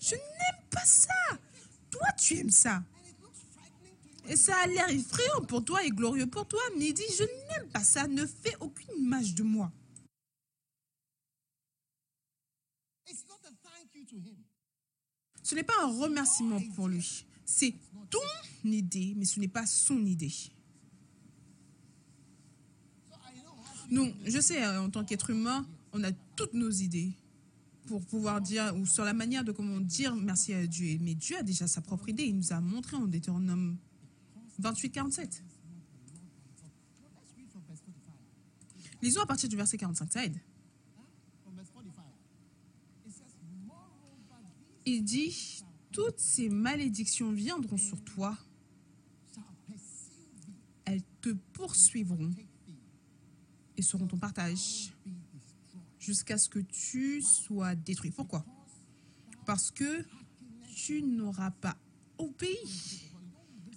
Je 0.00 0.14
n'aime 0.14 0.64
pas 0.70 0.84
ça. 0.84 1.38
Toi, 1.90 2.06
tu 2.18 2.38
aimes 2.38 2.50
ça. 2.50 2.82
Et 4.28 4.36
ça 4.36 4.56
a 4.56 4.66
l'air 4.66 4.88
effrayant 4.88 5.44
pour 5.48 5.64
toi 5.64 5.84
et 5.84 5.90
glorieux 5.90 6.28
pour 6.28 6.46
toi, 6.46 6.60
mais 6.76 6.88
il 6.88 6.94
dit, 6.94 7.02
je 7.16 7.24
n'aime 7.24 7.68
pas 7.70 7.82
ça. 7.82 8.06
Ne 8.06 8.24
fais 8.26 8.56
aucune 8.60 8.96
image 8.96 9.34
de 9.34 9.42
moi. 9.42 9.72
Ce 15.42 15.54
n'est 15.56 15.64
pas 15.64 15.82
un 15.82 15.98
remerciement 15.98 16.60
pour 16.76 16.88
lui. 16.88 17.26
C'est 17.44 17.74
ton 18.12 18.70
idée, 18.70 19.14
mais 19.16 19.24
ce 19.24 19.40
n'est 19.40 19.48
pas 19.48 19.66
son 19.66 20.04
idée. 20.06 20.32
Non, 23.90 24.14
je 24.24 24.40
sais, 24.40 24.62
euh, 24.62 24.82
en 24.82 24.90
tant 24.90 25.04
qu'être 25.04 25.30
humain, 25.30 25.66
on 25.92 26.04
a 26.04 26.12
toutes 26.36 26.54
nos 26.54 26.70
idées 26.70 27.12
pour 27.86 28.04
pouvoir 28.06 28.40
dire, 28.40 28.74
ou 28.76 28.86
sur 28.86 29.04
la 29.04 29.12
manière 29.12 29.44
de 29.44 29.52
comment 29.52 29.80
dire 29.80 30.14
merci 30.14 30.54
à 30.54 30.66
Dieu. 30.66 30.98
Mais 31.00 31.14
Dieu 31.14 31.36
a 31.36 31.42
déjà 31.42 31.66
sa 31.66 31.80
propre 31.80 32.08
idée. 32.08 32.24
Il 32.24 32.36
nous 32.36 32.52
a 32.52 32.60
montré 32.60 32.96
en 32.96 33.06
Deutéronome 33.06 33.76
28, 34.58 34.90
47. 34.90 35.42
Well, 37.02 37.10
let's 37.14 37.34
read 37.36 37.50
from 37.50 37.62
verse 37.68 37.80
45. 37.80 38.14
Lisons 39.02 39.22
à 39.22 39.26
partir 39.26 39.48
du 39.48 39.56
verset 39.56 39.76
45, 39.76 40.12
ça 40.12 40.24
aide. 40.24 40.38
From 41.42 41.54
verse 41.56 41.68
45. 41.70 42.04
It 43.06 43.12
says, 43.12 43.24
Moreover, 43.66 43.90
these 44.14 44.94
Il 44.94 45.04
dit, 45.04 45.64
toutes 45.92 46.18
ces 46.18 46.48
malédictions 46.48 47.32
viendront 47.32 47.76
sur 47.76 48.02
toi, 48.02 48.36
elles 50.84 51.02
te 51.20 51.30
poursuivront 51.52 52.30
et 53.76 53.82
seront 53.82 54.06
ton 54.06 54.18
partage 54.18 54.92
jusqu'à 56.00 56.38
ce 56.38 56.48
que 56.48 56.58
tu 56.58 57.22
sois 57.22 57.74
détruit. 57.74 58.10
Pourquoi? 58.10 58.44
Parce 59.46 59.70
que 59.70 60.04
tu 60.74 61.02
n'auras 61.02 61.50
pas 61.50 61.76
obéi. 62.18 63.10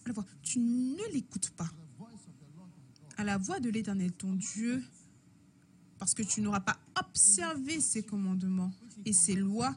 À 0.06 0.08
la 0.10 0.13
voix, 0.13 0.25
tu 0.41 0.60
ne 0.60 1.13
l'écoutes 1.13 1.51
pas 1.51 1.69
à 3.17 3.23
la 3.23 3.38
voix 3.38 3.60
de 3.60 3.69
l'Éternel, 3.69 4.12
ton 4.12 4.34
Dieu, 4.34 4.84
parce 5.97 6.13
que 6.13 6.23
tu 6.23 6.41
n'auras 6.41 6.60
pas 6.60 6.78
observé 6.99 7.80
ses 7.80 8.04
commandements 8.04 8.73
et 9.06 9.13
ses 9.13 9.36
lois 9.36 9.75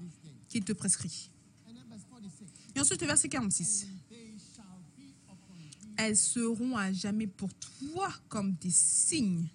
qu'il 0.49 0.65
te 0.65 0.73
prescrit. 0.73 1.31
And 1.69 1.75
then 1.75 1.85
verse 1.89 2.05
46. 2.11 2.68
Et 2.79 2.81
ensuite, 2.81 3.03
verset 3.03 3.29
46. 3.29 3.89
They 4.09 4.37
shall 4.39 4.65
be 4.97 5.11
upon 5.29 5.57
thee 5.57 5.89
Elles 5.97 6.17
seront 6.17 6.77
à 6.77 6.93
jamais 6.93 7.27
pour 7.27 7.53
toi 7.53 8.09
comme 8.29 8.55
des 8.55 8.71
signes. 8.71 9.49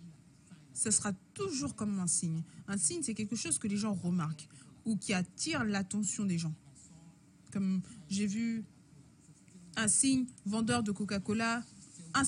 Ce 0.73 0.91
sera 0.91 1.13
toujours 1.33 1.73
comme 1.73 1.97
un 1.99 2.07
signe. 2.07 2.43
Un 2.67 2.77
signe, 2.77 3.01
c'est 3.01 3.13
quelque 3.13 3.37
chose 3.37 3.57
que 3.57 3.69
les 3.69 3.77
gens 3.77 3.93
remarquent 3.93 4.49
ou 4.83 4.97
qui 4.97 5.13
attire 5.13 5.63
l'attention 5.63 6.25
des 6.25 6.37
gens. 6.37 6.53
Comme 7.53 7.81
j'ai 8.09 8.27
vu 8.27 8.65
un 9.77 9.87
signe, 9.87 10.25
vendeur 10.45 10.83
de 10.83 10.91
Coca-Cola, 10.91 11.63
un, 12.13 12.23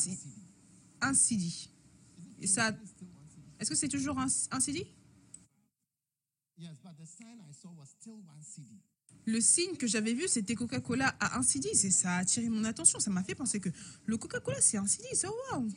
un. 1.02 1.14
Et 2.40 2.48
ça, 2.48 2.72
est-ce 3.60 3.70
que 3.70 3.76
c'est 3.76 3.90
toujours 3.90 4.18
un, 4.18 4.28
un 4.52 4.60
CD 4.62 4.88
Le 9.26 9.42
signe 9.42 9.76
que 9.76 9.88
j'avais 9.88 10.14
vu, 10.14 10.28
c'était 10.28 10.54
Coca-Cola 10.56 11.16
à 11.20 11.42
CD. 11.42 11.74
C'est 11.74 11.90
ça 11.92 12.12
a 12.12 12.18
attiré 12.20 12.48
mon 12.50 12.64
attention. 12.64 13.00
Ça 13.00 13.10
m'a 13.10 13.24
fait 13.24 13.36
penser 13.36 13.60
que 13.60 13.70
le 14.06 14.18
Coca-Cola, 14.18 14.62
c'est 14.62 14.78
CD. 14.88 15.08
C'est 15.14 15.28
waouh. 15.28 15.68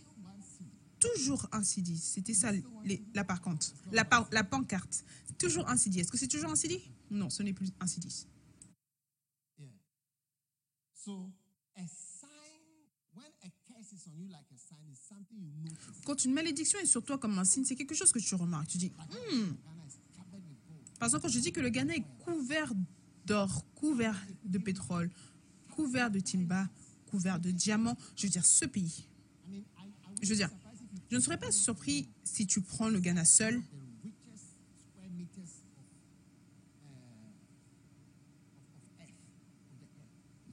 Toujours 1.00 1.46
CD. 1.62 1.94
C'était 1.96 2.34
ça, 2.34 2.50
les- 2.84 3.02
la 3.14 3.24
par 3.24 3.40
contre. 3.40 3.72
La, 3.92 4.04
par- 4.04 4.28
la 4.32 4.44
pancarte. 4.44 5.04
Toujours 5.38 5.66
CD. 5.76 6.00
Est-ce 6.00 6.10
que 6.10 6.18
c'est 6.18 6.26
toujours 6.28 6.54
CD 6.56 6.82
Non, 7.10 7.30
ce 7.30 7.42
n'est 7.42 7.52
plus 7.54 7.68
un 7.80 7.86
CD. 7.86 8.08
Yeah. 9.58 9.68
So 10.92 11.30
a 11.76 11.86
sign, 11.86 12.60
when 13.14 13.30
a 13.42 13.48
curse 13.66 13.92
is 13.92 14.08
on 14.08 14.18
you 14.20 14.26
like 14.28 14.50
a 14.52 14.56
sign, 14.58 14.90
is 14.92 14.98
something 15.08 15.38
you 15.40 15.52
notice. 15.62 16.04
Quand 16.04 16.24
une 16.24 16.32
malédiction 16.34 16.78
est 16.80 16.86
sur 16.86 17.02
toi 17.04 17.16
comme 17.18 17.38
un 17.38 17.44
signe, 17.44 17.64
c'est 17.64 17.76
quelque 17.76 17.94
chose 17.94 18.10
que 18.12 18.18
tu 18.18 18.34
remarques. 18.34 18.68
Tu 18.68 18.78
dis, 18.78 18.90
Hmm. 19.32 19.54
Par 20.98 21.06
exemple, 21.08 21.22
quand 21.22 21.28
je 21.32 21.38
dis 21.38 21.52
que 21.52 21.60
le 21.60 21.68
Ghana 21.70 21.94
est 21.94 22.04
couvert 22.24 22.72
d'or, 23.28 23.64
couvert 23.74 24.16
de 24.44 24.58
pétrole, 24.58 25.10
couvert 25.70 26.10
de 26.10 26.18
timba, 26.18 26.68
couvert 27.06 27.38
de 27.38 27.50
diamants, 27.50 27.96
je 28.16 28.26
veux 28.26 28.30
dire 28.30 28.44
ce 28.44 28.64
pays. 28.64 29.06
Je 30.22 30.28
veux 30.28 30.36
dire, 30.36 30.50
je 31.10 31.16
ne 31.16 31.20
serais 31.20 31.38
pas 31.38 31.52
surpris 31.52 32.08
si 32.24 32.46
tu 32.46 32.60
prends 32.60 32.88
le 32.88 32.98
Ghana 33.00 33.24
seul. 33.24 33.62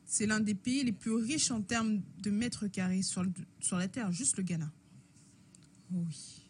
C'est 0.05 0.27
l'un 0.27 0.39
des 0.39 0.55
pays 0.55 0.83
les 0.83 0.93
plus 0.93 1.13
riches 1.13 1.51
en 1.51 1.61
termes 1.61 2.01
de 2.19 2.31
mètres 2.31 2.67
carrés 2.67 3.01
sur, 3.01 3.25
sur 3.59 3.77
la 3.77 3.89
Terre, 3.89 4.11
juste 4.13 4.37
le 4.37 4.43
Ghana. 4.43 4.71
Oui. 5.91 6.41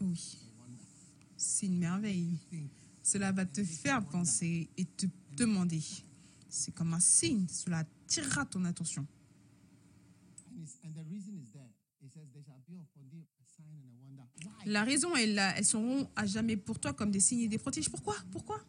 Oui. 0.00 0.38
C'est 1.36 1.66
une 1.66 1.78
merveille. 1.78 2.36
Cela 3.04 3.32
va 3.32 3.44
te 3.44 3.62
faire 3.62 4.02
penser 4.08 4.70
et 4.78 4.86
te 4.86 5.04
demander. 5.36 5.82
C'est 6.48 6.72
comme 6.72 6.94
un 6.94 7.00
signe, 7.00 7.46
cela 7.48 7.78
attirera 7.78 8.46
ton 8.46 8.64
attention. 8.64 9.06
La 14.64 14.84
raison 14.84 15.14
est 15.14 15.26
là, 15.26 15.54
elles 15.58 15.66
seront 15.66 16.08
à 16.16 16.24
jamais 16.24 16.56
pour 16.56 16.78
toi 16.78 16.94
comme 16.94 17.10
des 17.10 17.20
signes 17.20 17.40
et 17.40 17.48
des 17.48 17.58
prodiges. 17.58 17.90
Pourquoi? 17.90 18.16
Pourquoi? 18.32 18.64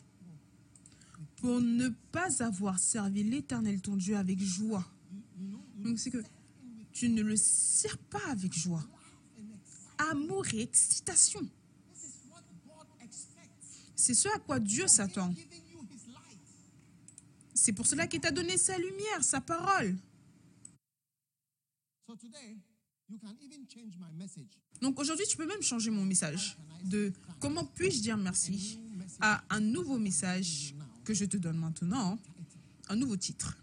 Pour 1.38 1.62
ne 1.62 1.88
pas 2.12 2.44
avoir 2.44 2.78
servi 2.78 3.24
l'Éternel 3.24 3.82
ton 3.82 3.96
Dieu 3.96 4.18
avec 4.18 4.42
joie. 4.42 4.86
Donc 5.78 5.98
c'est 5.98 6.12
que 6.12 6.22
tu 6.92 7.08
ne 7.08 7.22
le 7.22 7.38
sers 7.38 7.98
pas 7.98 8.28
avec 8.28 8.52
joie. 8.52 8.86
Amour 10.12 10.46
et 10.54 10.62
excitation. 10.62 11.40
This 11.94 12.04
is 12.04 12.30
what 12.30 12.44
God 12.66 12.88
expects. 13.00 13.95
C'est 14.06 14.14
ce 14.14 14.28
à 14.28 14.38
quoi 14.38 14.60
Dieu 14.60 14.88
s'attend. 14.88 15.34
C'est 17.56 17.74
pour 17.74 17.88
cela 17.88 18.06
qu'il 18.06 18.22
t'a 18.22 18.30
donné 18.30 18.56
sa 18.56 18.78
lumière, 18.78 19.24
sa 19.24 19.42
parole. 19.42 19.98
Donc 24.80 25.00
aujourd'hui, 25.00 25.26
tu 25.28 25.36
peux 25.36 25.48
même 25.48 25.64
changer 25.64 25.90
mon 25.90 26.06
message 26.06 26.56
de 26.84 27.12
comment 27.40 27.66
puis-je 27.66 28.02
dire 28.02 28.16
merci 28.16 28.80
à 29.22 29.44
un 29.50 29.60
nouveau 29.60 29.98
message 29.98 30.76
que 31.04 31.16
je 31.16 31.26
te 31.26 31.38
donne 31.38 31.58
maintenant, 31.58 32.20
un 32.90 32.96
nouveau 32.96 33.18
titre 33.18 33.58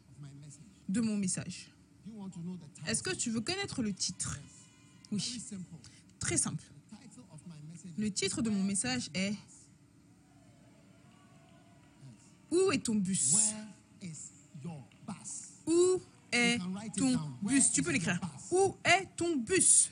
de 0.88 1.00
mon 1.00 1.16
message. 1.16 1.70
Est-ce 2.88 3.04
que 3.04 3.14
tu 3.14 3.30
veux 3.30 3.42
connaître 3.42 3.80
le 3.80 3.94
titre? 3.94 4.40
Oui, 5.12 5.40
très 6.18 6.36
simple. 6.36 6.64
Le 7.96 8.10
titre 8.10 8.42
de 8.42 8.50
mon 8.50 8.64
message 8.64 9.08
est 9.14 9.36
Où 12.52 12.70
est 12.70 12.84
ton 12.84 12.94
bus? 12.96 13.34
Où 15.66 16.00
est 16.30 16.58
ton 16.96 17.18
bus? 17.42 17.72
Tu 17.72 17.82
peux 17.82 17.92
l'écrire. 17.92 18.20
Où 18.50 18.76
est 18.84 19.06
ton 19.16 19.36
bus 19.36 19.90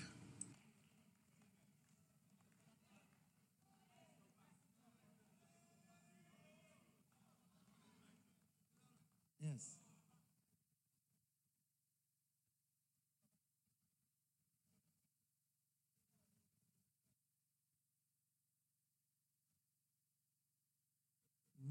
Yes. 9.41 9.79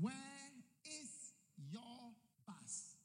Where 0.01 0.13
is 0.85 1.33
your 1.71 2.13
bus? 2.47 2.95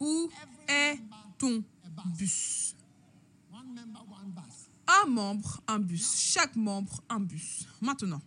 Où 0.00 0.30
est 0.68 0.98
ton 1.38 1.64
bus. 2.16 2.74
Un 4.86 5.06
membre, 5.06 5.60
un 5.66 5.78
bus. 5.78 6.16
Chaque 6.16 6.56
membre, 6.56 7.02
un 7.08 7.20
bus. 7.20 7.66
Maintenant, 7.80 8.22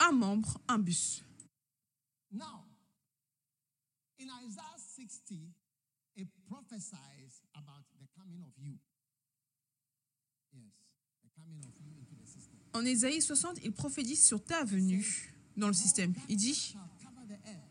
un 0.00 0.12
membre, 0.12 0.58
un 0.68 0.78
bus. 0.78 1.22
Now, 2.30 2.64
in 4.18 4.28
Isaiah 4.44 4.76
60, 4.76 5.54
it 6.16 6.28
prophesies 6.48 7.42
about 7.54 7.84
the 7.98 8.06
coming 8.16 8.42
of 8.42 8.52
you. 8.58 8.78
Yes, 10.52 10.72
the 11.22 11.30
coming 11.36 11.58
of 11.64 11.72
you 11.80 11.94
into 11.98 12.14
the 12.14 12.26
system. 12.26 12.58
En 12.74 12.84
Ésaïe 12.84 13.22
60, 13.22 13.58
il 13.64 13.72
prophétise 13.72 14.24
sur 14.24 14.42
ta 14.44 14.64
venue 14.64 15.32
dans 15.56 15.68
le 15.68 15.74
système. 15.74 16.12
Il 16.28 16.36
dit 16.36 16.54
Shall 16.54 16.80
cover 17.02 17.26
the 17.26 17.38
earth. 17.48 17.64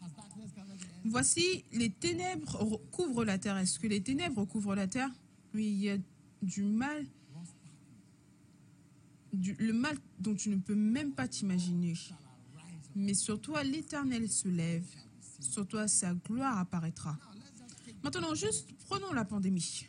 Has 0.00 0.10
darkness 0.12 0.52
covered 0.54 0.78
the 0.78 0.84
earth? 0.84 0.97
Voici, 1.10 1.64
les 1.72 1.90
ténèbres 1.90 2.56
recouvrent 2.56 3.24
la 3.24 3.38
terre. 3.38 3.56
Est-ce 3.56 3.78
que 3.78 3.86
les 3.86 4.02
ténèbres 4.02 4.40
recouvrent 4.40 4.74
la 4.74 4.86
terre? 4.86 5.10
Oui, 5.54 5.66
il 5.66 5.78
y 5.78 5.90
a 5.90 5.96
du 6.42 6.62
mal, 6.62 7.06
du- 9.32 9.54
le 9.54 9.72
mal 9.72 9.96
dont 10.18 10.34
tu 10.34 10.50
ne 10.50 10.56
peux 10.56 10.74
même 10.74 11.12
pas 11.14 11.26
t'imaginer. 11.28 11.94
Mais 12.94 13.14
sur 13.14 13.40
toi, 13.40 13.62
l'Éternel 13.62 14.28
se 14.28 14.48
lève. 14.48 14.86
Sur 15.40 15.66
toi, 15.66 15.88
sa 15.88 16.14
gloire 16.14 16.58
apparaîtra. 16.58 17.16
Maintenant, 18.02 18.34
juste 18.34 18.68
prenons 18.86 19.12
la 19.12 19.24
pandémie 19.24 19.86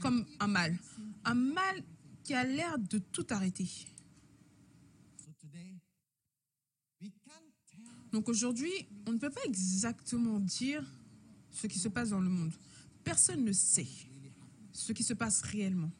comme 0.00 0.26
un 0.40 0.46
mal. 0.46 0.76
Un 1.24 1.34
mal 1.34 1.82
qui 2.22 2.34
a 2.34 2.44
l'air 2.44 2.78
de 2.78 2.98
tout 2.98 3.26
arrêter. 3.30 3.66
So 5.16 5.30
today, 5.40 5.80
we 7.00 7.10
can't 7.24 7.52
tell 7.70 7.95
Donc 8.12 8.28
aujourd'hui, 8.28 8.72
on 9.06 9.12
ne 9.12 9.18
peut 9.18 9.30
pas 9.30 9.44
exactement 9.44 10.38
dire 10.40 10.84
ce 11.50 11.66
qui 11.66 11.78
se 11.78 11.88
passe 11.88 12.10
dans 12.10 12.20
le 12.20 12.28
monde. 12.28 12.52
Personne 13.04 13.44
ne 13.44 13.52
sait 13.52 13.86
ce 14.72 14.92
qui 14.92 15.02
se 15.02 15.14
passe 15.14 15.42
réellement. 15.42 15.90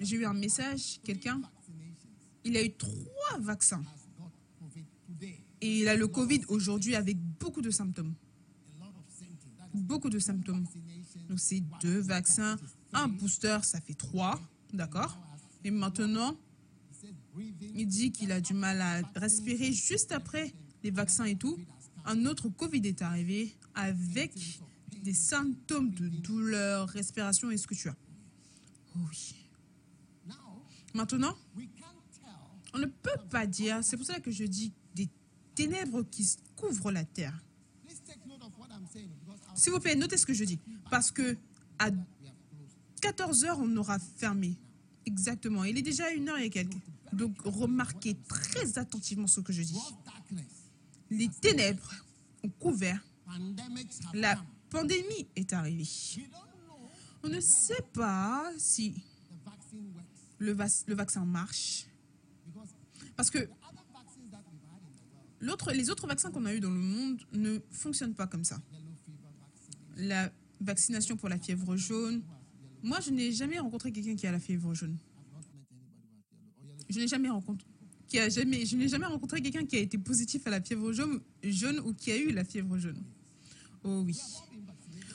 J'ai 0.00 0.16
eu 0.16 0.26
un 0.26 0.34
message, 0.34 1.00
quelqu'un, 1.04 1.40
il 2.44 2.56
a 2.56 2.62
eu 2.62 2.72
trois 2.74 3.38
vaccins 3.38 3.82
et 5.60 5.80
il 5.80 5.88
a 5.88 5.96
le 5.96 6.06
Covid 6.06 6.42
aujourd'hui 6.48 6.94
avec 6.94 7.18
beaucoup 7.18 7.62
de 7.62 7.70
symptômes. 7.70 8.14
Beaucoup 9.72 10.10
de 10.10 10.18
symptômes. 10.18 10.66
Donc 11.28 11.40
c'est 11.40 11.62
deux 11.80 12.00
vaccins, 12.00 12.56
un 12.92 13.08
booster, 13.08 13.58
ça 13.62 13.80
fait 13.80 13.94
trois, 13.94 14.40
d'accord? 14.72 15.18
Et 15.64 15.70
maintenant, 15.70 16.36
il 17.60 17.86
dit 17.86 18.12
qu'il 18.12 18.32
a 18.32 18.40
du 18.40 18.54
mal 18.54 18.80
à 18.80 19.02
respirer 19.16 19.72
juste 19.72 20.12
après 20.12 20.54
les 20.82 20.90
vaccins 20.90 21.24
et 21.24 21.36
tout. 21.36 21.58
Un 22.04 22.26
autre 22.26 22.48
Covid 22.48 22.80
est 22.84 23.02
arrivé 23.02 23.56
avec 23.74 24.32
des 25.02 25.14
symptômes 25.14 25.90
de 25.92 26.08
douleur, 26.08 26.88
respiration 26.88 27.50
et 27.50 27.56
ce 27.56 27.66
que 27.66 27.74
tu 27.74 27.88
as. 27.88 27.96
Oh 28.94 29.00
oui. 29.08 29.34
Maintenant, 30.94 31.36
on 32.72 32.78
ne 32.78 32.86
peut 32.86 33.20
pas 33.30 33.46
dire, 33.46 33.80
c'est 33.82 33.96
pour 33.96 34.06
ça 34.06 34.18
que 34.20 34.30
je 34.30 34.44
dis 34.44 34.72
des 34.94 35.10
ténèbres 35.54 36.02
qui 36.04 36.26
couvrent 36.56 36.90
la 36.90 37.04
terre. 37.04 37.38
S'il 39.54 39.72
vous 39.72 39.80
plaît, 39.80 39.94
notez 39.94 40.16
ce 40.16 40.26
que 40.26 40.34
je 40.34 40.44
dis. 40.44 40.58
Parce 40.90 41.10
que 41.10 41.36
à 41.78 41.88
we 41.88 41.94
have 42.28 42.34
closed. 42.50 43.00
14 43.00 43.44
heures, 43.44 43.58
on 43.60 43.76
aura 43.76 43.98
fermé. 43.98 44.56
Exactement. 45.04 45.64
Il 45.64 45.78
est 45.78 45.82
déjà 45.82 46.10
une 46.10 46.28
heure 46.28 46.38
et 46.38 46.50
quelques. 46.50 46.76
Donc, 47.12 47.36
remarquez 47.44 48.16
très 48.28 48.78
attentivement 48.78 49.26
ce 49.26 49.40
que 49.40 49.52
je 49.52 49.62
dis. 49.62 49.78
Les 51.10 51.28
ténèbres 51.28 51.94
ont 52.44 52.48
couvert. 52.50 53.00
La 54.14 54.36
pandémie 54.70 55.26
est 55.36 55.52
arrivée. 55.52 55.86
On 57.22 57.28
ne 57.28 57.40
sait 57.40 57.82
pas 57.92 58.52
si 58.58 58.94
le, 60.38 60.52
vac- 60.52 60.84
le 60.86 60.94
vaccin 60.94 61.24
marche. 61.24 61.86
Parce 63.16 63.30
que 63.30 63.48
les 65.72 65.90
autres 65.90 66.06
vaccins 66.06 66.30
qu'on 66.30 66.44
a 66.46 66.54
eu 66.54 66.60
dans 66.60 66.70
le 66.70 66.80
monde 66.80 67.20
ne 67.32 67.58
fonctionnent 67.70 68.14
pas 68.14 68.26
comme 68.26 68.44
ça. 68.44 68.60
La 69.96 70.30
vaccination 70.60 71.16
pour 71.16 71.28
la 71.28 71.38
fièvre 71.38 71.76
jaune. 71.76 72.22
Moi, 72.82 73.00
je 73.00 73.10
n'ai 73.10 73.32
jamais 73.32 73.58
rencontré 73.58 73.92
quelqu'un 73.92 74.16
qui 74.16 74.26
a 74.26 74.32
la 74.32 74.40
fièvre 74.40 74.74
jaune. 74.74 74.96
I've 74.98 75.04
not 75.06 75.14
met 75.16 75.24
anybody 75.24 75.24
who 75.26 75.34
has 75.34 75.44
yellow 75.46 76.54
or 76.56 76.74
yellow. 76.74 76.75
Je 76.88 77.00
n'ai 77.00 77.08
jamais 77.08 77.28
rencontré. 77.28 77.66
Quelqu'un 78.08 79.66
qui 79.66 79.76
a 79.76 79.80
été 79.80 79.98
positif 79.98 80.46
à 80.46 80.50
la 80.50 80.60
fièvre 80.60 80.92
jaune, 80.92 81.20
ou 81.84 81.92
qui 81.92 82.12
a 82.12 82.16
eu 82.16 82.30
la 82.32 82.44
fièvre 82.44 82.78
jaune. 82.78 83.02
Oh 83.82 84.02
oui. 84.04 84.16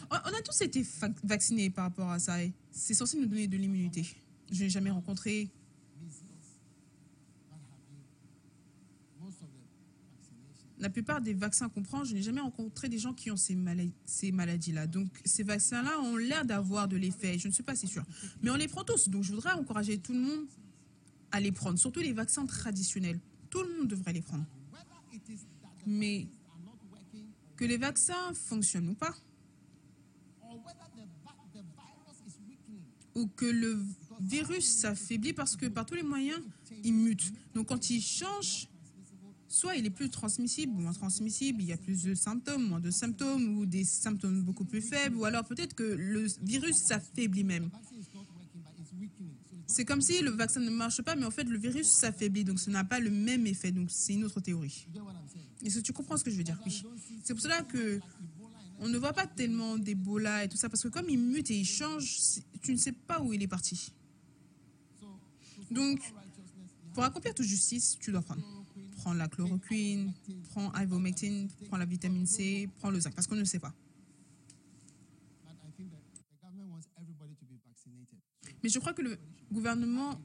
On 0.09 0.15
a 0.15 0.41
tous 0.43 0.61
été 0.61 0.85
vaccinés 1.23 1.69
par 1.69 1.85
rapport 1.85 2.09
à 2.09 2.19
ça. 2.19 2.35
C'est 2.71 2.93
censé 2.93 3.17
nous 3.17 3.25
donner 3.25 3.47
de 3.47 3.57
l'immunité. 3.57 4.05
Je 4.51 4.63
n'ai 4.63 4.69
jamais 4.69 4.91
rencontré. 4.91 5.49
La 10.79 10.89
plupart 10.89 11.21
des 11.21 11.35
vaccins 11.35 11.69
qu'on 11.69 11.83
prend, 11.83 12.03
je 12.03 12.15
n'ai 12.15 12.23
jamais 12.23 12.41
rencontré 12.41 12.89
des 12.89 12.97
gens 12.97 13.13
qui 13.13 13.29
ont 13.29 13.37
ces, 13.37 13.55
mala- 13.55 13.83
ces 14.03 14.31
maladies-là. 14.31 14.87
Donc 14.87 15.07
ces 15.23 15.43
vaccins-là 15.43 15.99
ont 16.01 16.17
l'air 16.17 16.43
d'avoir 16.43 16.87
de 16.87 16.97
l'effet. 16.97 17.37
Je 17.37 17.47
ne 17.47 17.53
suis 17.53 17.61
pas 17.63 17.75
si 17.75 17.87
sûre. 17.87 18.03
Mais 18.41 18.49
on 18.49 18.55
les 18.55 18.67
prend 18.67 18.83
tous. 18.83 19.07
Donc 19.07 19.23
je 19.23 19.29
voudrais 19.31 19.51
encourager 19.53 19.99
tout 19.99 20.11
le 20.13 20.19
monde 20.19 20.45
à 21.31 21.39
les 21.39 21.51
prendre. 21.51 21.77
Surtout 21.79 21.99
les 21.99 22.13
vaccins 22.13 22.45
traditionnels. 22.45 23.19
Tout 23.49 23.63
le 23.63 23.77
monde 23.77 23.87
devrait 23.87 24.13
les 24.13 24.21
prendre. 24.21 24.45
Mais 25.85 26.27
que 27.55 27.65
les 27.65 27.77
vaccins 27.77 28.33
fonctionnent 28.33 28.89
ou 28.89 28.95
pas, 28.95 29.15
ou 33.15 33.27
que 33.27 33.45
le 33.45 33.79
virus 34.21 34.65
s'affaiblit 34.65 35.33
parce 35.33 35.55
que 35.55 35.65
par 35.65 35.85
tous 35.85 35.95
les 35.95 36.03
moyens, 36.03 36.39
il 36.83 36.93
mute. 36.93 37.31
Donc 37.53 37.67
quand 37.67 37.89
il 37.89 38.01
change, 38.01 38.67
soit 39.47 39.75
il 39.75 39.85
est 39.85 39.91
plus 39.91 40.09
transmissible 40.09 40.73
ou 40.77 40.81
moins 40.81 40.93
transmissible, 40.93 41.61
il 41.61 41.67
y 41.67 41.73
a 41.73 41.77
plus 41.77 42.03
de 42.03 42.15
symptômes, 42.15 42.67
moins 42.67 42.79
de 42.79 42.89
symptômes, 42.89 43.57
ou 43.57 43.65
des 43.65 43.83
symptômes 43.83 44.41
beaucoup 44.41 44.65
plus 44.65 44.81
faibles, 44.81 45.17
ou 45.17 45.25
alors 45.25 45.43
peut-être 45.43 45.73
que 45.73 45.83
le 45.83 46.25
virus 46.41 46.77
s'affaiblit 46.77 47.43
même. 47.43 47.69
vaccine 47.69 47.99
is 47.99 48.07
not 48.13 48.25
working 48.33 48.61
but 48.63 48.73
it's 48.79 48.93
weakening. 48.93 49.35
So 49.49 49.55
it's 49.57 49.60
C'est 49.71 49.85
comme 49.85 50.01
si 50.01 50.21
le 50.21 50.31
vaccin 50.31 50.59
ne 50.59 50.69
marche 50.69 51.01
pas, 51.01 51.15
mais 51.15 51.25
en 51.25 51.31
fait 51.31 51.45
le 51.45 51.57
virus 51.57 51.87
s'affaiblit, 51.87 52.43
donc 52.43 52.59
ça 52.59 52.69
n'a 52.71 52.83
pas 52.83 52.99
le 52.99 53.09
même 53.09 53.47
effet. 53.47 53.71
Donc 53.71 53.89
c'est 53.89 54.13
une 54.13 54.25
autre 54.25 54.41
théorie. 54.41 54.85
Est-ce 55.63 55.79
que 55.79 55.83
tu 55.83 55.93
comprends 55.93 56.17
ce 56.17 56.25
que 56.25 56.29
je 56.29 56.35
veux 56.35 56.43
dire? 56.43 56.59
Oui. 56.65 56.83
C'est 57.23 57.33
pour 57.33 57.41
cela 57.41 57.61
que 57.63 58.01
on 58.79 58.89
ne 58.89 58.97
voit 58.97 59.13
pas 59.13 59.27
tellement 59.27 59.77
d'Ebola 59.77 60.43
et 60.43 60.49
tout 60.49 60.57
ça, 60.57 60.67
parce 60.67 60.83
que 60.83 60.89
comme 60.89 61.09
il 61.09 61.19
mute 61.19 61.49
et 61.51 61.57
il 61.57 61.65
change, 61.65 62.19
tu 62.61 62.73
ne 62.73 62.77
sais 62.77 62.91
pas 62.91 63.21
où 63.21 63.31
il 63.31 63.41
est 63.41 63.47
parti. 63.47 63.93
Donc, 65.69 66.01
pour 66.93 67.03
accomplir 67.03 67.33
toute 67.33 67.45
justice, 67.45 67.97
tu 67.97 68.11
dois 68.11 68.21
prendre. 68.21 68.43
Prends 68.97 69.13
la 69.13 69.29
chloroquine, 69.29 70.11
prends 70.49 70.73
ivermectine, 70.73 71.47
prends 71.67 71.77
la 71.77 71.85
vitamine 71.85 72.25
C, 72.25 72.69
prends 72.79 72.89
le 72.89 72.99
zinc, 72.99 73.15
parce 73.15 73.25
qu'on 73.27 73.35
ne 73.35 73.45
sait 73.45 73.59
pas. 73.59 73.73
Mais 78.63 78.69
je 78.69 78.77
crois 78.79 78.93
que 78.93 79.01
le 79.01 79.17
gouvernement 79.51 80.19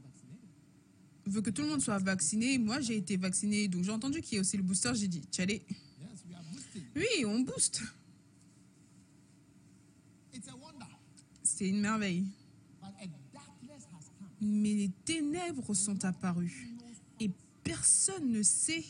veut 1.27 1.43
que 1.43 1.51
tout 1.51 1.63
le 1.63 1.69
monde 1.69 1.81
soit 1.81 1.99
vacciné. 1.99 2.59
Moi, 2.59 2.81
j'ai 2.81 2.97
été 2.97 3.17
vacciné, 3.17 3.69
donc 3.69 3.85
j'ai 3.85 3.91
entendu 3.91 4.21
qu'il 4.21 4.37
y 4.37 4.39
a 4.39 4.41
aussi 4.41 4.57
le 4.57 4.63
booster. 4.63 4.93
J'ai 4.95 5.09
dit, 5.09 5.21
boosting. 5.21 6.83
oui, 6.95 7.25
on 7.25 7.41
booste. 7.41 7.83
C'est 11.43 11.69
une 11.69 11.81
merveille. 11.81 12.25
Mais 14.41 14.75
les 14.75 14.91
ténèbres 15.05 15.75
sont 15.75 16.05
apparues 16.05 16.69
et 17.19 17.31
personne 17.65 18.31
ne 18.31 18.43
sait 18.43 18.85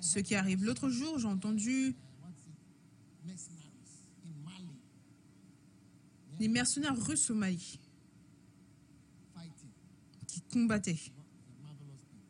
ce 0.00 0.18
qui 0.18 0.34
arrive. 0.34 0.64
L'autre 0.64 0.90
jour, 0.90 1.18
j'ai 1.18 1.26
entendu 1.26 1.96
des 6.38 6.48
mercenaires 6.48 6.96
russes 7.06 7.30
au 7.30 7.34
Mali. 7.34 7.78
Qui 10.30 10.40
thing. 10.42 10.68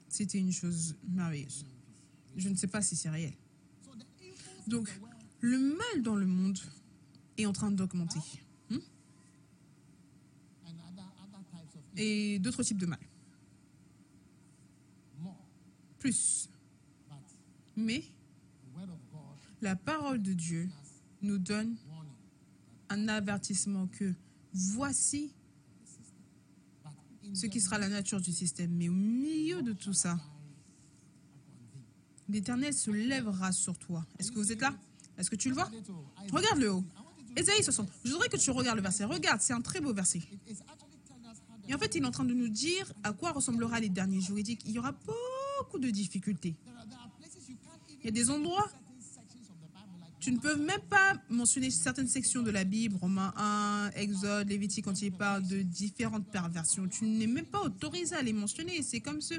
C'était 0.08 0.38
une 0.38 0.52
chose 0.52 0.96
merveilleuse. 1.08 1.64
Je 2.36 2.48
ne 2.48 2.56
sais 2.56 2.66
pas 2.66 2.82
si 2.82 2.96
c'est 2.96 3.10
réel. 3.10 3.34
Donc, 4.66 4.88
le 5.40 5.58
mal 5.58 6.02
dans 6.02 6.16
le 6.16 6.26
monde 6.26 6.58
est 7.36 7.46
en 7.46 7.52
train 7.52 7.70
d'augmenter. 7.70 8.20
Hmm? 8.68 8.78
Et 11.96 12.38
d'autres 12.38 12.62
types 12.62 12.78
de 12.78 12.86
mal. 12.86 12.98
Plus. 15.98 16.48
Mais 17.76 18.02
la 19.60 19.76
parole 19.76 20.22
de 20.22 20.32
Dieu 20.32 20.68
nous 21.22 21.38
donne 21.38 21.76
un 22.88 23.08
avertissement 23.08 23.86
que 23.86 24.14
voici 24.52 25.32
the 25.80 25.86
system. 25.86 26.24
But 26.82 26.92
in 26.92 27.10
ce 27.35 27.46
qui 27.46 27.61
sera 27.61 27.78
la 27.78 27.88
nature 27.88 28.20
du 28.20 28.33
système. 28.33 28.72
Mais 28.72 28.88
au 28.88 28.92
milieu 28.92 29.62
de 29.62 29.72
tout 29.72 29.92
ça, 29.92 30.18
l'Éternel 32.28 32.72
se 32.72 32.90
lèvera 32.90 33.52
sur 33.52 33.78
toi. 33.78 34.06
Est-ce 34.18 34.30
que 34.30 34.38
vous 34.38 34.52
êtes 34.52 34.61
là? 34.61 34.74
Est-ce 35.18 35.30
que 35.30 35.37
tu 35.37 35.48
le 35.48 35.54
vois? 35.54 35.70
Regarde 36.33 36.59
le 36.59 36.72
haut. 36.72 36.85
Ésaïe 37.37 37.62
60. 37.62 37.88
Je 38.04 38.12
voudrais 38.12 38.28
que 38.28 38.37
tu 38.37 38.50
regardes 38.50 38.76
le 38.76 38.83
verset. 38.83 39.04
Regarde, 39.04 39.40
c'est 39.40 39.52
un 39.52 39.61
très 39.61 39.80
beau 39.80 39.92
verset. 39.92 40.22
Et 41.68 41.74
en 41.74 41.78
fait, 41.78 41.94
il 41.94 42.02
est 42.02 42.06
en 42.06 42.11
train 42.11 42.24
de 42.24 42.35
nous 42.35 42.48
dire 42.48 42.92
à 43.04 43.12
quoi 43.12 43.33
ressemblera 43.33 43.78
les 43.78 43.88
derniers 43.88 44.20
jours. 44.20 44.38
Il 44.38 44.70
y 44.70 44.78
aura 44.78 44.92
beaucoup 44.92 45.78
de 45.78 45.90
difficultés. 45.90 46.56
Il 48.00 48.06
y 48.06 48.09
a 48.09 48.11
des 48.11 48.30
endroits, 48.30 48.66
certain 48.98 49.22
sections 49.22 49.42
of 49.42 49.59
the 49.61 49.70
Bible 49.72 50.00
like 50.00 50.10
tu 50.20 50.33
ne 50.33 50.38
peux 50.38 50.54
même 50.56 50.83
pas 50.90 51.14
mentionner 51.30 51.70
certaines 51.70 52.06
sections 52.06 52.42
de 52.42 52.50
la 52.50 52.64
Bible, 52.64 52.96
Romains 52.96 53.33
1, 53.37 53.92
Exode, 53.96 54.48
Lévitique, 54.48 54.85
quand 54.85 55.00
il 55.00 55.12
parle 55.12 55.46
de 55.46 55.62
différentes 55.62 56.26
perversions. 56.30 56.87
Tu 56.88 57.04
n'es 57.06 57.26
même 57.26 57.46
pas 57.46 57.62
autorisé 57.62 58.14
à 58.14 58.22
les 58.22 58.35
mentionner. 58.35 58.83
C'est 58.83 59.00
comme, 59.00 59.22
ce, 59.22 59.35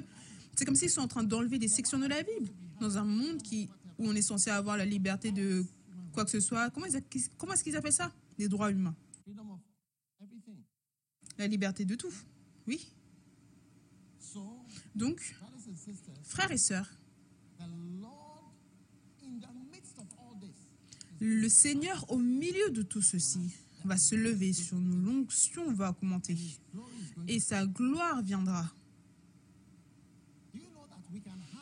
c'est 0.56 0.66
comme 0.66 0.76
s'ils 0.76 0.90
sont 0.90 1.02
en 1.02 1.08
train 1.08 1.24
d'enlever 1.24 1.60
des 1.60 1.68
sections 1.68 2.00
de 2.00 2.08
la 2.08 2.24
Bible 2.24 2.50
dans 2.80 2.98
un 2.98 3.04
monde 3.04 3.44
qui, 3.44 3.70
où 4.00 4.08
on 4.08 4.16
est 4.16 4.24
censé 4.24 4.50
avoir 4.50 4.76
la 4.76 4.86
liberté 4.86 5.32
de 5.32 5.64
quoi 6.14 6.26
que 6.26 6.32
ce 6.32 6.40
soit. 6.40 6.72
Comment, 6.72 6.88
ils 6.88 7.04
comment 7.38 7.54
est-ce 7.54 7.64
qu'ils 7.64 7.76
appellent 7.76 7.94
ça? 7.94 8.12
Des 8.40 8.48
droits 8.50 8.72
humains. 8.72 8.96
La 11.38 11.48
liberté 11.48 11.86
de 11.86 11.96
tout. 11.96 12.14
Oui. 12.68 12.92
So, 14.20 14.66
Donc, 14.96 15.36
frères 16.24 16.52
et 16.52 16.58
sœurs, 16.58 16.90
the 17.60 17.64
Lord 18.00 18.52
in 19.24 19.40
the 19.40 19.48
midst 19.72 19.98
of 19.98 20.06
all 20.20 20.40
this 20.40 20.72
Le 21.24 21.48
Seigneur, 21.50 22.04
au 22.12 22.18
milieu 22.18 22.72
de 22.72 22.82
tout 22.82 23.04
ceci, 23.04 23.52
va 23.86 23.96
se 23.96 24.16
lever 24.16 24.54
sur 24.54 24.76
nous. 24.78 24.98
L'onction 25.06 25.72
va 25.72 25.92
augmenter. 25.92 26.36
Et 27.28 27.40
sa 27.40 27.66
gloire 27.68 28.24
viendra. 28.24 28.68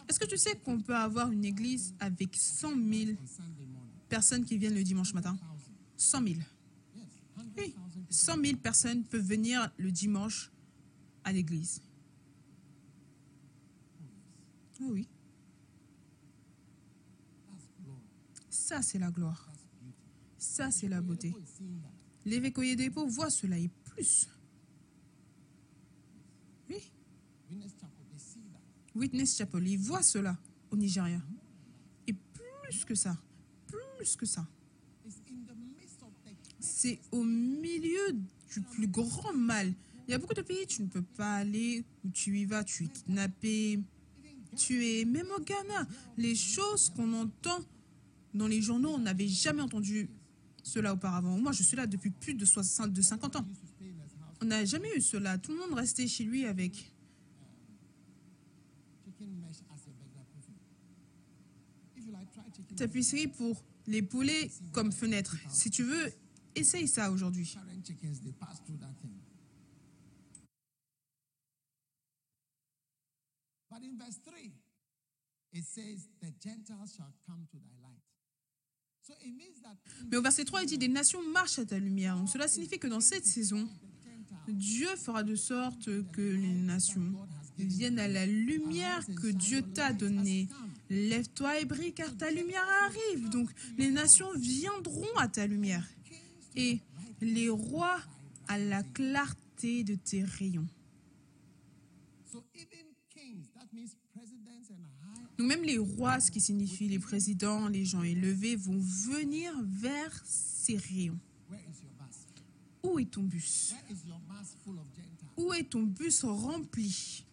Est-ce 0.08 0.18
que 0.18 0.26
tu 0.26 0.38
sais 0.38 0.56
qu'on 0.56 0.80
peut 0.80 0.96
avoir 0.96 1.30
une 1.30 1.44
église 1.44 1.94
avec 2.00 2.36
100 2.36 2.70
000 2.70 2.78
on 2.78 2.82
Sunday 2.88 3.66
morning 3.68 3.92
personnes 4.08 4.46
qui 4.46 4.58
viennent 4.58 4.74
le 4.74 4.84
dimanche 4.84 5.14
matin? 5.14 5.36
Thousand? 5.98 6.22
100 6.22 6.24
000. 6.24 6.40
Yes, 6.96 7.06
hundred 7.38 7.52
Oui. 7.58 7.72
thousand 7.74 8.00
people. 8.00 8.16
100 8.16 8.46
000 8.46 8.58
personnes 8.58 9.04
peuvent 9.04 9.28
venir 9.28 9.70
le 9.78 9.92
dimanche 9.92 10.52
à 11.26 11.32
l'église. 11.34 11.82
Oh 14.82 14.86
oui, 14.92 15.08
ça 18.50 18.82
c'est 18.82 18.98
la 18.98 19.12
gloire. 19.12 19.49
Ça 20.60 20.72
c'est 20.72 20.90
la 20.90 21.00
beauté. 21.00 21.34
L'évêque 22.26 22.60
dépôt 22.76 23.08
voit 23.08 23.30
cela 23.30 23.58
et 23.58 23.70
plus. 23.86 24.28
Oui, 26.70 26.92
Witness 28.94 29.38
Chapel, 29.38 29.66
il 29.66 29.78
voit 29.78 30.04
cela 30.04 30.38
au 30.70 30.76
Nigeria. 30.76 31.22
Et 32.08 32.12
plus 32.14 32.84
que 32.84 32.94
ça, 32.94 33.18
plus 33.96 34.18
que 34.18 34.26
ça, 34.26 34.46
c'est 36.60 37.00
au 37.14 37.24
milieu 37.24 38.12
du 38.54 38.60
plus 38.60 38.88
grand 38.88 39.34
mal. 39.34 39.74
Il 40.10 40.12
y 40.12 40.14
a 40.14 40.18
beaucoup 40.18 40.34
de 40.34 40.42
pays, 40.42 40.68
tu 40.68 40.82
ne 40.82 40.88
peux 40.88 41.04
pas 41.04 41.36
aller, 41.36 41.86
où 42.04 42.10
tu 42.10 42.38
y 42.38 42.44
vas, 42.44 42.66
tu 42.66 42.84
es 42.84 42.88
kidnappé, 42.90 43.80
tu 44.58 44.86
es 44.86 45.06
même 45.06 45.32
au 45.38 45.42
Ghana. 45.42 45.88
Les 46.18 46.36
choses 46.36 46.90
qu'on 46.90 47.14
entend 47.14 47.60
dans 48.34 48.48
les 48.48 48.62
journaux, 48.62 48.90
on 48.90 49.00
n'avait 49.00 49.30
jamais 49.30 49.62
entendu 49.62 50.10
cela 50.64 50.94
auparavant. 50.94 51.38
Moi, 51.38 51.52
je 51.52 51.64
suis 51.64 51.78
là 51.78 51.88
depuis 51.88 52.12
plus 52.12 52.34
de 52.34 52.46
60, 52.46 52.92
de 52.94 53.02
50 53.02 53.36
ans. 53.38 53.48
On 54.42 54.46
n'a 54.46 54.66
jamais 54.66 54.96
eu 54.96 55.02
cela. 55.02 55.38
Tout 55.38 55.54
le 55.54 55.60
monde 55.60 55.74
restait 55.74 56.08
chez 56.08 56.24
lui 56.24 56.46
avec 56.46 56.94
tapisserie 62.80 63.28
pour 63.28 63.62
les 63.88 64.02
poulets 64.02 64.50
comme 64.72 64.92
fenêtre. 64.92 65.36
Si 65.50 65.70
tu 65.70 65.84
veux, 65.84 66.14
essaye 66.56 66.88
ça 66.88 67.12
aujourd'hui. 67.12 67.54
But 73.70 73.84
in 73.84 73.98
verse 73.98 74.20
3, 74.26 74.52
it 75.54 75.64
says, 75.64 76.10
The 76.22 76.34
Gentiles 76.40 76.96
shall 76.96 77.14
come 77.26 77.48
to 77.52 77.58
thy 77.58 77.76
light. 77.82 78.02
So 78.99 78.99
it 78.99 78.99
means 78.99 78.99
that 78.99 78.99
in 78.99 78.99
Mais 80.12 80.18
au 80.18 80.22
verset 80.22 80.46
3, 80.46 80.64
il 80.64 80.68
dit, 80.68 80.78
des 80.78 80.88
nations 80.88 81.22
marchent 81.32 81.60
à 81.60 81.66
ta 81.66 81.78
lumière. 81.78 82.16
Donc 82.18 82.30
cela 82.30 82.48
signifie 82.48 82.80
que 82.80 82.88
dans 82.88 83.02
cette 83.02 83.26
saison, 83.26 83.68
Dieu 84.48 84.88
fera 84.96 85.24
de 85.24 85.36
sorte 85.36 85.90
que 86.12 86.22
les 86.22 86.54
nations 86.54 87.14
viennent 87.58 88.00
à 88.00 88.08
la 88.08 88.26
lumière 88.26 89.06
que 89.22 89.28
Dieu 89.28 89.62
t'a 89.62 89.94
donnée. 89.94 90.48
Lève-toi 90.90 91.60
et 91.60 91.66
brille 91.66 91.94
car 91.94 92.16
ta 92.18 92.32
lumière 92.32 92.66
arrive. 92.86 93.30
Donc 93.30 93.50
les 93.78 93.92
nations 93.92 94.32
viendront 94.36 95.16
à 95.18 95.28
ta 95.28 95.46
lumière. 95.46 95.88
Et 96.56 96.80
les 97.22 97.50
rois 97.50 98.00
à 98.48 98.58
la 98.58 98.82
clarté 98.84 99.84
de 99.84 99.96
tes 99.96 100.24
rayons. 100.24 100.68
Donc 105.40 105.48
même 105.48 105.64
les 105.64 105.78
rois, 105.78 106.20
ce 106.20 106.32
qui 106.32 106.42
signifie 106.42 106.90
les 106.90 107.00
présidents, 107.00 107.70
les 107.70 107.86
gens 107.86 108.04
élevés, 108.04 108.58
vont 108.58 108.78
venir 108.78 109.54
vers 109.64 110.22
ces 110.26 110.76
rayons. 110.76 111.18
Où 112.84 113.00
est 113.00 113.06
ton 113.06 113.24
bus? 113.24 113.74
Où 115.38 115.54
est 115.54 115.70
ton 115.70 115.84
bus 115.84 116.26
rempli 116.26 117.26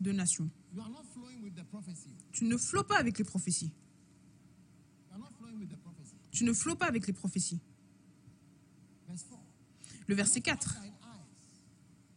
de 0.00 0.10
nations? 0.10 0.50
Tu 2.32 2.46
ne 2.46 2.56
flots 2.56 2.82
pas 2.82 2.98
avec 2.98 3.16
les 3.16 3.24
prophéties. 3.24 3.70
Tu 6.32 6.42
ne 6.42 6.52
flots 6.52 6.74
pas 6.74 6.86
avec 6.86 7.06
les 7.06 7.12
prophéties. 7.12 7.60
Verse 9.06 9.22
4. 9.30 9.40
Le 10.08 10.14
verset 10.16 10.40
4. 10.40 10.80
Thine 10.80 10.82
eyes 10.82 10.94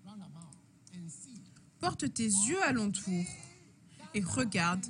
round 0.03 0.23
about 0.23 0.57
and 0.95 1.07
see 1.07 1.39
Porte 1.79 2.11
tes 2.11 2.23
yeux 2.23 2.63
alentour 2.63 3.23
et 4.17 4.23
regarde. 4.23 4.85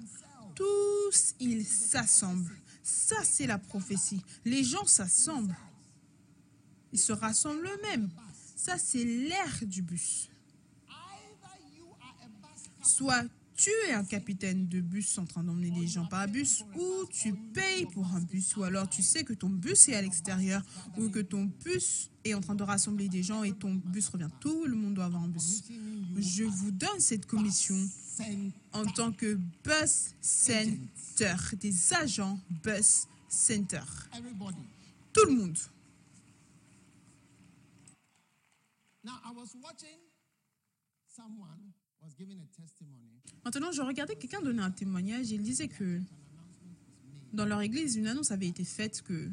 Tous 0.55 1.35
ils 1.39 1.65
s'assemblent. 1.65 2.57
Ça, 2.81 3.17
c'est 3.23 3.45
la 3.45 3.59
prophétie. 3.59 4.21
Les 4.45 4.63
gens 4.63 4.85
s'assemblent. 4.85 5.55
Ils 6.93 6.99
se 6.99 7.11
rassemblent 7.11 7.67
eux-mêmes. 7.67 8.09
Ça, 8.55 8.77
c'est 8.77 9.03
l'air 9.03 9.59
du 9.63 9.81
bus. 9.81 10.29
Soit 12.81 13.25
tu 13.57 13.69
es 13.89 13.93
un 13.93 14.05
capitaine 14.05 14.67
de 14.67 14.79
bus 14.79 15.17
en 15.17 15.25
train 15.25 15.43
d'emmener 15.43 15.71
les 15.71 15.87
gens 15.87 16.05
par 16.05 16.27
bus, 16.27 16.63
ou 16.75 17.05
tu 17.11 17.33
payes 17.33 17.87
pour 17.87 18.05
un 18.13 18.21
bus, 18.21 18.55
ou 18.55 18.63
alors 18.63 18.87
tu 18.87 19.01
sais 19.01 19.23
que 19.23 19.33
ton 19.33 19.49
bus 19.49 19.89
est 19.89 19.95
à 19.95 20.01
l'extérieur, 20.01 20.63
ou 20.97 21.09
que 21.09 21.19
ton 21.19 21.51
bus 21.65 22.09
est 22.23 22.33
en 22.35 22.41
train 22.41 22.55
de 22.55 22.63
rassembler 22.63 23.09
des 23.09 23.23
gens 23.23 23.43
et 23.43 23.51
ton 23.51 23.73
bus 23.73 24.07
revient. 24.09 24.29
Tout 24.39 24.65
le 24.65 24.75
monde 24.75 24.93
doit 24.93 25.05
avoir 25.05 25.23
un 25.23 25.27
bus. 25.27 25.63
Je 26.17 26.43
vous 26.43 26.71
donne 26.71 26.99
cette 26.99 27.25
commission 27.25 27.75
en 28.73 28.85
tant 28.85 29.11
que 29.11 29.35
bus 29.63 30.13
center, 30.21 31.35
des 31.59 31.93
agents 31.93 32.39
bus 32.63 33.07
center. 33.29 33.81
Tout 35.13 35.25
le 35.25 35.35
monde. 35.35 35.57
Maintenant, 43.43 43.71
je 43.71 43.81
regardais 43.81 44.15
quelqu'un 44.15 44.41
donner 44.41 44.61
un 44.61 44.71
témoignage 44.71 45.31
et 45.31 45.35
il 45.35 45.43
disait 45.43 45.67
que 45.67 46.01
dans 47.33 47.45
leur 47.45 47.61
église, 47.61 47.95
une 47.95 48.07
annonce 48.07 48.31
avait 48.31 48.47
été 48.47 48.63
faite 48.63 49.01
que 49.01 49.29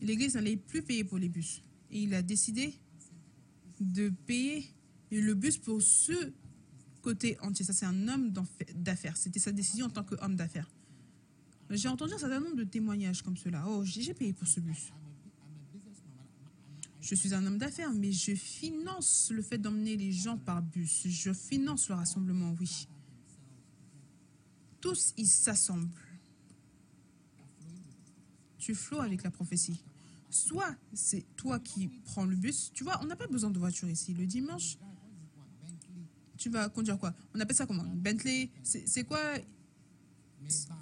l'église 0.00 0.34
n'allait 0.34 0.56
plus 0.56 0.82
payer 0.82 1.04
pour 1.04 1.18
les 1.18 1.28
bus. 1.28 1.62
Et 1.90 2.02
il 2.02 2.14
a 2.14 2.22
décidé 2.22 2.74
de 3.80 4.10
payer 4.26 4.68
le 5.10 5.34
bus 5.34 5.58
pour 5.58 5.82
ce 5.82 6.32
côté 7.02 7.38
entier. 7.40 7.64
Ça, 7.64 7.72
c'est 7.72 7.86
un 7.86 8.08
homme 8.08 8.32
d'affaires. 8.74 9.16
C'était 9.16 9.40
sa 9.40 9.52
décision 9.52 9.86
en 9.86 9.90
tant 9.90 10.04
qu'homme 10.04 10.36
d'affaires. 10.36 10.70
J'ai 11.70 11.88
entendu 11.88 12.14
un 12.14 12.18
certain 12.18 12.40
nombre 12.40 12.56
de 12.56 12.64
témoignages 12.64 13.22
comme 13.22 13.36
cela. 13.36 13.64
Oh, 13.68 13.84
j'ai 13.84 14.14
payé 14.14 14.32
pour 14.32 14.46
ce 14.48 14.60
bus. 14.60 14.92
Je 17.00 17.14
suis 17.14 17.32
un 17.32 17.46
homme 17.46 17.58
d'affaires, 17.58 17.92
mais 17.94 18.12
je 18.12 18.34
finance 18.34 19.30
le 19.32 19.42
fait 19.42 19.56
d'emmener 19.56 19.96
les 19.96 20.12
gens 20.12 20.36
par 20.36 20.62
bus. 20.62 21.06
Je 21.06 21.32
finance 21.32 21.88
le 21.88 21.94
rassemblement, 21.94 22.54
oui. 22.60 22.88
Tous, 24.80 25.14
ils 25.16 25.26
s'assemblent. 25.26 25.88
Tu 28.58 28.74
flots 28.74 29.00
avec 29.00 29.22
la 29.22 29.30
prophétie. 29.30 29.82
Soit 30.28 30.76
c'est 30.92 31.24
toi 31.36 31.58
qui 31.58 31.88
prends 32.04 32.24
le 32.24 32.36
bus. 32.36 32.70
Tu 32.74 32.84
vois, 32.84 33.00
on 33.02 33.06
n'a 33.06 33.16
pas 33.16 33.26
besoin 33.26 33.50
de 33.50 33.58
voiture 33.58 33.88
ici. 33.88 34.12
Le 34.12 34.26
dimanche, 34.26 34.76
tu 36.40 36.48
vas 36.48 36.70
conduire 36.70 36.98
quoi? 36.98 37.12
On 37.34 37.40
appelle 37.40 37.54
ça 37.54 37.66
comment? 37.66 37.84
Bentley 37.84 38.50
C'est 38.62 39.04
quoi 39.04 39.20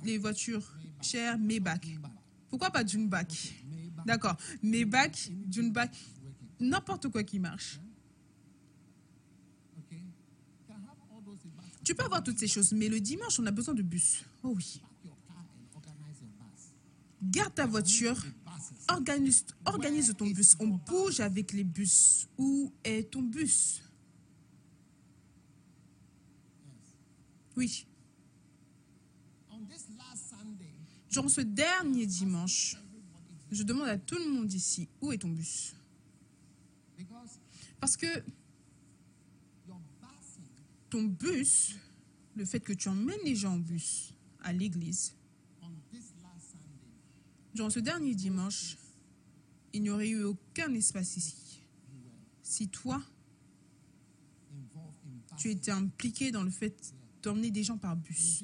les 0.05 0.17
voitures 0.17 0.65
chères 1.03 1.37
Maybach 1.37 1.85
Pourquoi 2.49 2.71
pas 2.71 2.87
Junebach 2.87 3.53
D'accord. 4.07 4.37
Maybach, 4.63 5.31
Junebach, 5.51 5.91
n'importe 6.61 7.09
quoi 7.09 7.25
qui 7.25 7.41
marche. 7.41 7.81
Tu 11.85 11.95
peux 11.95 12.05
avoir 12.05 12.23
toutes 12.23 12.39
ces 12.39 12.47
choses, 12.47 12.73
mais 12.73 12.89
le 12.89 13.01
dimanche, 13.01 13.41
on 13.41 13.47
a 13.47 13.51
besoin 13.51 13.75
de 13.75 13.83
bus. 13.83 14.25
Oh 14.45 14.53
oui. 14.55 14.81
Garde 17.21 17.55
ta 17.55 17.67
voiture, 17.67 18.23
organise, 18.89 19.45
organise 19.65 20.15
ton 20.17 20.31
bus. 20.31 20.55
On 20.61 20.69
bouge 20.69 21.19
avec 21.19 21.53
les 21.53 21.65
bus. 21.65 22.29
Où 22.39 22.73
est 22.85 23.11
ton 23.11 23.23
bus? 23.23 23.83
Oui. 27.59 27.89
Durant 31.11 31.29
ce 31.29 31.41
dernier 31.41 32.07
dimanche, 32.07 32.77
je 33.51 33.65
demande 33.65 33.89
à 33.89 33.99
tout 33.99 34.15
le 34.15 34.31
monde 34.31 34.53
ici, 34.53 34.89
où 35.01 35.11
est 35.11 35.19
ton 35.19 35.31
bus? 35.31 35.75
Parce 37.81 37.97
que 37.97 38.07
ton 40.89 41.03
bus, 41.03 41.75
le 42.37 42.45
fait 42.45 42.61
que 42.61 42.73
tu 42.73 42.89
emmènes 42.89 43.19
les 43.25 43.35
gens 43.35 43.55
en 43.55 43.59
bus 43.59 44.15
à 44.45 44.53
l'église, 44.53 45.17
durant 47.55 47.71
ce 47.71 47.81
dernier 47.81 48.15
dimanche, 48.15 48.77
il 49.73 49.83
n'y 49.83 49.91
aurait 49.91 50.11
eu 50.11 50.23
aucun 50.23 50.73
espace 50.75 51.17
ici. 51.17 51.61
Si 52.41 52.69
toi, 52.69 53.03
tu 55.37 55.51
étais 55.51 55.73
impliqué 55.73 56.31
dans 56.31 56.45
le 56.45 56.51
fait 56.51 56.95
d'emmener 57.29 57.51
des 57.51 57.63
gens 57.63 57.77
par 57.77 57.95
bus. 57.95 58.43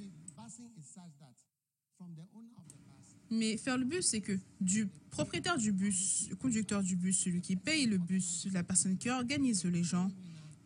Mais 3.31 3.57
faire 3.57 3.79
le 3.79 3.87
bus, 3.87 4.05
c'est 4.05 4.21
que 4.21 4.39
du 4.61 4.87
propriétaire 5.11 5.57
du 5.57 5.73
bus, 5.73 6.29
conducteur 6.39 6.83
du 6.83 6.97
bus, 6.97 7.19
celui 7.19 7.41
qui 7.41 7.57
paye 7.57 7.87
le 7.87 7.97
bus, 7.97 8.47
la 8.53 8.63
personne 8.63 8.99
qui 8.99 9.09
organise 9.09 9.65
les 9.65 9.83
gens, 9.83 10.11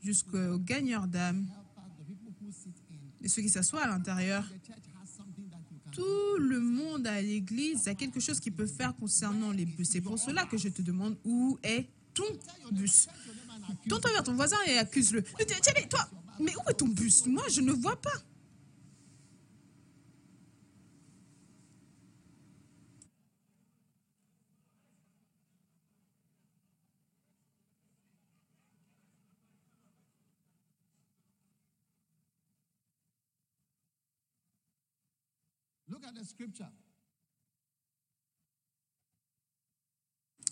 jusqu'au 0.02 0.58
gagneur 0.58 1.06
d'âme, 1.06 1.46
et 3.22 3.28
ceux 3.28 3.42
qui 3.42 3.48
s'assoient 3.48 3.84
à 3.84 3.88
l'intérieur, 3.88 4.44
tout 5.92 6.38
le 6.38 6.60
monde 6.60 7.06
à 7.06 7.22
l'église 7.22 7.86
a 7.86 7.94
quelque 7.94 8.20
chose 8.20 8.40
qu'il 8.40 8.52
peut 8.52 8.66
faire 8.66 8.94
concernant 8.96 9.52
les 9.52 9.64
bus. 9.64 9.90
C'est 9.90 10.00
pour 10.00 10.18
cela 10.18 10.44
que 10.44 10.56
je 10.56 10.68
te 10.68 10.82
demande 10.82 11.16
où 11.24 11.58
est 11.62 11.86
ton 12.14 12.24
bus? 12.72 13.08
Tourne-toi 13.88 14.10
vers 14.10 14.24
ton 14.24 14.34
voisin 14.34 14.56
et 14.66 14.78
accuse-le. 14.78 15.22
Tiens, 15.22 15.86
toi, 15.88 16.10
mais 16.40 16.54
où 16.56 16.70
est 16.70 16.74
ton 16.74 16.88
bus? 16.88 17.26
Moi, 17.26 17.42
je 17.48 17.60
ne 17.60 17.72
vois 17.72 18.00
pas. 18.00 18.10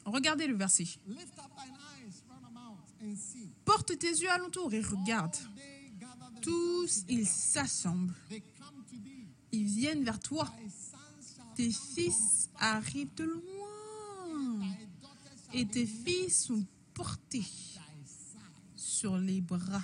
Regardez 0.05 0.47
le 0.47 0.55
verset. 0.55 0.85
Porte 3.65 3.99
tes 3.99 4.11
yeux 4.11 4.31
alentour 4.31 4.73
et 4.73 4.81
regarde. 4.81 5.37
Tous, 6.43 7.05
ils 7.09 7.27
s'assemblent. 7.27 8.15
Ils 9.53 9.67
viennent 9.67 10.05
vers 10.05 10.21
toi. 10.21 10.53
Tes 11.55 11.71
fils 11.71 12.51
arrivent 12.59 13.15
de 13.15 13.25
loin. 13.25 14.77
Et 15.53 15.67
tes 15.67 15.87
filles 15.87 16.31
sont 16.31 16.65
portées 16.93 17.47
sur 18.77 19.17
les 19.17 19.41
bras. 19.41 19.83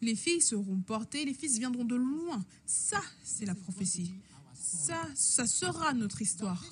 Les 0.00 0.14
filles 0.14 0.42
seront 0.42 0.80
portées, 0.80 1.24
les 1.24 1.34
fils 1.34 1.58
viendront 1.58 1.84
de 1.84 1.96
loin. 1.96 2.44
Ça, 2.64 3.00
c'est 3.22 3.46
la 3.46 3.54
prophétie. 3.54 4.20
Ça, 4.54 5.08
ça 5.14 5.46
sera 5.46 5.92
notre 5.92 6.22
histoire. 6.22 6.62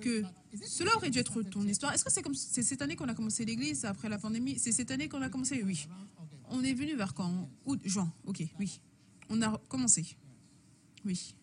Que 0.00 0.22
cela 0.66 0.94
aurait 0.96 1.10
dû 1.10 1.18
être 1.18 1.42
ton 1.42 1.66
histoire. 1.66 1.92
Est-ce 1.92 2.04
que 2.04 2.12
c'est 2.12 2.22
comme 2.22 2.34
c'est 2.34 2.62
cette 2.62 2.82
année 2.82 2.96
qu'on 2.96 3.08
a 3.08 3.14
commencé 3.14 3.44
l'église 3.44 3.84
après 3.84 4.08
la 4.08 4.18
pandémie? 4.18 4.58
C'est 4.58 4.72
cette 4.72 4.90
année 4.90 5.08
qu'on 5.08 5.22
a 5.22 5.28
commencé? 5.28 5.62
Oui. 5.62 5.86
On 6.48 6.62
est 6.64 6.74
venu 6.74 6.96
vers 6.96 7.14
quand? 7.14 7.48
Août, 7.66 7.80
juin. 7.84 8.12
Ok, 8.26 8.42
oui. 8.58 8.80
On 9.28 9.40
a 9.42 9.56
commencé. 9.68 10.16
Oui. 11.04 11.34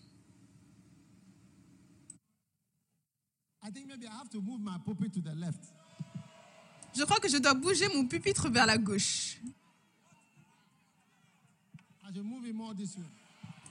Je 6.95 7.05
crois 7.05 7.21
que 7.21 7.29
je 7.29 7.37
dois 7.39 7.55
bouger 7.55 7.89
mon 7.89 8.07
pupitre 8.07 8.49
vers 8.51 8.67
la 8.67 8.79
gauche. 8.79 9.39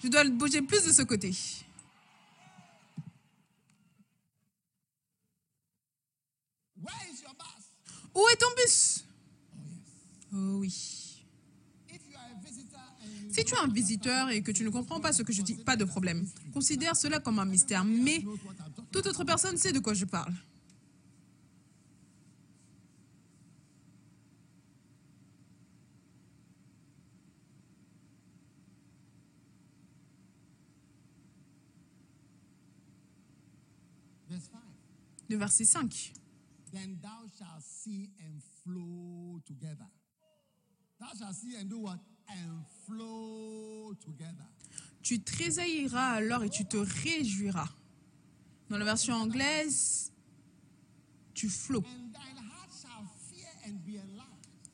Je 0.03 0.07
dois 0.07 0.23
le 0.23 0.31
bouger 0.31 0.61
plus 0.61 0.85
de 0.85 0.91
ce 0.91 1.01
côté. 1.01 1.31
Where 6.77 6.95
is 7.11 7.21
your 7.21 7.33
bus? 7.35 7.71
Où 8.13 8.27
est 8.31 8.35
ton 8.35 8.47
bus? 8.57 9.05
Oh 10.33 10.57
oui. 10.59 11.01
Si 13.31 13.45
tu 13.45 13.53
es 13.53 13.57
un 13.57 13.67
visiteur 13.67 14.29
et 14.29 14.41
que 14.41 14.51
tu 14.51 14.63
ne 14.65 14.69
comprends 14.69 14.99
pas 14.99 15.13
ce 15.13 15.23
que 15.23 15.31
je 15.31 15.41
dis, 15.41 15.55
pas 15.55 15.77
de 15.77 15.85
problème. 15.85 16.27
Considère 16.53 16.97
cela 16.97 17.19
comme 17.19 17.39
un 17.39 17.45
mystère, 17.45 17.85
mais 17.85 18.23
toute 18.91 19.07
autre 19.07 19.23
personne 19.23 19.57
sait 19.57 19.71
de 19.71 19.79
quoi 19.79 19.93
je 19.93 20.03
parle. 20.03 20.33
Verse 34.29 34.43
5. 34.51 34.59
Le 35.29 35.37
verset 35.37 35.65
5. 35.65 36.13
Then 36.71 36.97
thou 37.01 37.27
shalt 37.37 37.61
see 37.61 38.09
and 38.19 38.39
flow 38.63 39.41
together. 39.45 39.87
Thou 40.99 41.07
shalt 41.17 41.35
see 41.35 41.57
and 41.57 41.65
do 41.65 41.79
what? 41.79 41.99
And 42.29 42.63
flow 42.85 43.93
together. 43.95 44.47
Tu 45.01 45.21
tressailliras 45.21 46.13
alors 46.13 46.43
et 46.43 46.49
tu 46.49 46.65
te 46.65 46.77
réjouiras. 46.77 47.69
Dans 48.69 48.77
la 48.77 48.85
version 48.85 49.15
anglaise, 49.15 50.13
tu 51.33 51.49
flots. 51.49 51.83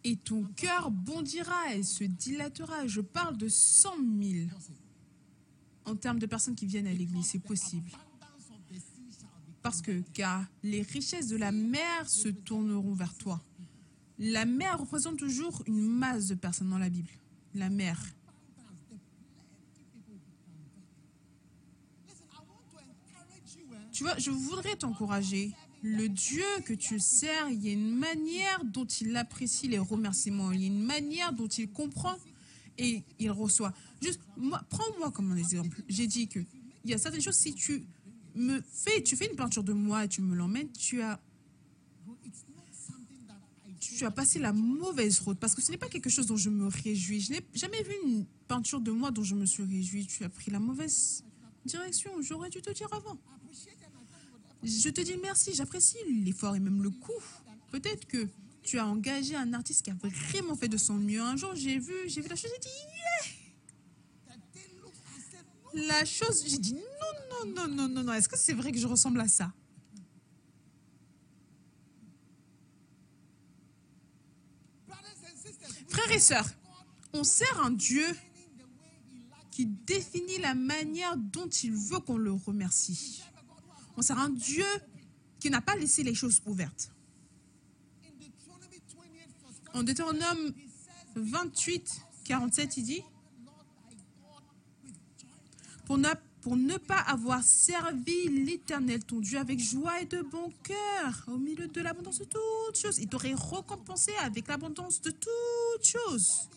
Et 0.03 0.15
ton 0.17 0.43
cœur 0.55 0.91
bondira 0.91 1.73
et 1.73 1.83
se 1.83 2.03
dilatera. 2.03 2.85
Je 2.85 3.01
parle 3.01 3.37
de 3.37 3.47
100 3.47 3.95
000 4.21 4.49
en 5.85 5.95
termes 5.95 6.19
de 6.19 6.27
personnes 6.27 6.55
qui 6.55 6.67
viennent 6.67 6.87
à 6.87 6.93
l'église. 6.93 7.25
C'est 7.25 7.39
possible 7.39 7.89
parce 9.67 9.81
que 9.81 10.01
car 10.13 10.45
les 10.63 10.81
richesses 10.81 11.27
de 11.27 11.35
la 11.35 11.51
mer 11.51 12.07
se 12.07 12.29
tourneront 12.29 12.93
vers 12.93 13.13
toi. 13.15 13.43
La 14.17 14.45
mer 14.45 14.79
représente 14.79 15.17
toujours 15.17 15.61
une 15.67 15.85
masse 15.85 16.27
de 16.27 16.35
personnes 16.35 16.69
dans 16.69 16.77
la 16.77 16.87
Bible. 16.87 17.09
La 17.53 17.69
mer. 17.69 18.01
Tu 23.91 24.03
vois, 24.03 24.17
je 24.17 24.31
voudrais 24.31 24.77
t'encourager. 24.77 25.51
Le 25.83 26.07
Dieu 26.07 26.45
que 26.63 26.73
tu 26.73 27.01
sers, 27.01 27.49
il 27.49 27.61
y 27.61 27.67
a 27.67 27.73
une 27.73 27.93
manière 27.93 28.63
dont 28.63 28.85
il 28.85 29.17
apprécie 29.17 29.67
les 29.67 29.79
remerciements, 29.79 30.53
il 30.53 30.61
y 30.61 30.63
a 30.63 30.67
une 30.67 30.85
manière 30.85 31.33
dont 31.33 31.47
il 31.47 31.69
comprend 31.69 32.15
et 32.77 33.03
il 33.19 33.31
reçoit. 33.31 33.73
Juste, 34.01 34.21
prends-moi 34.69 35.11
comme 35.11 35.33
un 35.33 35.35
exemple. 35.35 35.83
J'ai 35.89 36.07
dit 36.07 36.29
qu'il 36.29 36.45
y 36.85 36.93
a 36.93 36.97
certaines 36.97 37.21
choses, 37.21 37.35
si 37.35 37.53
tu 37.53 37.85
me 38.37 38.61
fais, 38.61 39.03
tu 39.03 39.15
fais 39.15 39.27
une 39.27 39.35
peinture 39.35 39.63
de 39.63 39.73
moi 39.73 40.05
et 40.05 40.07
tu 40.07 40.21
me 40.21 40.35
l'emmènes, 40.35 40.71
tu 40.71 41.01
as, 41.01 41.19
tu 43.79 44.05
as 44.05 44.11
passé 44.11 44.39
la 44.39 44.53
mauvaise 44.53 45.19
route 45.19 45.39
parce 45.39 45.55
que 45.55 45.61
ce 45.61 45.71
n'est 45.71 45.77
pas 45.77 45.89
quelque 45.89 46.09
chose 46.09 46.27
dont 46.27 46.37
je 46.37 46.49
me 46.49 46.67
réjouis. 46.67 47.19
Je 47.21 47.31
n'ai 47.31 47.41
jamais 47.53 47.81
vu 47.83 47.93
une 48.05 48.25
peinture 48.47 48.81
de 48.81 48.91
moi 48.91 49.11
dont 49.11 49.23
je 49.23 49.35
me 49.35 49.45
suis 49.45 49.63
réjoui. 49.63 50.05
Tu 50.05 50.23
as 50.23 50.29
pris 50.29 50.51
la 50.51 50.59
mauvaise 50.59 51.23
direction. 51.65 52.11
J'aurais 52.21 52.49
dû 52.49 52.61
te 52.61 52.71
dire 52.71 52.87
avant. 52.91 53.17
Je 54.63 54.89
te 54.89 55.01
dis 55.01 55.15
merci, 55.21 55.53
j'apprécie 55.53 55.97
l'effort 56.23 56.55
et 56.55 56.59
même 56.59 56.81
le 56.81 56.89
coup. 56.89 57.23
Peut-être 57.71 58.07
que 58.07 58.27
tu 58.63 58.79
as 58.79 58.87
engagé 58.87 59.35
un 59.35 59.53
artiste 59.53 59.83
qui 59.83 59.91
a 59.91 59.95
vraiment 59.95 60.55
fait 60.55 60.67
de 60.67 60.77
son 60.77 60.95
mieux. 60.95 61.21
Un 61.21 61.37
jour, 61.37 61.55
j'ai 61.55 61.79
vu, 61.79 61.93
j'ai 62.07 62.21
vu 62.21 62.27
la 62.27 62.35
chose, 62.35 62.51
j'ai 62.53 62.59
dit 62.59 62.75
yeah! 62.95 63.37
La 65.87 66.05
chose, 66.05 66.43
j'ai 66.47 66.57
dit 66.57 66.75
non, 67.55 67.67
non, 67.67 67.87
non, 67.87 68.03
non. 68.03 68.13
Est-ce 68.13 68.29
que 68.29 68.37
c'est 68.37 68.53
vrai 68.53 68.71
que 68.71 68.77
je 68.77 68.87
ressemble 68.87 69.19
à 69.21 69.27
ça? 69.27 69.53
Frères 75.89 76.11
et 76.11 76.19
sœurs, 76.19 76.49
on 77.13 77.23
sert 77.23 77.59
un 77.61 77.71
Dieu 77.71 78.05
qui 79.51 79.65
définit 79.65 80.37
la 80.39 80.53
manière 80.53 81.17
dont 81.17 81.47
il 81.47 81.73
veut 81.73 81.99
qu'on 81.99 82.17
le 82.17 82.31
remercie. 82.31 83.23
On 83.95 84.01
sert 84.01 84.19
un 84.19 84.29
Dieu 84.29 84.65
qui 85.39 85.49
n'a 85.49 85.61
pas 85.61 85.75
laissé 85.75 86.03
les 86.03 86.13
choses 86.13 86.41
ouvertes. 86.45 86.91
En 89.73 89.83
Deutéronome 89.83 90.53
28, 91.15 92.01
47, 92.25 92.77
il 92.77 92.83
dit 92.83 93.03
ne, 95.95 96.09
pour 96.47 96.55
ne 96.55 96.77
pas 96.77 96.99
avoir 96.99 97.43
servi 97.43 98.29
l'Éternel, 98.29 99.03
ton 99.03 99.19
Dieu, 99.19 99.37
avec 99.37 99.59
joie 99.59 99.99
et 99.99 100.05
de 100.05 100.21
bon 100.21 100.49
cœur, 100.63 101.25
au 101.27 101.37
milieu 101.37 101.67
de 101.67 101.81
l'abondance 101.81 102.19
de 102.19 102.23
toutes 102.23 102.81
choses, 102.81 102.99
il 102.99 103.09
t'aurait 103.09 103.33
récompensé 103.33 104.13
avec 104.23 104.47
l'abondance 104.47 105.01
de 105.01 105.11
toutes 105.11 105.83
choses. 105.83 106.47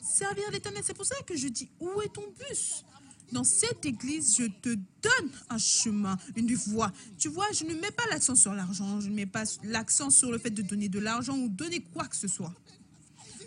Servir 0.00 0.48
l'Éternel, 0.52 0.84
c'est 0.86 0.94
pour 0.94 1.04
ça 1.04 1.16
que 1.26 1.36
je 1.36 1.48
dis, 1.48 1.68
où 1.80 2.00
est 2.00 2.12
ton 2.12 2.32
bus? 2.38 2.84
Dans 3.32 3.42
cette 3.42 3.84
église, 3.84 4.36
je 4.36 4.44
te 4.44 4.68
donne 4.68 5.30
un 5.50 5.58
chemin, 5.58 6.16
une 6.36 6.54
voie. 6.54 6.92
Tu 7.18 7.28
vois, 7.28 7.50
je 7.50 7.64
ne 7.64 7.74
mets 7.74 7.90
pas 7.90 8.04
l'accent 8.10 8.36
sur 8.36 8.54
l'argent, 8.54 9.00
je 9.00 9.08
ne 9.08 9.14
mets 9.16 9.26
pas 9.26 9.42
l'accent 9.64 10.10
sur 10.10 10.30
le 10.30 10.38
fait 10.38 10.50
de 10.50 10.62
donner 10.62 10.88
de 10.88 11.00
l'argent 11.00 11.36
ou 11.36 11.48
donner 11.48 11.80
quoi 11.92 12.06
que 12.06 12.14
ce 12.14 12.28
soit. 12.28 12.54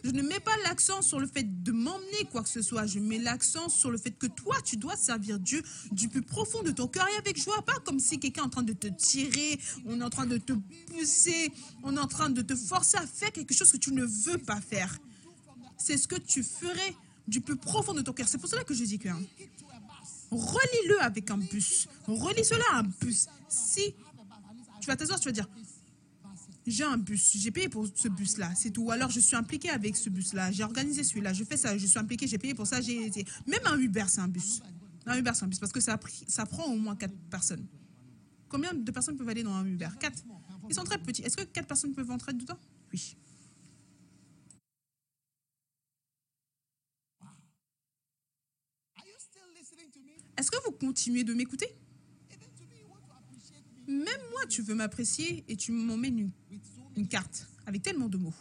Je 0.04 0.10
ne 0.12 0.22
mets 0.22 0.40
pas 0.40 0.56
l'accent 0.64 1.02
sur 1.02 1.20
le 1.20 1.28
fait 1.28 1.64
de 1.64 1.72
m'emmener 1.72 2.26
quoi 2.32 2.44
que 2.44 2.50
ce 2.50 2.62
soit. 2.62 2.86
Je 2.86 3.00
mets 3.00 3.20
l'accent 3.20 3.70
sur 3.70 3.92
le 3.92 3.98
fait 3.98 4.12
que 4.12 4.28
toi, 4.28 4.56
tu 4.64 4.78
dois 4.78 4.96
servir 4.96 5.40
Dieu 5.40 5.62
du 5.92 6.10
plus 6.10 6.22
profond 6.22 6.64
de 6.64 6.72
ton 6.72 6.88
cœur 6.88 7.08
et 7.14 7.18
avec 7.18 7.42
joie. 7.42 7.62
Pas 7.64 7.80
comme 7.86 8.00
si 8.00 8.20
quelqu'un 8.20 8.44
est 8.44 8.46
en 8.46 8.50
train 8.50 8.64
de 8.64 8.74
te 8.74 8.88
tirer, 8.88 9.60
on 9.86 10.02
est 10.02 10.04
en 10.04 10.10
train 10.10 10.26
de 10.26 10.38
te 10.38 10.54
pousser, 10.88 11.52
on 11.84 11.96
est 11.96 12.00
en 12.00 12.08
train 12.08 12.30
de 12.30 12.42
te 12.42 12.56
forcer 12.56 12.98
à 12.98 13.06
faire 13.06 13.32
quelque 13.32 13.54
chose 13.54 13.72
que 13.72 13.78
tu 13.78 13.94
ne 13.94 14.04
veux 14.04 14.40
pas 14.40 14.60
faire. 14.60 14.98
C'est 15.78 15.98
ce 15.98 16.08
que 16.08 16.16
tu 16.16 16.44
ferais 16.44 16.96
du 17.28 17.42
plus 17.42 17.56
profond 17.56 17.94
de 17.94 18.02
ton 18.02 18.14
cœur. 18.14 18.28
C'est 18.28 18.38
pour 18.38 18.50
cela 18.50 18.64
que 18.64 18.74
je 18.74 18.84
dis 18.84 19.00
que 19.00 19.10
hein, 19.10 19.22
relis-le 20.32 21.02
avec 21.02 21.30
un 21.30 21.38
bus. 21.38 21.88
Relis 22.08 22.46
cela 22.46 22.64
à 22.74 22.80
un 22.80 22.84
bus. 22.84 23.28
Si 23.50 23.94
tu 24.80 24.88
vas 24.88 24.96
t'asseoir, 24.96 25.20
tu 25.20 25.28
vas 25.28 25.34
dire, 25.34 25.48
j'ai 26.72 26.84
un 26.84 26.98
bus, 26.98 27.38
j'ai 27.38 27.52
payé 27.52 27.70
pour 27.70 27.88
ce 27.94 28.08
bus-là, 28.08 28.54
c'est 28.56 28.72
tout. 28.72 28.84
Ou 28.84 28.92
alors 28.92 29.10
je 29.10 29.20
suis 29.20 29.36
impliqué 29.36 29.70
avec 29.70 29.96
ce 29.96 30.10
bus-là, 30.10 30.52
j'ai 30.52 30.64
organisé 30.64 31.04
celui-là, 31.04 31.34
je 31.34 31.44
fais 31.44 31.58
ça, 31.58 31.78
je 31.78 31.86
suis 31.86 32.00
impliqué, 32.00 32.28
j'ai 32.28 32.38
payé 32.38 32.54
pour 32.54 32.66
ça, 32.68 32.82
j'ai 32.82 33.06
été. 33.06 33.26
Même 33.48 33.62
un 33.66 33.78
Uber, 33.78 34.06
c'est 34.08 34.22
un 34.22 34.28
bus. 34.28 34.62
Un 35.06 35.18
Uber, 35.18 35.32
c'est 35.34 35.44
un 35.44 35.48
bus 35.48 35.60
parce 35.60 35.72
que 35.72 35.80
ça, 35.80 36.00
ça 36.28 36.46
prend 36.46 36.66
au 36.66 36.76
moins 36.78 36.96
quatre 36.96 37.16
personnes. 37.30 37.68
Combien 38.50 38.74
de 38.74 38.92
personnes 38.92 39.18
peuvent 39.18 39.30
aller 39.30 39.44
dans 39.44 39.54
un 39.54 39.66
Uber? 39.66 39.90
Quatre. 40.00 40.24
Ils 40.70 40.76
sont 40.76 40.84
très 40.84 40.98
petits. 40.98 41.22
Est-ce 41.22 41.38
que 41.38 41.44
quatre 41.44 41.68
personnes 41.68 41.94
peuvent 41.94 42.12
entrer 42.12 42.34
dedans? 42.34 42.58
Oui. 42.94 43.16
Est-ce 50.38 50.50
que 50.50 50.58
vous 50.66 50.72
continuez 50.72 51.24
de 51.24 51.34
m'écouter? 51.34 51.68
Même 53.92 54.22
moi, 54.32 54.46
tu 54.48 54.62
veux 54.62 54.76
m'apprécier 54.76 55.44
et 55.48 55.56
tu 55.56 55.72
m'emmènes 55.72 56.20
une, 56.20 56.32
une, 56.96 57.08
carte 57.08 57.48
avec 57.66 57.82
tellement 57.82 58.10
de 58.10 58.18
mots. 58.18 58.34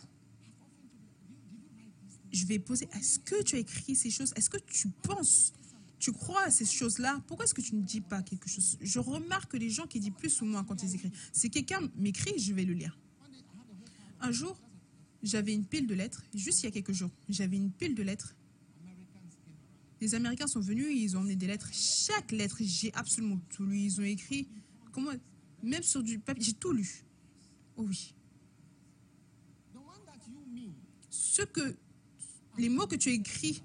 Je 2.33 2.47
vais 2.47 2.59
poser, 2.59 2.89
est-ce 2.95 3.19
que 3.19 3.43
tu 3.43 3.57
as 3.57 3.59
écrit 3.59 3.97
ces 3.97 4.11
choses? 4.11 4.33
Est-ce 4.37 4.49
que 4.49 4.59
tu 4.59 4.89
penses, 4.89 5.53
tu 5.99 6.13
crois 6.13 6.45
à 6.45 6.51
ces 6.51 6.65
choses-là? 6.65 7.21
Pourquoi 7.27 7.45
est-ce 7.45 7.55
que 7.55 7.61
tu 7.61 7.75
ne 7.75 7.83
dis 7.83 8.01
pas 8.01 8.23
quelque 8.23 8.49
chose? 8.49 8.79
Je 8.81 8.99
remarque 9.01 9.53
que 9.53 9.57
les 9.57 9.71
gens 9.71 9.87
qui 9.87 9.99
disent 9.99 10.13
plus 10.17 10.41
ou 10.41 10.45
moins 10.45 10.63
quand 10.63 10.83
ils 10.83 10.95
écrivent, 10.95 11.17
si 11.33 11.51
quelqu'un 11.51 11.81
m'écrit, 11.97 12.39
je 12.39 12.53
vais 12.53 12.65
le 12.65 12.75
lire. 12.75 12.97
Un 14.21 14.31
jour, 14.31 14.61
j'avais 15.23 15.55
une 15.55 15.65
pile 15.65 15.87
de 15.87 15.95
lettres, 15.95 16.23
juste 16.35 16.63
il 16.63 16.67
y 16.67 16.69
a 16.69 16.73
quelques 16.73 16.93
jours, 16.93 17.11
j'avais 17.29 17.57
une 17.57 17.73
pile 17.73 17.95
de 17.95 18.03
lettres 18.03 18.35
les 20.01 20.15
Américains 20.15 20.47
sont 20.47 20.61
venus, 20.61 20.87
ils 20.91 21.17
ont 21.17 21.21
emmené 21.21 21.37
des 21.37 21.47
lettres. 21.47 21.69
Chaque 21.73 22.33
lettre, 22.33 22.57
j'ai 22.61 22.93
absolument 22.95 23.39
tout 23.51 23.65
lu. 23.65 23.79
Ils 23.79 24.01
ont 24.01 24.05
écrit, 24.05 24.49
comment, 24.93 25.13
même 25.63 25.83
sur 25.83 26.03
du 26.03 26.19
papier, 26.19 26.45
j'ai 26.45 26.53
tout 26.53 26.73
lu. 26.73 27.05
Oh 27.77 27.85
oui. 27.87 28.15
Ce 31.09 31.43
que, 31.43 31.77
les 32.59 32.69
mots 32.69 32.87
que 32.87 32.97
tu 32.97 33.09
as 33.09 33.13
écrits 33.13 33.63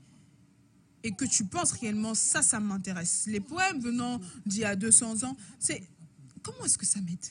et 1.03 1.11
que 1.11 1.25
tu 1.25 1.45
penses 1.45 1.71
réellement, 1.73 2.15
ça, 2.15 2.41
ça 2.41 2.59
m'intéresse. 2.59 3.25
Les 3.27 3.39
poèmes 3.39 3.79
venant 3.79 4.19
d'il 4.45 4.61
y 4.61 4.65
a 4.65 4.75
200 4.75 5.23
ans, 5.23 5.37
c'est, 5.59 5.87
comment 6.41 6.65
est-ce 6.65 6.77
que 6.77 6.85
ça 6.85 7.01
m'aide? 7.01 7.25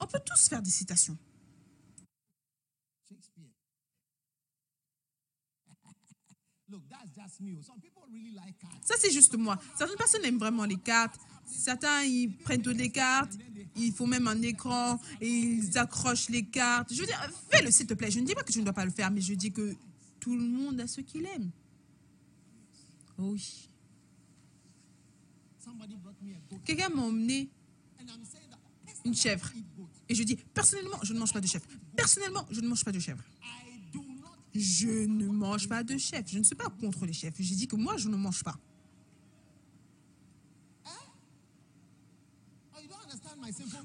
On 0.00 0.06
peut 0.06 0.20
tous 0.24 0.48
faire 0.48 0.62
des 0.62 0.70
citations. 0.70 1.16
Ça, 8.82 8.94
c'est 8.98 9.10
juste 9.10 9.34
moi. 9.36 9.58
Certaines 9.76 9.96
personnes 9.96 10.24
aiment 10.24 10.38
vraiment 10.38 10.64
les 10.64 10.76
cartes. 10.76 11.18
Certains, 11.48 12.02
ils 12.02 12.36
prennent 12.36 12.62
toutes 12.62 12.76
les 12.76 12.90
cartes. 12.90 13.32
Il 13.76 13.92
faut 13.92 14.06
même 14.06 14.26
un 14.26 14.40
écran 14.42 15.00
et 15.20 15.28
ils 15.28 15.78
accrochent 15.78 16.28
les 16.28 16.44
cartes. 16.44 16.92
Je 16.92 17.00
veux 17.00 17.06
dire, 17.06 17.30
fais-le, 17.50 17.70
s'il 17.70 17.86
te 17.86 17.94
plaît. 17.94 18.10
Je 18.10 18.20
ne 18.20 18.26
dis 18.26 18.34
pas 18.34 18.42
que 18.42 18.52
tu 18.52 18.58
ne 18.58 18.64
dois 18.64 18.72
pas 18.72 18.84
le 18.84 18.90
faire, 18.90 19.10
mais 19.10 19.20
je 19.20 19.34
dis 19.34 19.52
que 19.52 19.76
tout 20.20 20.36
le 20.36 20.42
monde 20.42 20.80
a 20.80 20.86
ce 20.86 21.00
qu'il 21.00 21.26
aime. 21.26 21.50
Oh 23.18 23.30
oui. 23.32 23.68
Quelqu'un 26.64 26.88
m'a 26.88 27.02
emmené 27.02 27.48
une 29.04 29.14
chèvre. 29.14 29.50
Et 30.08 30.14
je 30.14 30.22
dis, 30.22 30.36
personnellement, 30.36 30.98
je 31.02 31.12
ne 31.12 31.18
mange 31.18 31.32
pas 31.32 31.40
de 31.40 31.46
chèvre. 31.46 31.66
Personnellement, 31.96 32.46
je 32.50 32.60
ne 32.60 32.68
mange 32.68 32.84
pas 32.84 32.92
de 32.92 32.98
chèvre. 32.98 33.22
Je 34.54 34.88
ne 34.88 35.26
mange 35.26 35.68
pas 35.68 35.84
de 35.84 35.96
chef. 35.98 36.24
Je 36.26 36.38
ne 36.38 36.42
suis 36.42 36.56
pas 36.56 36.68
contre 36.68 37.06
les 37.06 37.12
chefs. 37.12 37.34
J'ai 37.38 37.54
dit 37.54 37.68
que 37.68 37.76
moi, 37.76 37.96
je 37.96 38.08
ne 38.08 38.16
mange 38.16 38.42
pas. 38.42 38.58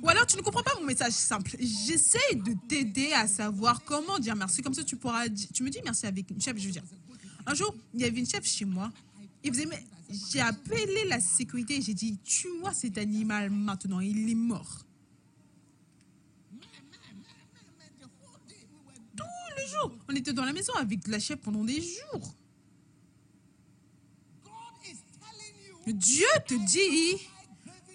Ou 0.04 0.10
alors 0.10 0.28
tu 0.28 0.36
ne 0.36 0.42
comprends 0.42 0.64
pas 0.64 0.74
mon 0.80 0.86
message 0.86 1.14
simple. 1.14 1.56
J'essaie 1.60 2.36
de 2.36 2.54
t'aider 2.68 3.14
à 3.14 3.26
savoir 3.26 3.84
comment 3.86 4.20
dire 4.20 4.36
merci. 4.36 4.62
Comme 4.62 4.74
ça, 4.74 4.84
tu 4.84 4.98
pourras 4.98 5.30
tu 5.30 5.64
me 5.64 5.70
dis 5.70 5.80
merci 5.84 6.06
avec 6.06 6.30
une 6.30 6.42
chef. 6.42 6.58
Je 6.58 6.66
veux 6.66 6.74
dire, 6.74 6.84
un 7.46 7.54
jour, 7.54 7.74
il 7.94 8.02
y 8.02 8.04
avait 8.04 8.20
une 8.20 8.30
chef 8.30 8.46
chez 8.46 8.66
moi. 8.66 8.92
Il 9.46 9.54
faisait, 9.54 9.68
j'ai 10.10 10.42
appelé 10.42 11.06
la 11.08 11.22
sécurité. 11.22 11.82
J'ai 11.82 11.94
dit, 11.94 12.18
tue-moi 12.18 12.74
cet 12.74 12.98
animal 12.98 13.50
maintenant. 13.50 14.02
Il 14.02 14.30
est 14.30 14.36
mort. 14.36 14.86
On 20.10 20.16
était 20.16 20.34
dans 20.34 20.46
la 20.46 20.54
maison 20.54 20.74
avec 20.74 21.08
la 21.08 21.20
chef 21.20 21.40
pendant 21.40 21.64
des 21.64 21.82
jours. 21.82 22.36
Dieu 25.88 26.28
te 26.48 26.54
dit, 26.54 27.28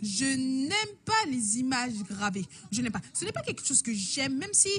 je 0.03 0.24
n'aime 0.24 0.96
pas 1.05 1.24
les 1.28 1.59
images 1.59 2.03
gravées. 2.05 2.46
Je 2.70 2.82
n'aime 2.82 2.92
pas. 2.92 3.03
Ce 3.12 3.24
n'est 3.24 3.32
pas 3.32 3.42
quelque 3.42 3.64
chose 3.64 3.82
que 3.82 3.92
j'aime, 3.92 4.36
même 4.36 4.53
si 4.53 4.70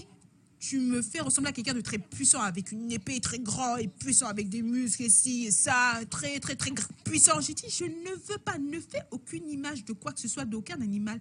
tu 0.60 0.80
me 0.80 1.02
fais 1.02 1.22
ressembler 1.22 1.50
à 1.50 1.54
quelqu'un 1.54 1.74
de 1.74 1.82
très 1.82 1.98
puissant, 1.98 2.42
avec 2.42 2.72
une 2.72 2.92
épée 2.92 3.22
très 3.22 3.40
grand 3.40 3.78
et 3.78 3.88
puissant, 3.88 4.28
avec 4.28 4.50
des 4.50 4.62
muscles 4.62 5.04
ici 5.04 5.46
et 5.46 5.52
ça, 5.52 6.02
très, 6.10 6.40
très, 6.40 6.56
très 6.56 6.72
puissant. 7.06 7.40
J'ai 7.40 7.54
dit, 7.54 7.68
je 7.70 7.86
ne 7.86 8.16
veux 8.28 8.38
pas, 8.40 8.58
ne 8.58 8.80
fais 8.80 9.04
aucune 9.12 9.50
image 9.50 9.86
de 9.86 9.94
quoi 9.94 10.12
que 10.12 10.20
ce 10.20 10.28
soit, 10.28 10.46
d'aucun 10.46 10.82
animal, 10.82 11.20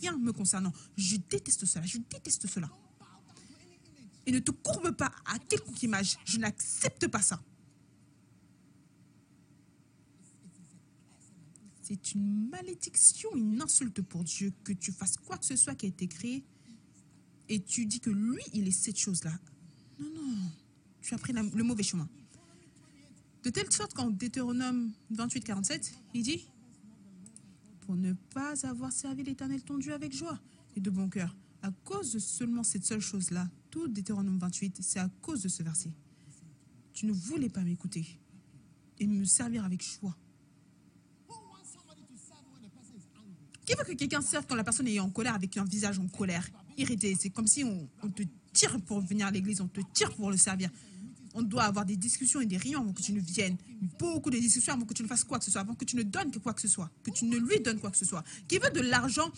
rien 0.00 0.16
me 0.18 0.32
concernant. 0.32 0.72
Je 0.96 1.16
déteste 1.16 1.64
cela, 1.64 1.86
je 1.86 1.98
déteste 1.98 2.46
cela 2.46 2.68
et 4.26 4.32
ne 4.32 4.38
te 4.38 4.50
courbe 4.50 4.90
pas 4.92 5.10
à 5.26 5.38
quelconque 5.38 5.82
image. 5.82 6.16
Je 6.24 6.38
n'accepte 6.38 7.08
pas 7.08 7.22
ça. 7.22 7.40
C'est 11.84 12.14
une 12.14 12.48
malédiction, 12.48 13.28
une 13.36 13.60
insulte 13.60 14.00
pour 14.00 14.24
Dieu 14.24 14.52
que 14.64 14.72
tu 14.72 14.90
fasses 14.90 15.16
quoi 15.18 15.36
que 15.36 15.44
ce 15.44 15.54
soit 15.54 15.74
qui 15.74 15.86
a 15.86 15.88
été 15.90 16.08
créé 16.08 16.42
et 17.48 17.60
tu 17.62 17.84
dis 17.86 18.00
que 18.00 18.10
lui, 18.10 18.40
il 18.54 18.66
est 18.66 18.72
cette 18.72 18.98
chose-là. 18.98 19.32
Non, 19.98 20.08
non, 20.10 20.36
tu 21.02 21.14
as 21.14 21.18
pris 21.18 21.32
le 21.32 21.62
mauvais 21.62 21.82
chemin. 21.82 22.08
De 23.42 23.50
telle 23.50 23.70
sorte 23.70 23.92
qu'en 23.92 24.08
Deutéronome 24.10 24.92
28, 25.10 25.44
47, 25.44 25.94
il 26.14 26.22
dit 26.22 26.48
Pour 27.82 27.94
ne 27.96 28.14
pas 28.32 28.66
avoir 28.66 28.90
servi 28.90 29.22
l'Éternel 29.22 29.62
ton 29.62 29.76
Dieu 29.76 29.92
avec 29.92 30.14
joie 30.14 30.40
et 30.76 30.80
de 30.80 30.88
bon 30.88 31.10
cœur, 31.10 31.36
à 31.60 31.70
cause 31.84 32.12
de 32.12 32.18
seulement 32.18 32.62
cette 32.62 32.84
seule 32.84 33.00
chose-là, 33.00 33.46
tout 33.70 33.88
Deutéronome 33.88 34.38
28, 34.38 34.78
c'est 34.80 35.00
à 35.00 35.10
cause 35.20 35.42
de 35.42 35.48
ce 35.48 35.62
verset. 35.62 35.92
Tu 36.94 37.04
ne 37.04 37.12
voulais 37.12 37.50
pas 37.50 37.62
m'écouter 37.62 38.06
et 38.98 39.06
me 39.06 39.26
servir 39.26 39.66
avec 39.66 39.82
joie. 39.82 40.16
Who 41.28 41.34
wants 41.50 41.72
somebody 41.72 42.02
to 42.02 42.16
serve 42.16 42.44
when 42.52 42.62
the 42.62 42.72
person 42.72 42.96
is 42.96 43.04
angry? 43.14 43.50
Qui 43.64 43.74
veut 43.74 43.84
que 43.84 43.92
quelqu'un 43.92 44.20
serve 44.20 44.46
quand 44.46 44.54
la 44.54 44.64
personne 44.64 44.88
est 44.88 45.00
en 45.00 45.10
colère 45.10 45.34
avec 45.34 45.56
un 45.56 45.64
visage 45.64 45.98
en 45.98 46.06
colère, 46.06 46.46
irrité? 46.76 47.16
C'est 47.18 47.30
comme 47.30 47.46
si 47.46 47.64
on, 47.64 47.88
te 48.10 48.22
tire 48.52 48.78
pour 48.82 49.00
venir 49.00 49.26
à 49.26 49.30
l'église, 49.30 49.60
on 49.60 49.68
te 49.68 49.80
tire 49.92 50.14
pour 50.14 50.30
le 50.30 50.36
servir. 50.36 50.70
On 51.36 51.42
doit 51.42 51.64
avoir 51.64 51.84
des 51.84 51.96
discussions 51.96 52.40
et 52.40 52.46
des 52.46 52.56
réunions 52.56 52.80
avant 52.80 52.92
que 52.92 53.02
tu 53.02 53.12
ne 53.12 53.20
viennes. 53.20 53.56
Beaucoup 53.98 54.30
de 54.30 54.38
discussions 54.38 54.74
avant 54.74 54.84
que 54.84 54.94
tu 54.94 55.02
ne 55.02 55.08
fasses 55.08 55.24
quoi 55.24 55.38
que 55.38 55.44
ce 55.44 55.50
soit, 55.50 55.62
avant 55.62 55.74
que 55.74 55.84
tu 55.84 55.96
ne 55.96 56.02
donnes 56.02 56.30
quoi 56.40 56.54
que 56.54 56.60
ce 56.60 56.68
soit, 56.68 56.90
que 57.02 57.10
tu 57.10 57.24
ne 57.24 57.36
lui 57.38 57.58
donnes 57.60 57.80
quoi 57.80 57.90
que 57.90 57.96
ce 57.96 58.04
soit. 58.04 58.22
Qui 58.46 58.58
veut 58.58 58.70
de 58.70 58.80
l'argent 58.80 59.30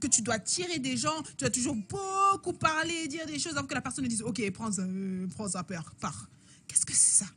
que 0.00 0.06
tu 0.06 0.22
dois 0.22 0.38
tirer 0.38 0.78
des 0.78 0.96
gens, 0.96 1.22
tu 1.22 1.36
dois 1.38 1.50
toujours 1.50 1.76
beaucoup 1.76 2.52
parler, 2.52 3.06
dire 3.08 3.26
des 3.26 3.38
choses 3.38 3.56
avant 3.56 3.66
que 3.66 3.74
la 3.74 3.80
personne 3.80 4.04
ne 4.04 4.08
dise 4.08 4.22
Ok, 4.22 4.42
prends 4.52 4.78
euh, 4.78 5.26
prends 5.28 5.62
père, 5.62 5.94
pars. 6.00 6.28
Qu'est-ce 6.66 6.86
que 6.86 6.92
c'est 6.92 7.24
ça? 7.24 7.30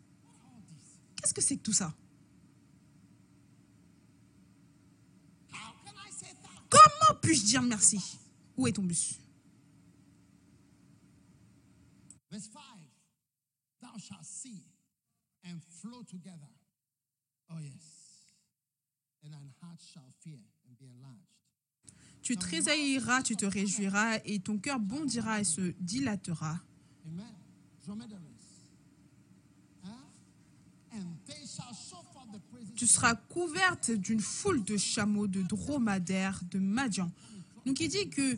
Qu'est-ce 1.15 1.33
que 1.33 1.41
c'est 1.41 1.57
que 1.57 1.63
tout 1.63 1.73
ça 1.73 1.93
How 5.51 5.73
can 5.83 5.93
I 5.93 6.11
say 6.11 6.33
that? 6.41 6.96
Puis-je 7.21 7.45
dire 7.45 7.61
merci? 7.61 7.99
Où 8.55 8.67
est 8.67 8.73
ton 8.73 8.83
bus? 8.83 9.19
Verse 12.31 12.47
5 12.47 12.61
Thou 13.81 13.97
shalt 13.99 14.23
see 14.23 14.65
and 15.45 15.59
flow 15.81 16.03
together. 16.03 16.49
Oh, 17.49 17.59
yes. 17.59 18.33
And 19.23 19.31
thine 19.31 19.53
heart 19.61 19.79
shall 19.81 20.11
fear 20.19 20.39
and 20.67 20.77
be 20.77 20.87
enlarged. 20.89 21.37
Tu 22.21 22.35
tressailliras, 22.35 23.23
tu 23.23 23.37
te 23.37 23.45
réjouiras, 23.45 24.19
et 24.25 24.39
ton 24.39 24.57
cœur 24.57 24.79
bondira 24.79 25.39
et 25.39 25.45
se 25.45 25.61
dilatera. 25.79 26.59
Amen. 27.05 27.33
Dromedaries. 27.85 28.67
Huh? 29.85 29.89
And 30.91 31.17
they 31.25 31.45
shall 31.45 31.73
show. 31.73 32.06
Tu 32.77 32.85
seras 32.85 33.15
couverte 33.15 33.89
d'une 33.89 34.19
foule 34.19 34.63
de 34.63 34.77
chameaux, 34.77 35.27
de 35.27 35.41
dromadaires, 35.41 36.39
de 36.51 36.59
madians. 36.59 37.11
Donc 37.65 37.79
il 37.79 37.89
dit 37.89 38.07
que 38.09 38.37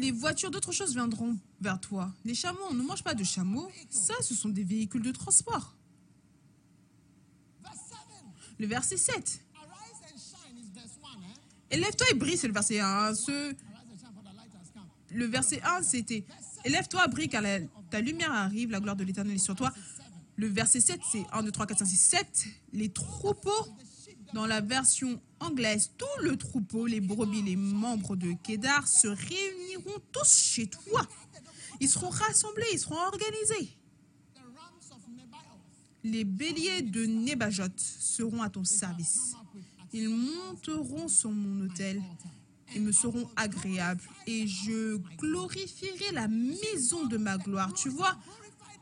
les 0.00 0.10
voitures 0.10 0.50
d'autres 0.50 0.72
choses 0.72 0.92
viendront 0.92 1.38
vers 1.60 1.80
toi. 1.80 2.12
Les 2.24 2.34
chameaux, 2.34 2.66
on 2.68 2.74
ne 2.74 2.82
mange 2.82 3.04
pas 3.04 3.14
de 3.14 3.22
chameaux. 3.22 3.70
Ça, 3.90 4.14
ce 4.22 4.34
sont 4.34 4.48
des 4.48 4.64
véhicules 4.64 5.02
de 5.02 5.12
transport. 5.12 5.76
Verse 7.62 7.78
7. 7.88 7.96
Le 8.58 8.66
verset 8.66 8.96
7. 8.96 9.14
Arise 9.14 9.70
and 10.02 10.18
shine 10.18 10.58
is 10.58 10.68
verse 10.74 10.98
1. 11.00 11.06
Eh? 11.70 11.76
Élève-toi 11.76 12.06
et 12.10 12.14
brille, 12.14 12.36
c'est 12.36 12.48
le 12.48 12.54
verset 12.54 12.80
1. 12.80 13.14
Ce, 13.14 13.30
Arise 13.30 13.54
and 13.54 13.98
shine 13.98 14.12
for 14.12 14.22
the 14.22 14.34
light 14.36 14.50
has 14.52 14.72
come. 14.74 14.82
le 15.10 15.26
verset 15.26 15.62
1, 15.62 15.82
c'était 15.82 16.24
Élève-toi, 16.64 17.06
brille, 17.08 17.28
car 17.28 17.42
ta 17.90 18.00
lumière 18.00 18.32
arrive, 18.32 18.70
la 18.70 18.80
gloire 18.80 18.96
de 18.96 19.04
l'Éternel 19.04 19.36
est 19.36 19.38
sur 19.38 19.54
toi. 19.54 19.72
Le 20.36 20.48
verset 20.48 20.80
7, 20.80 21.00
c'est 21.10 21.24
1, 21.32 21.42
2, 21.42 21.50
3, 21.52 21.66
4, 21.66 21.78
5, 21.80 21.86
6, 21.86 21.96
7. 21.96 22.44
Les 22.72 22.88
troupeaux, 22.88 23.50
dans 24.32 24.46
la 24.46 24.60
version 24.60 25.20
anglaise, 25.40 25.92
tout 25.96 26.22
le 26.22 26.36
troupeau, 26.36 26.86
les 26.86 27.00
brebis, 27.00 27.42
les 27.42 27.56
membres 27.56 28.16
de 28.16 28.32
Kédar 28.42 28.88
se 28.88 29.06
réuniront 29.06 30.00
tous 30.12 30.36
chez 30.36 30.66
toi. 30.66 31.06
Ils 31.80 31.88
seront 31.88 32.08
rassemblés, 32.08 32.66
ils 32.72 32.78
seront 32.78 32.96
organisés. 32.96 33.76
Les 36.02 36.24
béliers 36.24 36.82
de 36.82 37.06
Nébajot 37.06 37.64
seront 37.76 38.42
à 38.42 38.50
ton 38.50 38.64
service. 38.64 39.34
Ils 39.92 40.08
monteront 40.08 41.08
sur 41.08 41.30
mon 41.30 41.64
autel 41.66 42.02
et 42.74 42.80
me 42.80 42.92
seront 42.92 43.30
agréables. 43.36 44.02
Et 44.26 44.46
je 44.46 44.96
glorifierai 45.16 46.12
la 46.12 46.28
maison 46.28 47.06
de 47.06 47.16
ma 47.16 47.38
gloire. 47.38 47.72
Tu 47.72 47.88
vois, 47.88 48.18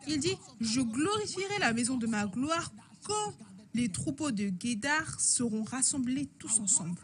il 0.06 0.18
dit, 0.18 0.36
je 0.60 0.80
glorifierai 0.80 1.58
la 1.58 1.72
maison 1.72 1.96
de 1.96 2.06
ma 2.06 2.26
gloire 2.26 2.72
quand 3.04 3.34
les 3.74 3.88
troupeaux 3.88 4.30
de 4.30 4.48
Guédar 4.48 5.20
seront 5.20 5.64
rassemblés 5.64 6.28
tous 6.38 6.60
ensemble. 6.60 7.00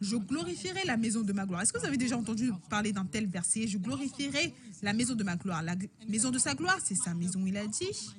Je 0.00 0.16
glorifierai 0.16 0.84
la 0.84 0.96
maison 0.96 1.20
de 1.22 1.32
ma 1.32 1.46
gloire. 1.46 1.62
Est-ce 1.62 1.72
que 1.72 1.78
vous 1.78 1.86
avez 1.86 1.96
déjà 1.96 2.16
entendu 2.16 2.52
parler 2.68 2.92
d'un 2.92 3.04
tel 3.04 3.26
verset? 3.26 3.66
Je 3.66 3.78
glorifierai 3.78 4.54
la 4.82 4.92
maison 4.92 5.14
de 5.14 5.22
ma 5.22 5.36
gloire. 5.36 5.62
La 5.62 5.76
maison 6.08 6.30
de 6.30 6.38
sa 6.38 6.54
gloire, 6.54 6.78
c'est 6.82 6.94
sa 6.94 7.14
maison, 7.14 7.44
il 7.46 7.56
a 7.56 7.66
dit. 7.66 8.14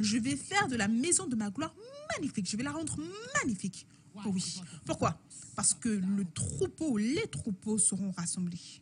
Je 0.00 0.18
vais 0.18 0.36
faire 0.36 0.66
de 0.68 0.76
la 0.76 0.88
maison 0.88 1.26
de 1.26 1.36
ma 1.36 1.50
gloire 1.50 1.74
magnifique. 2.14 2.48
Je 2.50 2.56
vais 2.56 2.62
la 2.62 2.72
rendre 2.72 2.96
magnifique. 3.42 3.86
Oh 4.24 4.30
oui. 4.32 4.62
Pourquoi? 4.84 5.18
Parce 5.54 5.74
que 5.74 5.88
le 5.88 6.24
troupeau, 6.32 6.96
les 6.96 7.26
troupeaux 7.28 7.78
seront 7.78 8.10
rassemblés. 8.12 8.80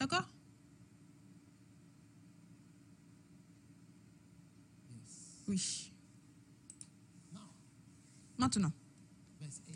D'accord? 0.00 0.28
Oui. 5.48 5.92
Maintenant, 8.38 8.72
verse 9.40 9.60
8. 9.66 9.74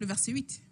le 0.00 0.06
verset 0.06 0.32
8. 0.32 0.62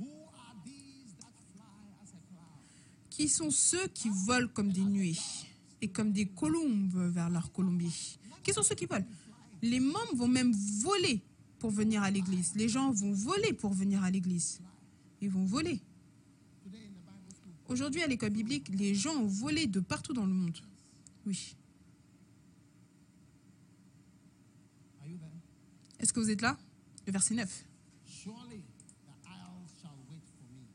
Who 0.00 0.06
are 0.06 0.56
these 0.64 1.14
that 1.20 1.30
fly 1.54 1.62
as 2.02 2.10
a 2.10 2.20
cloud? 2.28 3.10
Qui 3.10 3.28
sont 3.28 3.50
ceux 3.50 3.86
qui 3.88 4.08
volent 4.26 4.48
comme 4.52 4.72
des 4.72 4.84
nuées 4.84 5.16
et 5.80 5.88
comme 5.88 6.12
des 6.12 6.26
colombes 6.26 7.10
vers 7.12 7.30
leur 7.30 7.52
colombier 7.52 7.90
Qui 8.42 8.52
sont 8.52 8.62
ceux 8.62 8.74
qui 8.74 8.86
volent? 8.86 9.06
Les 9.62 9.78
membres 9.78 10.16
vont 10.16 10.28
même 10.28 10.52
voler 10.80 11.22
pour 11.60 11.70
venir 11.70 12.02
à 12.02 12.10
l'église. 12.10 12.54
Les 12.56 12.68
gens 12.68 12.90
vont 12.90 13.12
voler 13.12 13.52
pour 13.52 13.72
venir 13.72 14.02
à 14.02 14.10
l'église. 14.10 14.60
Ils 15.20 15.30
vont 15.30 15.44
voler. 15.44 15.80
Aujourd'hui, 17.68 18.02
à 18.02 18.08
l'école 18.08 18.30
biblique, 18.30 18.68
les 18.68 18.94
gens 18.94 19.14
ont 19.14 19.26
volé 19.28 19.68
de 19.68 19.78
partout 19.78 20.12
dans 20.12 20.26
le 20.26 20.32
monde. 20.34 20.58
Oui. 21.24 21.54
are 25.00 25.08
you 25.08 25.18
there? 25.18 25.30
Est-ce 26.02 26.12
que 26.12 26.20
vous 26.20 26.30
êtes 26.30 26.42
là? 26.42 26.58
Le 27.06 27.12
verset 27.12 27.34
9. 27.34 27.64
Surely 28.04 28.34
the 28.36 29.28
isles 29.28 29.68
shall 29.80 29.90
wait 30.10 30.20
for 30.36 30.44
me. 30.52 30.66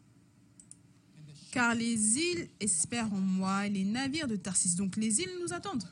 And 1.17 1.23
the 1.27 1.35
ships 1.37 1.51
Car 1.51 1.75
les 1.75 2.17
îles 2.17 2.49
espèrent 2.59 3.13
en 3.13 3.19
moi 3.19 3.67
et 3.67 3.69
les 3.69 3.85
navires 3.85 4.27
de 4.27 4.35
Tarsis. 4.37 4.75
Donc 4.75 4.95
les 4.95 5.19
îles 5.21 5.31
nous 5.41 5.53
attendent. 5.53 5.83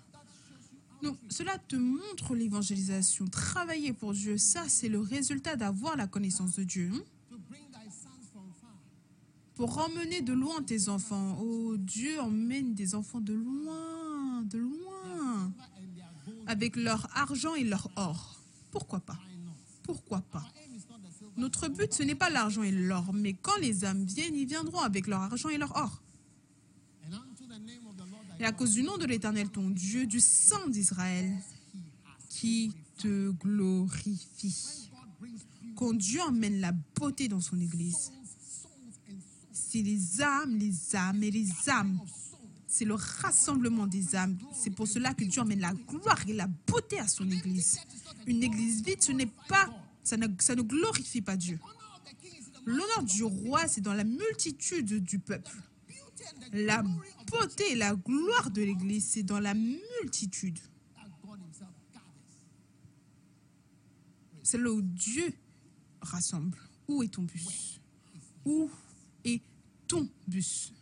Donc, 1.02 1.18
cela 1.30 1.58
te 1.60 1.76
montre 1.76 2.34
l'évangélisation. 2.34 3.28
Travailler 3.28 3.94
pour 3.94 4.14
Dieu, 4.14 4.38
ça, 4.38 4.68
c'est 4.70 4.88
le 4.90 5.00
résultat 5.00 5.56
d'avoir 5.56 5.96
la 5.98 6.08
connaissance 6.08 6.56
de 6.56 6.64
Dieu. 6.64 6.90
hein? 6.94 7.04
Pour 9.56 9.78
emmener 9.78 10.22
de 10.22 10.34
loin 10.34 10.64
tes 10.64 10.90
enfants. 10.90 11.38
Oh, 11.42 11.76
Dieu 11.78 12.20
emmène 12.20 12.74
des 12.74 12.96
enfants 12.96 13.22
de 13.22 13.34
loin, 13.34 14.42
de 14.44 14.58
loin, 14.58 15.54
avec 16.48 16.76
leur 16.76 17.08
argent 17.16 17.54
et 17.56 17.64
leur 17.64 17.90
or. 17.98 18.40
Pourquoi 18.76 19.00
pas? 19.00 19.18
Pourquoi 19.84 20.20
pas? 20.20 20.44
Notre 21.38 21.70
but, 21.70 21.94
ce 21.94 22.04
n'est 22.04 22.14
pas 22.14 22.30
l'argent 22.30 22.62
et 22.62 22.72
l'or, 22.72 23.14
mais 23.14 23.32
quand 23.32 23.56
les 23.62 23.86
âmes 23.86 24.04
viennent, 24.04 24.36
ils 24.36 24.46
viendront 24.46 24.80
avec 24.80 25.08
leur 25.08 25.22
argent 25.22 25.48
et 25.48 25.58
leur 25.58 25.74
or. 25.78 26.02
Et 28.38 28.44
à 28.44 28.52
cause 28.52 28.74
du 28.74 28.84
nom 28.84 28.98
de 28.98 29.06
l'Éternel, 29.06 29.50
ton 29.50 29.70
Dieu, 29.70 30.06
du 30.06 30.20
Saint 30.20 30.68
d'Israël, 30.68 31.32
qui 32.28 32.74
te 32.98 33.32
glorifie. 33.32 34.90
Quand 35.78 35.94
Dieu 35.94 36.22
emmène 36.22 36.60
la 36.60 36.74
beauté 36.74 37.30
dans 37.30 37.40
son 37.40 37.58
Église, 37.62 38.12
c'est 39.54 39.82
les 39.82 40.22
âmes, 40.22 40.58
les 40.58 40.96
âmes 40.98 41.24
et 41.24 41.32
les 41.32 41.70
âmes. 41.70 41.98
C'est 42.76 42.84
le 42.84 42.96
rassemblement 42.96 43.88
des 43.88 44.18
âmes. 44.18 44.38
C'est 44.54 44.70
pour 44.70 44.86
cela 44.86 45.14
que 45.14 45.24
Dieu 45.24 45.42
emmène 45.42 45.62
la 45.62 45.74
gloire 45.74 46.22
et 46.28 46.34
la 46.34 46.48
beauté 46.48 47.00
à 47.00 47.08
son 47.08 47.30
Église. 47.32 47.80
Une 48.28 48.44
Église 48.44 48.84
vide, 48.84 49.02
ce 49.02 49.14
n'est 49.14 49.32
pas, 49.48 49.70
ça 50.04 50.18
ne, 50.18 50.28
ça 50.40 50.56
ne 50.56 50.62
glorifie 50.62 51.22
pas 51.22 51.38
Dieu. 51.38 51.58
L'honneur 52.66 53.04
du 53.04 53.24
roi, 53.24 53.66
c'est 53.70 53.80
dans 53.80 53.94
la 53.94 54.04
multitude 54.04 55.02
du 55.04 55.20
peuple. 55.20 55.56
La 56.52 56.84
beauté 57.32 57.72
et 57.72 57.76
la 57.76 57.96
gloire 57.96 58.52
de 58.52 58.64
l'Église, 58.64 59.06
c'est 59.06 59.24
dans 59.24 59.40
la 59.40 59.54
multitude. 59.54 60.60
C'est 64.44 64.58
là 64.58 64.70
où 64.70 64.82
Dieu 64.82 65.34
rassemble. 66.02 66.58
Où 66.90 67.04
est 67.04 67.14
ton 67.14 67.24
bus? 67.24 67.80
Où 68.44 68.70
est 69.24 69.42
ton 69.88 70.10
bus 70.28 70.74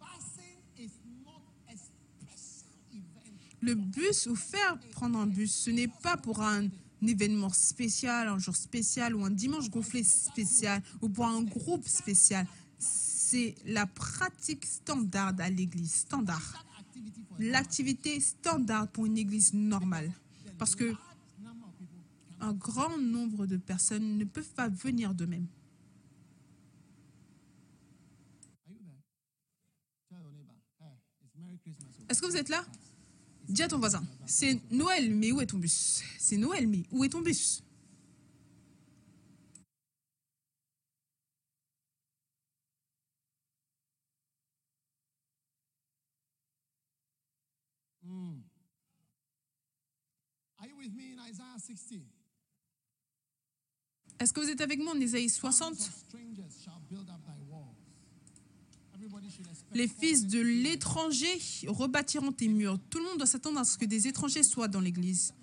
Passing 0.00 0.58
is 0.76 0.90
not 1.24 1.42
a 1.68 1.76
special 1.76 2.72
event. 2.92 3.49
Le 3.62 3.74
bus 3.74 4.26
ou 4.26 4.34
faire 4.34 4.78
prendre 4.92 5.18
un 5.18 5.26
bus, 5.26 5.52
ce 5.52 5.70
n'est 5.70 5.88
pas 5.88 6.16
pour 6.16 6.42
un 6.42 6.68
événement 7.06 7.50
spécial, 7.50 8.28
un 8.28 8.38
jour 8.38 8.56
spécial 8.56 9.14
ou 9.14 9.24
un 9.24 9.30
dimanche 9.30 9.70
gonflé 9.70 10.02
spécial 10.02 10.82
ou 11.00 11.08
pour 11.08 11.26
un 11.26 11.42
groupe 11.42 11.86
spécial. 11.86 12.46
C'est 12.78 13.54
la 13.66 13.86
pratique 13.86 14.64
standard 14.66 15.34
à 15.38 15.50
l'église, 15.50 15.92
standard. 15.92 16.64
L'activité 17.38 18.18
standard 18.20 18.88
pour 18.88 19.06
une 19.06 19.18
église 19.18 19.54
normale. 19.54 20.10
Parce 20.58 20.74
que 20.74 20.94
un 22.40 22.52
grand 22.54 22.98
nombre 22.98 23.46
de 23.46 23.56
personnes 23.56 24.16
ne 24.16 24.24
peuvent 24.24 24.52
pas 24.54 24.68
venir 24.68 25.14
d'eux-mêmes. 25.14 25.46
Est-ce 32.08 32.20
que 32.20 32.26
vous 32.26 32.36
êtes 32.36 32.48
là? 32.48 32.64
Dis 33.50 33.64
à 33.64 33.68
ton 33.68 33.78
voisin, 33.78 34.04
c'est 34.26 34.60
Noël, 34.70 35.12
mais 35.12 35.32
où 35.32 35.40
est 35.40 35.46
ton 35.46 35.58
bus? 35.58 36.04
C'est 36.20 36.36
Noël, 36.36 36.68
mais 36.68 36.84
où 36.92 37.02
est 37.02 37.08
ton 37.08 37.20
bus? 37.20 37.64
Mm. 48.04 48.38
60? 51.32 52.04
Est-ce 54.20 54.32
que 54.32 54.40
vous 54.40 54.48
êtes 54.48 54.60
avec 54.60 54.78
moi 54.78 54.92
en 54.92 55.00
Ésaïe 55.00 55.28
60 55.28 55.74
Les 59.74 59.88
fils 59.88 60.26
de 60.26 60.40
l'étranger 60.40 61.38
rebâtiront 61.66 62.32
tes 62.32 62.48
murs. 62.48 62.78
Tout 62.90 62.98
le 62.98 63.04
monde 63.04 63.18
doit 63.18 63.26
s'attendre 63.26 63.58
à 63.60 63.64
ce 63.64 63.76
que 63.78 63.84
des 63.84 64.06
étrangers 64.08 64.42
soient 64.42 64.68
dans 64.68 64.80
l'église. 64.80 65.34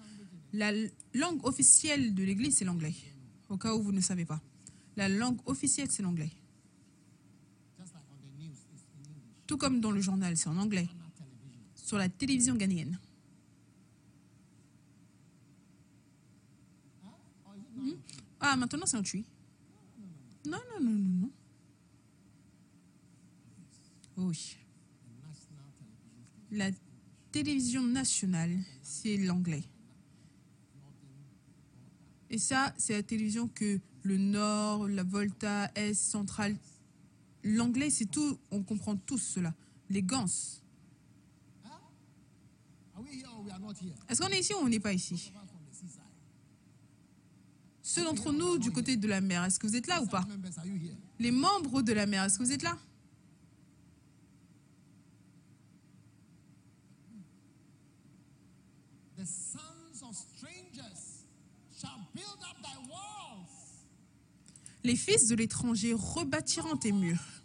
La 0.54 0.72
langue 1.14 1.46
officielle 1.46 2.14
de 2.16 2.24
l'église, 2.24 2.58
c'est 2.58 2.66
l'anglais. 2.66 2.96
Au 3.50 3.58
cas 3.58 3.74
où 3.76 3.82
vous 3.82 3.92
ne 3.92 4.02
savez 4.02 4.26
pas. 4.26 4.42
La 4.96 5.08
langue 5.10 5.38
officielle, 5.46 5.90
c'est 5.92 6.02
l'anglais. 6.04 6.32
Tout 9.46 9.58
comme 9.58 9.80
dans 9.80 9.92
le 9.92 10.02
journal, 10.02 10.36
c'est 10.38 10.50
en 10.50 10.58
anglais. 10.58 10.88
Sur 11.76 11.98
la 11.98 12.10
télévision 12.10 12.56
ghanéenne. 12.56 13.00
In- 17.80 17.98
Ah, 18.40 18.56
maintenant 18.56 18.86
c'est 18.86 18.98
en 18.98 19.04
tui. 19.04 19.26
Non, 20.46 20.58
non, 20.74 20.84
non, 20.84 20.92
non, 20.92 21.22
non. 21.22 21.32
Oui. 24.18 24.58
La 26.52 26.72
télévision 27.32 27.84
nationale, 27.84 28.58
c'est 28.82 29.18
l'anglais. 29.18 29.64
Et 32.30 32.38
ça, 32.38 32.74
c'est 32.78 32.94
la 32.94 33.04
télévision 33.04 33.48
que 33.48 33.80
le 34.04 34.18
Nord, 34.18 34.88
la 34.88 35.04
Volta, 35.04 35.72
Est, 35.76 35.94
Centrale. 35.94 36.58
L'anglais, 37.44 37.90
c'est 37.90 38.06
tout. 38.06 38.38
On 38.52 38.64
comprend 38.64 38.96
tous 38.96 39.20
cela. 39.20 39.54
Les 39.90 40.00
here? 40.00 40.62
Est-ce 44.10 44.22
qu'on 44.22 44.30
est 44.30 44.40
ici 44.40 44.54
ou 44.54 44.58
on 44.58 44.70
n'est 44.70 44.80
pas 44.80 44.94
ici? 44.94 45.32
Ceux 47.82 48.04
d'entre 48.04 48.32
nous 48.32 48.58
du 48.58 48.72
côté 48.72 48.98
de 48.98 49.08
la 49.08 49.22
mer, 49.22 49.44
est-ce 49.46 49.60
que 49.60 49.68
vous 49.68 49.76
êtes 49.76 49.88
là 49.88 50.02
ou 50.02 50.08
pas? 50.08 50.26
Les 51.20 51.32
membres 51.32 51.82
de 51.82 51.94
la 51.94 52.06
mer, 52.06 52.24
est-ce 52.24 52.38
que 52.38 52.44
vous 52.44 52.52
êtes 52.52 52.64
là 52.64 52.78
The 59.18 59.26
sons 59.26 60.04
of 60.04 60.16
strangers 60.16 61.26
shall 61.76 61.98
build 62.14 62.38
up 62.44 62.58
thy 62.62 62.78
walls, 62.88 63.86
Les 64.88 64.96
fils 64.96 65.28
de 65.28 65.36
l'étranger 65.36 65.94
rebâtiront 65.94 66.78
tes 66.78 66.94
murs. 66.94 67.44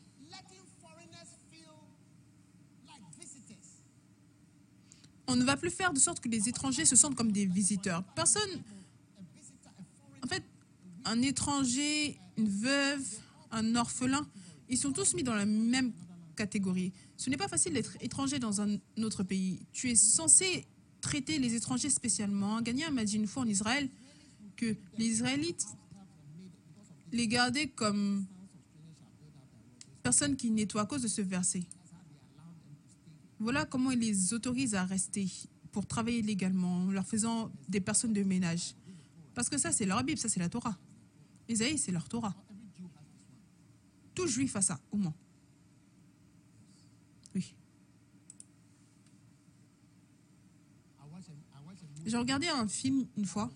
On 5.26 5.34
ne 5.34 5.43
va 5.43 5.57
plus 5.57 5.70
faire 5.70 5.93
de 5.93 5.99
sorte 5.99 6.20
que 6.20 6.28
les 6.28 6.49
étrangers 6.49 6.84
se 6.84 6.95
sentent 6.95 7.16
comme 7.16 7.32
des 7.32 7.47
visiteurs. 7.47 8.05
Personne, 8.14 8.62
en 10.22 10.28
fait, 10.28 10.45
un 11.05 11.20
étranger, 11.20 12.16
une 12.36 12.49
veuve, 12.49 13.05
un 13.51 13.74
orphelin, 13.74 14.24
ils 14.68 14.78
sont 14.78 14.93
tous 14.93 15.14
mis 15.14 15.24
dans 15.24 15.34
la 15.34 15.45
même 15.45 15.90
catégorie. 16.36 16.93
Ce 17.16 17.28
n'est 17.28 17.36
pas 17.36 17.49
facile 17.49 17.72
d'être 17.72 17.97
étranger 18.01 18.38
dans 18.38 18.61
un 18.61 18.78
autre 18.99 19.24
pays. 19.24 19.66
Tu 19.72 19.90
es 19.90 19.97
censé 19.97 20.64
traiter 21.01 21.40
les 21.40 21.57
étrangers 21.57 21.90
spécialement. 21.90 22.62
Gagnant 22.62 22.93
m'a 22.93 23.05
dit 23.05 23.16
une 23.16 23.26
fois 23.26 23.43
en 23.43 23.49
Israël 23.49 23.88
que 24.55 24.76
les 24.97 25.07
Israélites 25.07 25.66
les 27.13 27.29
gardaient 27.29 27.69
comme 27.69 28.27
personnes 30.03 30.37
qui 30.37 30.51
nettoient 30.51 30.83
à 30.83 30.87
cause 30.87 31.03
de 31.03 31.09
ce 31.09 31.23
verset. 31.23 31.63
Voilà 33.39 33.65
comment 33.65 33.91
il 33.91 34.01
les 34.01 34.35
autorise 34.35 34.75
à 34.75 34.85
rester 34.85 35.29
pour 35.73 35.87
travailler 35.87 36.23
légalement, 36.23 36.83
en 36.83 36.91
leur 36.91 37.07
faisant 37.07 37.51
des 37.69 37.81
personnes 37.81 38.13
de 38.13 38.23
ménage. 38.23 38.75
Parce 39.35 39.49
que 39.49 39.59
ça, 39.59 39.73
c'est 39.73 39.87
leur 39.87 40.03
Bible, 40.05 40.19
ça, 40.19 40.29
c'est 40.29 40.41
la 40.41 40.49
Torah. 40.49 40.77
Isaïe, 41.49 41.79
c'est 41.79 41.93
leur 41.93 42.09
Torah. 42.09 42.35
Tout 44.15 44.27
juif 44.27 44.55
a 44.57 44.63
ça, 44.63 44.79
au 44.91 44.97
moins. 44.97 45.15
Oui. 47.35 47.55
J'ai 52.05 52.17
regardé 52.17 52.49
un 52.49 52.67
film 52.67 53.07
une 53.17 53.25
fois, 53.25 53.51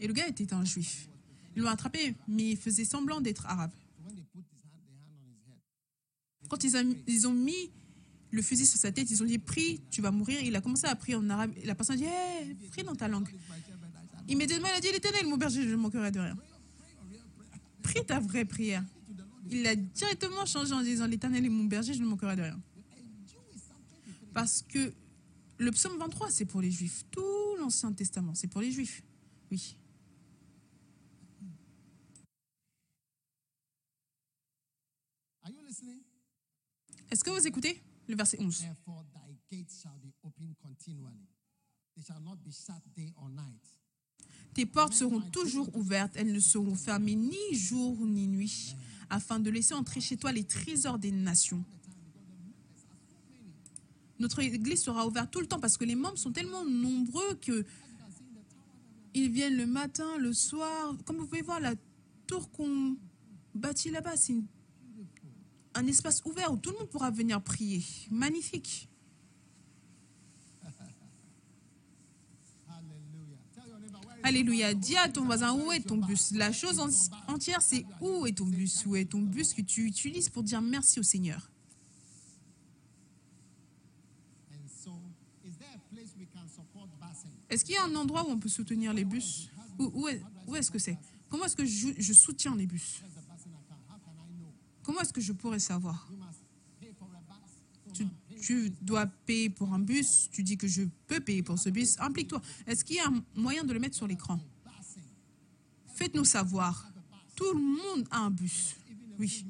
et 0.00 0.06
le 0.06 0.12
gars 0.12 0.26
était 0.26 0.52
un 0.52 0.64
juif. 0.64 1.08
Ils 1.56 1.62
l'ont 1.62 1.70
attrapé, 1.70 2.14
mais 2.28 2.50
il 2.50 2.56
faisait 2.56 2.84
semblant 2.84 3.20
d'être 3.20 3.46
arabe. 3.46 3.72
Quand 6.48 6.62
ils, 6.62 7.26
ont 7.26 7.32
mis 7.32 7.72
le 8.30 8.42
fusil 8.42 8.66
sur 8.66 8.78
sa 8.78 8.92
tête, 8.92 9.10
ils 9.10 9.22
ont 9.22 9.26
dit 9.26 9.38
Prie, 9.38 9.80
tu 9.90 10.00
vas 10.00 10.10
mourir. 10.10 10.40
Il 10.42 10.54
a 10.54 10.60
commencé 10.60 10.86
à 10.86 10.94
prier 10.94 11.16
en 11.16 11.28
arabe. 11.28 11.52
Et 11.56 11.66
la 11.66 11.74
personne 11.74 11.96
a 11.96 12.44
dit 12.44 12.68
prie 12.68 12.84
dans 12.84 12.94
ta 12.94 13.08
langue. 13.08 13.28
Immédiatement, 14.28 14.68
il 14.68 14.76
a 14.76 14.80
dit 14.80 14.92
L'éternel, 14.92 15.26
mon 15.26 15.36
berger, 15.38 15.62
je 15.62 15.70
ne 15.70 15.76
manquerai 15.76 16.12
de 16.12 16.20
rien. 16.20 16.36
Prie 17.82 18.04
ta 18.04 18.20
vraie 18.20 18.44
prière. 18.44 18.84
Il 19.50 19.66
a 19.66 19.74
directement 19.74 20.44
changé 20.44 20.72
en 20.72 20.82
disant 20.82 21.06
L'éternel 21.06 21.44
est 21.44 21.48
mon 21.48 21.64
berger, 21.64 21.94
je 21.94 22.02
ne 22.02 22.06
manquerai 22.06 22.36
de 22.36 22.42
rien. 22.42 22.60
Parce 24.34 24.62
que 24.62 24.92
le 25.58 25.70
psaume 25.70 25.98
23, 25.98 26.30
c'est 26.30 26.44
pour 26.44 26.60
les 26.60 26.70
juifs. 26.70 27.04
Tout 27.10 27.56
l'Ancien 27.58 27.92
Testament, 27.92 28.34
c'est 28.34 28.48
pour 28.48 28.60
les 28.60 28.70
juifs. 28.70 29.02
Oui. 29.50 29.78
Are 35.46 35.52
you 35.52 35.64
listening? 35.64 36.00
Est-ce 37.16 37.24
que 37.24 37.30
vous 37.30 37.46
écoutez 37.46 37.80
le 38.08 38.14
verset 38.14 38.36
11 38.38 38.60
Therefore, 38.60 39.02
thy 39.14 39.38
gates 39.50 39.72
shall 39.82 39.98
be 40.02 40.12
open 40.22 40.54
continually. 40.62 41.24
They 41.94 42.04
shall 42.04 42.20
not 42.22 42.36
be 42.44 42.52
shut 42.52 42.82
day 42.94 43.10
or 43.16 43.30
night. 43.30 43.62
Tes 44.52 44.66
portes 44.66 44.92
seront 44.92 45.22
toujours 45.30 45.74
ouvertes, 45.74 46.12
elles 46.16 46.30
ne 46.30 46.38
seront 46.38 46.74
fermées 46.74 47.14
ni 47.14 47.54
jour 47.54 47.96
ni 48.04 48.26
nuit, 48.26 48.76
afin 49.08 49.40
de 49.40 49.48
laisser 49.48 49.72
entrer 49.72 50.02
chez 50.02 50.18
toi 50.18 50.30
les 50.30 50.44
trésors 50.44 50.98
des 50.98 51.10
nations. 51.10 51.64
Notre 54.18 54.40
église 54.40 54.82
sera 54.82 55.06
ouverte 55.06 55.30
tout 55.30 55.40
le 55.40 55.46
temps 55.46 55.58
parce 55.58 55.78
que 55.78 55.86
les 55.86 55.94
membres 55.94 56.18
sont 56.18 56.32
tellement 56.32 56.66
nombreux 56.66 57.34
que 57.36 57.64
ils 59.14 59.30
viennent 59.30 59.56
le 59.56 59.64
matin, 59.64 60.18
le 60.18 60.34
soir. 60.34 60.94
Comme 61.06 61.16
vous 61.16 61.26
pouvez 61.26 61.40
voir, 61.40 61.60
la 61.60 61.76
tour 62.26 62.50
qu'on 62.50 62.98
bâtit 63.54 63.88
là-bas, 63.90 64.18
c'est 64.18 64.34
une- 64.34 64.46
un 65.76 65.86
espace 65.86 66.22
ouvert 66.24 66.52
où 66.52 66.56
tout 66.56 66.70
le 66.72 66.78
monde 66.78 66.88
pourra 66.88 67.10
venir 67.10 67.40
prier. 67.42 67.84
Magnifique. 68.10 68.88
Alléluia. 74.22 74.74
Dis 74.74 74.96
à 74.96 75.08
ton 75.08 75.24
voisin 75.24 75.52
où 75.54 75.70
est 75.70 75.80
ton 75.80 75.98
bus? 75.98 76.32
La 76.32 76.50
chose 76.52 76.80
en- 76.80 76.88
entière, 77.32 77.62
c'est 77.62 77.84
où 78.00 78.26
est 78.26 78.32
ton 78.36 78.46
bus? 78.46 78.84
Où 78.86 78.96
est 78.96 79.04
ton 79.04 79.20
bus 79.22 79.54
que 79.54 79.62
tu 79.62 79.84
utilises 79.84 80.28
pour 80.28 80.42
dire 80.42 80.60
merci 80.60 80.98
au 80.98 81.02
Seigneur? 81.04 81.50
Est-ce 87.48 87.64
qu'il 87.64 87.74
y 87.74 87.78
a 87.78 87.84
un 87.84 87.94
endroit 87.94 88.26
où 88.26 88.30
on 88.30 88.38
peut 88.38 88.48
soutenir 88.48 88.92
les 88.92 89.04
bus? 89.04 89.48
Où, 89.78 89.90
où 89.94 90.08
est, 90.08 90.20
où 90.46 90.56
est-ce 90.56 90.70
que 90.70 90.78
c'est? 90.78 90.98
Comment 91.28 91.44
est-ce 91.44 91.56
que 91.56 91.64
je 91.64 92.12
soutiens 92.12 92.56
les 92.56 92.66
bus 92.66 93.00
Where's 93.02 93.14
the 93.14 93.20
busing 93.28 93.52
account? 93.54 93.80
How 93.88 93.98
can 93.98 94.12
I 94.18 94.26
know? 94.38 94.52
Comment 94.86 95.00
est-ce 95.00 95.12
que 95.12 95.20
je 95.20 95.32
pourrais 95.32 95.58
savoir? 95.58 96.08
Tu, 98.40 98.70
dois 98.80 99.06
payer 99.06 99.50
pour 99.50 99.74
un 99.74 99.80
bus, 99.80 100.28
tu 100.30 100.44
dis 100.44 100.56
que 100.56 100.68
je 100.68 100.82
peux 101.08 101.18
payer 101.18 101.42
pour 101.42 101.58
ce 101.58 101.70
bus. 101.70 101.96
Implique-toi. 101.98 102.40
Est-ce 102.68 102.84
qu'il 102.84 102.94
y 102.94 103.00
a 103.00 103.08
un 103.08 103.24
moyen 103.34 103.64
de 103.64 103.72
le 103.72 103.80
mettre 103.80 103.96
sur 103.96 104.06
l'écran? 104.06 104.38
Faites-nous 105.96 106.24
savoir. 106.24 106.88
Tout 107.34 107.52
le 107.52 107.60
monde 107.60 108.06
a 108.12 108.20
un 108.20 108.30
bus. 108.30 108.76
Oui. 109.18 109.44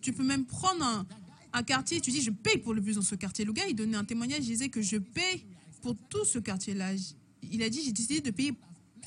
Tu 0.00 0.12
peux 0.12 0.24
même 0.24 0.44
prendre 0.44 0.84
un, 0.84 1.06
un 1.52 1.62
quartier, 1.62 2.00
tu 2.00 2.10
dis 2.10 2.20
je 2.20 2.32
paye 2.32 2.58
pour 2.58 2.74
le 2.74 2.80
bus 2.80 2.96
dans 2.96 3.02
ce 3.02 3.14
quartier. 3.14 3.44
Le 3.44 3.52
gars, 3.52 3.68
il 3.68 3.76
donnait 3.76 3.96
un 3.96 4.04
témoignage, 4.04 4.40
il 4.40 4.46
disait 4.46 4.68
que 4.68 4.82
je 4.82 4.96
paye 4.96 5.46
pour 5.80 5.94
tout 6.08 6.24
ce 6.24 6.40
quartier-là. 6.40 6.90
Il 7.42 7.62
a 7.62 7.70
dit 7.70 7.84
j'ai 7.84 7.92
décidé 7.92 8.20
de 8.20 8.32
payer 8.32 8.52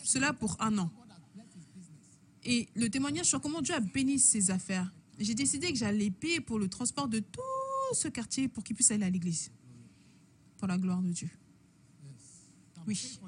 cela 0.05 0.31
pour 0.31 0.55
un 0.61 0.77
an. 0.77 0.89
Et 2.49 2.67
le 2.73 2.89
témoignage 2.89 3.27
sur 3.27 3.39
comment 3.39 3.61
Dieu 3.61 3.75
a 3.75 3.79
béni 3.79 4.17
ses 4.17 4.49
affaires. 4.49 4.91
J'ai 5.19 5.35
décidé 5.35 5.71
que 5.71 5.77
j'allais 5.77 6.09
payer 6.09 6.41
pour 6.41 6.57
le 6.57 6.67
transport 6.67 7.07
de 7.07 7.19
tout 7.19 7.41
ce 7.93 8.07
quartier 8.07 8.47
pour 8.47 8.63
qu'il 8.63 8.75
puisse 8.75 8.89
aller 8.89 9.05
à 9.05 9.09
l'église. 9.11 9.51
Pour 10.57 10.67
la 10.67 10.79
gloire 10.79 10.99
de 10.99 11.11
Dieu. 11.11 11.29
Oui. 12.87 13.19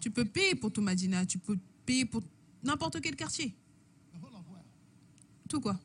Tu 0.00 0.12
peux 0.12 0.24
payer 0.24 0.54
pour 0.54 0.70
tout 0.70 0.80
Madina, 0.80 1.26
tu 1.26 1.40
peux 1.40 1.58
payer 1.84 2.04
pour 2.04 2.22
n'importe 2.62 3.00
quel 3.00 3.16
quartier. 3.16 3.52
Tout 5.48 5.60
quoi? 5.60 5.80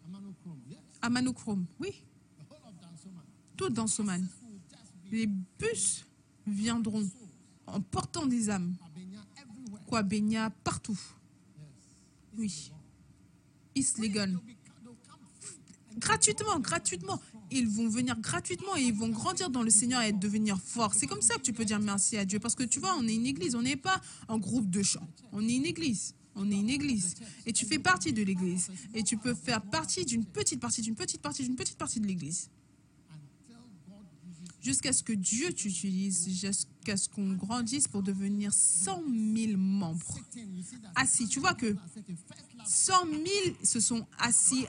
À 1.02 1.10
oui. 1.80 2.04
Tout 3.58 3.70
dans 3.70 3.88
Soman. 3.88 4.28
Les 5.12 5.26
bus 5.26 6.06
viendront 6.46 7.10
en 7.66 7.82
portant 7.82 8.28
des 8.28 8.52
âmes. 8.52 8.76
Quoi, 9.88 10.04
Benya, 10.04 10.52
partout. 10.64 11.00
Oui. 12.40 12.72
Gratuitement, 15.98 16.60
gratuitement. 16.60 17.20
Ils 17.52 17.68
vont 17.68 17.90
venir 17.90 18.18
gratuitement 18.20 18.78
et 18.78 18.84
ils 18.84 18.94
vont 18.94 19.10
grandir 19.10 19.50
dans 19.50 19.62
le 19.62 19.70
Seigneur 19.70 20.02
et 20.04 20.14
devenir 20.14 20.58
forts. 20.58 20.94
C'est 20.94 21.08
comme 21.08 21.22
ça 21.22 21.36
que 21.36 21.42
tu 21.42 21.52
peux 21.52 21.66
dire 21.66 21.80
merci 21.80 22.16
à 22.16 22.24
Dieu. 22.24 22.40
Parce 22.40 22.56
que 22.56 22.64
tu 22.64 22.80
vois, 22.80 22.96
on 22.98 23.06
est 23.08 23.16
une 23.16 23.26
église, 23.26 23.56
on 23.56 23.62
n'est 23.62 23.76
pas 23.76 24.02
un 24.30 24.38
groupe 24.38 24.70
de 24.70 24.82
chants. 24.82 25.08
On 25.34 25.46
est 25.46 25.56
une 25.56 25.66
église. 25.66 26.16
On 26.36 26.50
est 26.50 26.56
une 26.56 26.70
église. 26.70 27.16
Et 27.46 27.52
tu 27.52 27.66
fais 27.66 27.80
partie 27.80 28.14
de 28.14 28.24
l'église. 28.24 28.70
Et 28.94 29.04
tu 29.04 29.18
peux 29.18 29.34
faire 29.34 29.62
partie 29.62 30.06
d'une 30.06 30.24
petite 30.24 30.62
partie, 30.62 30.82
d'une 30.82 30.96
petite 30.96 31.22
partie, 31.22 31.44
d'une 31.44 31.58
petite 31.58 31.78
partie 31.78 32.00
de 32.00 32.08
l'église. 32.08 32.50
Jusqu'à 34.62 34.92
ce 34.92 35.04
que 35.04 35.14
Dieu 35.14 35.54
t'utilise, 35.54 36.28
jusqu'à 36.28 36.98
ce 36.98 37.08
qu'on 37.08 37.34
grandisse 37.34 37.88
pour 37.88 38.04
devenir 38.04 38.52
100 38.54 39.04
000 39.36 39.58
membres. 39.58 40.20
Assis. 40.96 41.28
Tu 41.30 41.40
vois 41.40 41.54
que 41.54 41.76
Satan. 41.76 42.14
First 42.28 42.50
class. 42.54 42.70
100 42.70 43.06
000 43.06 43.24
se 43.64 43.80
sont 43.80 44.06
assis 44.18 44.66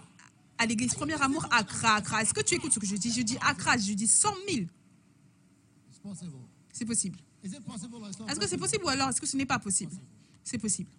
à 0.59 0.67
l'église 0.67 0.95
Premier 0.95 1.21
Amour 1.21 1.45
Accra. 1.51 1.97
Accra. 1.97 2.23
Est-ce 2.23 2.33
que 2.35 2.41
tu 2.41 2.55
écoutes 2.55 2.73
ce 2.73 2.79
que 2.79 2.87
je 2.87 2.97
dis? 2.97 3.11
Je 3.13 3.23
dis 3.23 3.37
Accra, 3.41 3.77
je 3.77 3.93
dis 3.95 4.07
100 4.07 4.29
000. 4.49 4.67
It's 5.91 5.99
possible. 6.03 6.37
C'est 6.73 6.85
possible. 6.85 7.19
Est-ce 8.29 8.39
que 8.39 8.47
c'est 8.47 8.59
possible? 8.59 8.85
ou 8.85 8.89
alors 8.89 9.09
est-ce 9.09 9.21
que 9.21 9.27
ce 9.27 9.37
n'est 9.37 9.47
pas 9.47 9.59
possible? 9.59 9.93
C'est 10.45 10.59
possible. 10.59 10.91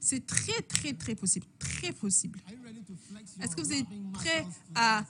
C'est 0.00 0.26
très, 0.26 0.62
très, 0.62 0.92
très 0.94 1.14
possible. 1.14 1.46
Très 1.58 1.92
possible. 1.92 2.40
Est-ce 3.40 3.54
que 3.54 3.60
vous 3.62 3.72
êtes 3.72 3.88
muscles 3.90 4.46
à- 4.74 5.04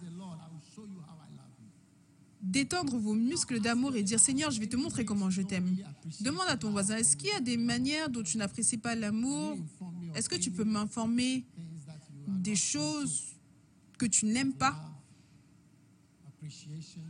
Détendre 2.44 2.98
vos 2.98 3.14
muscles 3.14 3.58
d'amour 3.58 3.96
et 3.96 4.02
dire 4.02 4.20
Seigneur, 4.20 4.50
je 4.50 4.60
vais 4.60 4.66
te 4.66 4.76
montrer 4.76 5.06
comment 5.06 5.30
je 5.30 5.40
t'aime. 5.40 5.78
Demande 6.20 6.46
à 6.48 6.58
ton 6.58 6.70
voisin 6.70 6.98
est-ce 6.98 7.16
qu'il 7.16 7.30
y 7.30 7.32
a 7.32 7.40
des 7.40 7.56
manières 7.56 8.10
dont 8.10 8.22
tu 8.22 8.36
n'apprécies 8.36 8.76
pas 8.76 8.94
l'amour? 8.94 9.56
Est-ce 10.14 10.28
que 10.28 10.36
tu 10.36 10.50
peux 10.50 10.64
m'informer 10.64 11.46
des 12.28 12.54
choses 12.54 13.34
que 13.98 14.04
tu 14.04 14.26
n'aimes 14.26 14.52
pas 14.52 14.76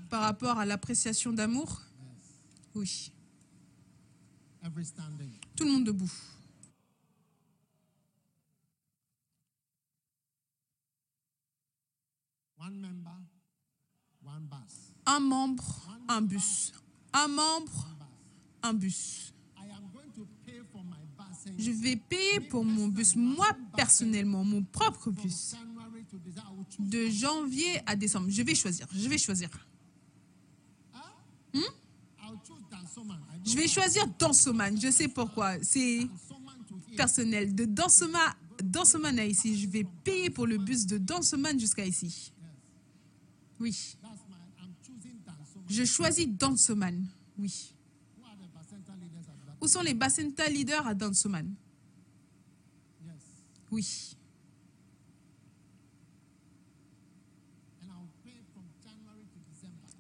par 0.09 0.23
rapport 0.23 0.59
à 0.59 0.65
l'appréciation 0.65 1.33
d'amour? 1.33 1.83
Oui. 2.77 3.13
Tout 5.57 5.65
le 5.65 5.73
monde 5.73 5.85
debout. 5.85 6.13
Un 15.07 15.21
membre, 15.21 15.65
un 16.09 16.23
bus. 16.23 16.73
Un 17.13 17.29
membre, 17.29 17.89
un 18.63 18.75
bus. 18.75 19.33
Je 21.59 21.71
vais 21.71 21.97
payer 21.97 22.41
pour 22.41 22.65
mon 22.65 22.89
bus, 22.89 23.15
moi 23.17 23.49
personnellement, 23.77 24.45
mon 24.45 24.63
propre 24.63 25.11
bus. 25.11 25.55
De 26.79 27.09
janvier 27.09 27.81
à 27.87 27.95
décembre. 27.97 28.27
Je 28.31 28.43
vais 28.43 28.55
choisir. 28.55 28.87
Je 28.93 29.09
vais 29.09 29.19
choisir. 29.19 29.51
Know 31.53 31.63
Je 33.45 33.57
vais 33.57 33.69
choisir 33.69 34.07
Dansoman. 34.19 34.81
Je 34.81 34.91
sais 34.91 35.09
pourquoi. 35.09 35.63
C'est 35.63 36.09
personnel. 36.97 37.55
De 37.55 37.65
Dansoman, 37.65 38.33
Dansoman 38.63 39.19
à 39.19 39.25
ici. 39.25 39.59
Je 39.61 39.69
vais 39.69 39.85
payer 40.05 40.31
pour 40.31 40.47
le 40.47 40.59
bus 40.59 40.87
de 40.87 40.99
Dansoman 40.99 41.59
jusqu'à 41.59 41.85
ici. 41.87 42.33
Oui. 43.61 43.97
That's 44.03 44.21
my. 44.29 44.37
I'm 44.61 44.75
choosing 44.83 45.21
Dansoman. 45.25 45.54
Je 45.69 45.85
choisis 45.85 46.29
Dansoman. 46.29 47.07
Oui. 47.39 47.75
Où 49.61 49.67
sont 49.67 49.81
les 49.81 49.95
Bacenta 49.95 50.49
leaders 50.49 50.87
à 50.87 50.95
Dansoman? 50.95 51.55
Oui. 53.71 54.17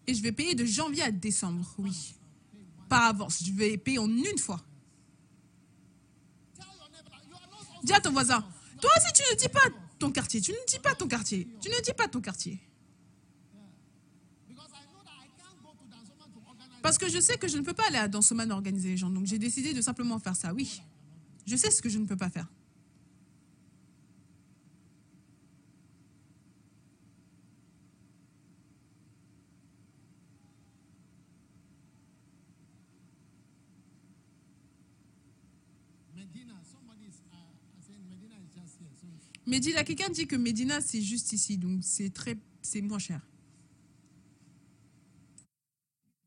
Et 0.07 0.15
je 0.15 0.23
vais 0.23 0.33
payer 0.33 0.55
de 0.55 0.65
janvier 0.67 1.03
à 1.03 1.11
décembre. 1.11 1.75
Oui. 1.79 2.15
Par 2.89 3.05
avance. 3.05 3.43
Je 3.43 3.53
vais 3.53 3.79
payer 3.79 3.99
en 3.99 4.09
une 4.09 4.39
fois. 4.39 4.61
Dis 7.83 7.93
à 7.93 8.01
ton 8.01 8.13
voisin. 8.13 8.45
Toi 8.81 8.91
aussi, 8.99 9.13
tu 9.15 9.23
ne 9.33 9.37
dis 9.39 9.49
pas 9.49 9.61
ton 9.99 10.11
quartier. 10.13 10.41
Tu 10.41 10.53
ne 10.53 10.67
dis 10.69 10.79
pas 10.79 10.95
ton 10.95 11.09
quartier. 11.09 11.49
Tu 11.61 11.71
ne 11.71 11.81
dis 11.83 11.93
pas 11.95 12.07
ton 12.09 12.21
quartier. 12.21 12.61
because 14.49 14.71
I 14.73 14.85
know 14.93 15.03
that 15.05 15.19
I 15.21 15.29
can't 15.37 15.59
go 15.63 15.71
to 15.73 15.85
Dansoman 15.91 16.29
to 16.33 16.41
organize. 16.47 16.74
Parce 16.85 16.99
que 16.99 17.09
je 17.09 17.19
sais 17.19 17.39
que 17.39 17.49
je 17.49 17.57
ne 17.57 17.63
peux 17.63 17.73
pas 17.73 17.87
aller 17.87 17.97
à 17.97 18.09
Dansoman 18.09 18.53
organiser 18.53 18.91
les 18.91 18.99
gens. 18.99 19.09
Donc 19.09 19.25
j'ai 19.25 19.39
décidé 19.39 19.73
de 19.73 19.81
simplement 19.81 20.19
faire 20.19 20.37
ça. 20.37 20.53
Oui. 20.53 20.83
Je 21.47 21.57
sais 21.57 21.71
ce 21.71 21.81
que 21.81 21.89
je 21.89 21.99
ne 21.99 22.05
peux 22.05 22.15
pas 22.15 22.29
faire. 22.29 22.47
Medina. 39.47 39.81
Uh, 39.81 39.85
quelqu'un 39.85 40.11
dit 40.11 40.27
que 40.27 40.37
Medina, 40.37 40.83
c'est 40.83 41.01
juste 41.01 41.33
ici. 41.33 41.57
Donc 41.57 41.83
c'est 41.83 42.11
très, 42.11 42.37
c'est 42.61 42.83
moins 42.83 42.99
cher. 42.99 43.23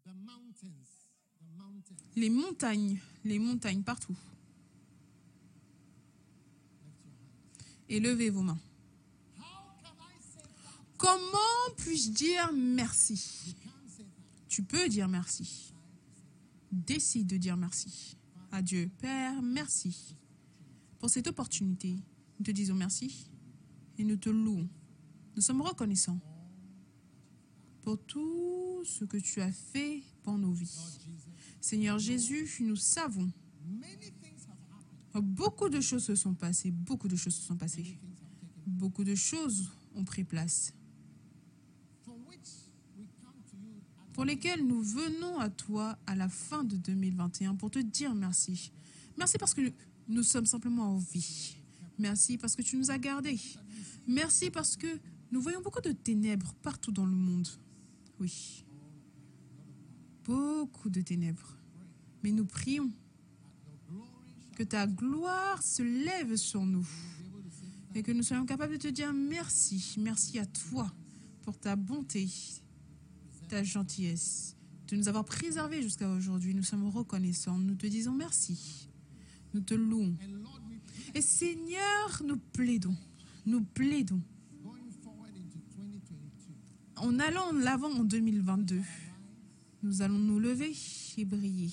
the 0.07 0.13
mountains. 0.23 0.87
The 1.39 1.47
mountains. 1.57 2.06
Les 2.17 2.31
montagnes. 2.31 2.97
Les 3.23 3.37
montagnes 3.37 3.83
partout. 3.83 4.15
Et 7.87 7.99
levez 7.99 8.31
vos 8.31 8.41
mains. 8.41 8.57
Comment 10.97 11.37
puis-je 11.77 12.09
dire 12.09 12.51
merci? 12.53 13.55
Tu 14.47 14.63
peux 14.63 14.89
dire 14.89 15.07
merci. 15.07 15.75
Décide 16.71 17.27
de 17.27 17.37
dire 17.37 17.55
merci 17.55 18.17
à 18.51 18.63
Dieu. 18.63 18.89
Père, 18.97 19.39
merci 19.43 20.15
pour 20.97 21.11
cette 21.11 21.27
opportunité. 21.27 21.99
Nous 22.39 22.45
te 22.45 22.49
disons 22.49 22.73
merci 22.73 23.29
et 23.99 24.03
nous 24.03 24.17
te 24.17 24.29
louons. 24.29 24.67
Nous 25.35 25.41
sommes 25.43 25.61
reconnaissants 25.61 26.19
pour 27.81 28.03
tout 28.05 28.83
ce 28.85 29.05
que 29.05 29.17
tu 29.17 29.39
as 29.39 29.51
fait 29.51 30.01
pour 30.23 30.39
nos 30.39 30.51
vies. 30.51 30.97
Seigneur 31.67 31.99
Jésus, 31.99 32.47
nous 32.61 32.77
savons 32.77 33.29
beaucoup 35.21 35.67
de 35.67 35.81
choses 35.81 36.05
se 36.05 36.15
sont 36.15 36.33
passées, 36.33 36.71
beaucoup 36.71 37.09
de 37.09 37.17
choses 37.17 37.35
se 37.35 37.41
sont 37.41 37.57
passées. 37.57 37.99
Beaucoup 38.65 39.03
de 39.03 39.15
choses 39.15 39.69
ont 39.93 40.05
pris 40.05 40.23
place, 40.23 40.73
pour 44.13 44.23
lesquelles 44.23 44.65
nous 44.65 44.81
venons 44.81 45.39
à 45.39 45.49
toi 45.49 45.99
à 46.07 46.15
la 46.15 46.29
fin 46.29 46.63
de 46.63 46.77
2021 46.77 47.55
pour 47.55 47.69
te 47.69 47.79
dire 47.79 48.15
merci. 48.15 48.71
Merci 49.17 49.37
parce 49.37 49.53
que 49.53 49.73
nous 50.07 50.23
sommes 50.23 50.45
simplement 50.45 50.93
en 50.93 50.97
vie. 50.97 51.57
Merci 51.99 52.37
parce 52.37 52.55
que 52.55 52.61
tu 52.61 52.77
nous 52.77 52.91
as 52.91 52.97
gardés. 52.97 53.41
Merci 54.07 54.51
parce 54.51 54.77
que 54.77 54.87
nous 55.33 55.41
voyons 55.41 55.61
beaucoup 55.61 55.81
de 55.81 55.91
ténèbres 55.91 56.53
partout 56.61 56.93
dans 56.93 57.05
le 57.05 57.11
monde. 57.11 57.49
Oui. 58.21 58.63
Beaucoup 60.23 60.89
de 60.89 61.01
ténèbres. 61.01 61.56
Mais 62.23 62.31
nous 62.31 62.45
prions 62.45 62.91
que 64.55 64.63
ta 64.63 64.87
gloire 64.87 65.61
se 65.61 65.83
lève 65.83 66.35
sur 66.35 66.65
nous 66.65 66.87
et 67.93 68.03
que 68.03 68.11
nous 68.11 68.23
soyons 68.23 68.45
capables 68.45 68.73
de 68.73 68.77
te 68.77 68.87
dire 68.87 69.13
merci. 69.13 69.95
Merci 69.99 70.39
à 70.39 70.45
toi 70.45 70.91
pour 71.41 71.57
ta 71.57 71.75
bonté, 71.75 72.27
ta 73.49 73.63
gentillesse, 73.63 74.55
de 74.87 74.95
nous 74.95 75.07
avoir 75.07 75.25
préservés 75.25 75.81
jusqu'à 75.81 76.09
aujourd'hui. 76.09 76.53
Nous 76.53 76.63
sommes 76.63 76.87
reconnaissants. 76.89 77.57
Nous 77.57 77.75
te 77.75 77.87
disons 77.87 78.13
merci. 78.13 78.89
Nous 79.53 79.61
te 79.61 79.73
louons. 79.73 80.15
Et 81.15 81.21
Seigneur, 81.21 82.21
nous 82.25 82.37
plaidons. 82.37 82.95
Nous 83.45 83.61
plaidons 83.61 84.21
going 84.63 84.91
forward 85.03 85.31
into 85.35 85.57
2022. 85.75 86.53
en 86.97 87.19
allant 87.19 87.49
en 87.49 87.53
l'avant 87.53 87.91
en 87.91 88.03
2022, 88.03 88.81
nous 89.83 90.01
allons 90.01 90.19
nous 90.19 90.39
lever 90.39 90.75
et 91.17 91.25
briller. 91.25 91.71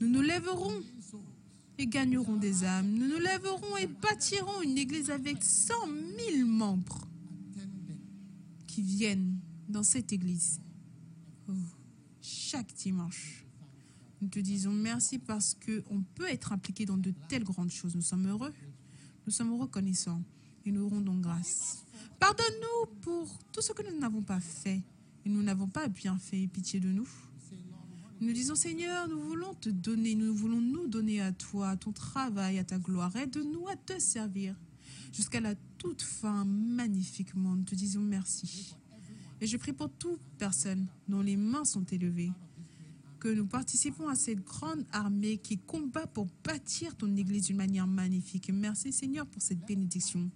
Nous 0.00 0.08
nous 0.08 0.22
lèverons 0.22 0.82
et 1.78 1.86
gagnerons 1.86 2.36
des 2.36 2.64
âmes. 2.64 2.90
Nous 2.90 3.08
nous 3.08 3.18
lèverons 3.18 3.76
et 3.76 3.86
bâtirons 3.86 4.62
une 4.62 4.78
église 4.78 5.10
avec 5.10 5.42
100 5.42 5.74
000 6.36 6.46
membres 6.46 7.06
qui 8.66 8.82
viennent 8.82 9.38
dans 9.68 9.82
cette 9.82 10.12
église 10.12 10.60
chaque 12.22 12.72
dimanche. 12.74 13.44
Nous 14.20 14.28
te 14.28 14.38
disons 14.38 14.72
merci 14.72 15.18
parce 15.18 15.54
qu'on 15.54 16.02
peut 16.14 16.28
être 16.28 16.52
impliqué 16.52 16.84
dans 16.84 16.98
de 16.98 17.12
telles 17.28 17.44
grandes 17.44 17.70
choses. 17.70 17.94
Nous 17.94 18.02
sommes 18.02 18.26
heureux, 18.26 18.52
nous 19.26 19.32
sommes 19.32 19.54
reconnaissants 19.54 20.22
et 20.64 20.72
nous 20.72 20.88
rendons 20.88 21.18
grâce. 21.18 21.84
Pardonne-nous 22.18 22.94
pour 23.00 23.38
tout 23.52 23.62
ce 23.62 23.72
que 23.72 23.82
nous 23.82 23.98
n'avons 23.98 24.22
pas 24.22 24.40
fait 24.40 24.82
et 25.24 25.28
nous 25.28 25.42
n'avons 25.42 25.68
pas 25.68 25.88
bien 25.88 26.18
fait. 26.18 26.46
Pitié 26.48 26.80
de 26.80 26.88
nous. 26.88 27.08
Nous 28.20 28.34
disons 28.34 28.54
Seigneur, 28.54 29.08
nous 29.08 29.18
voulons 29.18 29.54
te 29.54 29.70
donner, 29.70 30.14
nous 30.14 30.34
voulons 30.34 30.60
nous 30.60 30.86
donner 30.88 31.22
à 31.22 31.32
toi, 31.32 31.70
à 31.70 31.76
ton 31.76 31.90
travail, 31.90 32.58
à 32.58 32.64
ta 32.64 32.78
gloire. 32.78 33.16
Aide-nous 33.16 33.66
à 33.66 33.76
te 33.76 33.98
servir 33.98 34.54
jusqu'à 35.10 35.40
la 35.40 35.54
toute 35.78 36.02
fin 36.02 36.44
magnifiquement. 36.44 37.56
Nous 37.56 37.64
te 37.64 37.74
disons 37.74 38.02
merci. 38.02 38.76
Et 39.40 39.46
je 39.46 39.56
prie 39.56 39.72
pour 39.72 39.90
toute 39.90 40.20
personne 40.36 40.86
dont 41.08 41.22
les 41.22 41.38
mains 41.38 41.64
sont 41.64 41.84
élevées, 41.84 42.30
que 43.20 43.28
nous 43.28 43.46
participons 43.46 44.08
à 44.08 44.14
cette 44.14 44.44
grande 44.44 44.84
armée 44.92 45.38
qui 45.38 45.56
combat 45.56 46.06
pour 46.06 46.26
bâtir 46.44 46.94
ton 46.96 47.16
Église 47.16 47.46
d'une 47.46 47.56
manière 47.56 47.86
magnifique. 47.86 48.50
Merci 48.52 48.92
Seigneur 48.92 49.24
pour 49.24 49.40
cette 49.40 49.64
bénédiction. 49.66 50.30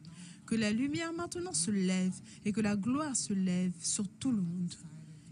Que 0.46 0.54
la 0.54 0.72
lumière 0.72 1.12
maintenant 1.12 1.52
se 1.52 1.70
lève 1.70 2.18
et 2.46 2.52
que 2.52 2.62
la 2.62 2.76
gloire 2.76 3.14
se 3.14 3.34
lève 3.34 3.72
sur 3.82 4.08
tout 4.08 4.32
le 4.32 4.40
monde 4.40 4.72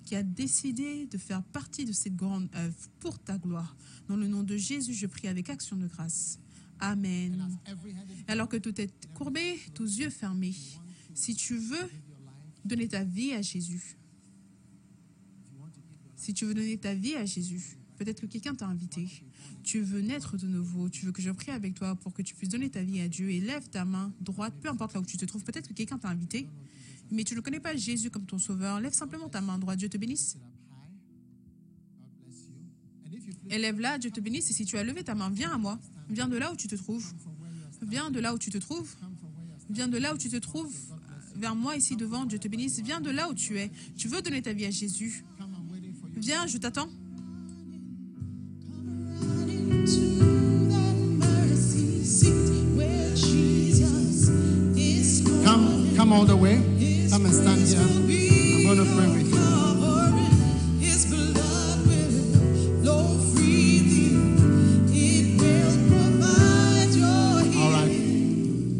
qui 0.04 0.14
a 0.14 0.22
décidé 0.22 1.06
de 1.06 1.18
faire 1.18 1.42
partie 1.42 1.84
de 1.84 1.92
cette 1.92 2.16
grande 2.16 2.48
œuvre 2.54 2.76
pour 3.00 3.18
ta 3.18 3.38
gloire. 3.38 3.76
Dans 4.08 4.16
le 4.16 4.26
nom 4.28 4.42
de 4.42 4.56
Jésus, 4.56 4.94
je 4.94 5.06
prie 5.06 5.28
avec 5.28 5.48
action 5.50 5.76
de 5.76 5.86
grâce. 5.86 6.38
Amen. 6.80 7.48
Alors 8.26 8.48
que 8.48 8.56
tout 8.56 8.80
est 8.80 8.92
courbé, 9.14 9.58
tous 9.74 9.98
yeux 9.98 10.10
fermés, 10.10 10.54
si 11.14 11.34
tu 11.36 11.56
veux 11.56 11.90
donner 12.64 12.88
ta 12.88 13.04
vie 13.04 13.32
à 13.32 13.42
Jésus, 13.42 13.96
si 16.16 16.34
tu 16.34 16.44
veux 16.44 16.54
donner 16.54 16.76
ta 16.78 16.94
vie 16.94 17.14
à 17.14 17.24
Jésus, 17.24 17.78
peut-être 17.96 18.20
que 18.22 18.26
quelqu'un 18.26 18.54
t'a 18.54 18.66
invité, 18.66 19.08
tu 19.62 19.80
veux 19.80 20.00
naître 20.00 20.36
de 20.36 20.46
nouveau, 20.46 20.88
tu 20.88 21.06
veux 21.06 21.12
que 21.12 21.22
je 21.22 21.30
prie 21.30 21.52
avec 21.52 21.74
toi 21.74 21.94
pour 21.94 22.12
que 22.12 22.22
tu 22.22 22.34
puisses 22.34 22.48
donner 22.48 22.70
ta 22.70 22.82
vie 22.82 23.00
à 23.00 23.08
Dieu 23.08 23.30
et 23.30 23.40
lève 23.40 23.68
ta 23.68 23.84
main 23.84 24.12
droite, 24.20 24.54
peu 24.60 24.68
importe 24.68 24.94
là 24.94 25.00
où 25.00 25.04
tu 25.04 25.16
te 25.16 25.24
trouves, 25.24 25.44
peut-être 25.44 25.68
que 25.68 25.74
quelqu'un 25.74 25.98
t'a 25.98 26.08
invité, 26.08 26.48
mais 27.10 27.24
tu 27.24 27.34
ne 27.34 27.40
connais 27.40 27.60
pas 27.60 27.76
Jésus 27.76 28.10
comme 28.10 28.26
ton 28.26 28.38
sauveur, 28.38 28.80
lève 28.80 28.92
simplement 28.92 29.28
ta 29.28 29.40
main 29.40 29.58
droite, 29.58 29.78
Dieu 29.78 29.88
te 29.88 29.98
bénisse. 29.98 30.36
Élève-la, 33.50 33.98
Dieu 33.98 34.10
te 34.10 34.20
bénisse, 34.20 34.50
et 34.50 34.54
si 34.54 34.64
tu 34.64 34.78
as 34.78 34.84
levé 34.84 35.04
ta 35.04 35.14
main, 35.14 35.28
viens 35.28 35.50
à 35.50 35.58
moi, 35.58 35.78
viens 36.08 36.28
de 36.28 36.36
là 36.36 36.52
où 36.52 36.56
tu 36.56 36.68
te 36.68 36.74
trouves, 36.74 37.12
viens 37.82 38.10
de 38.10 38.18
là 38.18 38.34
où 38.34 38.38
tu 38.38 38.50
te 38.50 38.58
trouves, 38.58 38.94
viens 39.68 39.88
de 39.88 39.98
là 39.98 40.14
où 40.14 40.16
tu 40.16 40.30
te 40.30 40.36
trouves, 40.36 40.74
vers 41.36 41.54
moi 41.54 41.76
ici 41.76 41.96
devant, 41.96 42.24
Dieu 42.24 42.38
te 42.38 42.48
bénisse, 42.48 42.80
viens 42.80 43.00
de 43.00 43.10
là 43.10 43.28
où 43.28 43.34
tu 43.34 43.58
es, 43.58 43.70
tu 43.96 44.08
veux 44.08 44.22
donner 44.22 44.40
ta 44.42 44.52
vie 44.52 44.64
à 44.64 44.70
Jésus, 44.70 45.24
viens, 46.16 46.46
je 46.46 46.58
t'attends. 46.58 46.88
Come, 55.44 55.96
come 55.96 56.12
all 56.12 56.24
the 56.24 56.36
way. 56.36 56.71
Come 57.12 57.26
and 57.26 57.34
stand 57.34 57.68
here. 57.68 57.78
I'm 57.78 58.64
going 58.64 58.96
pray 58.96 59.06
with 59.06 59.34
you. 59.34 59.40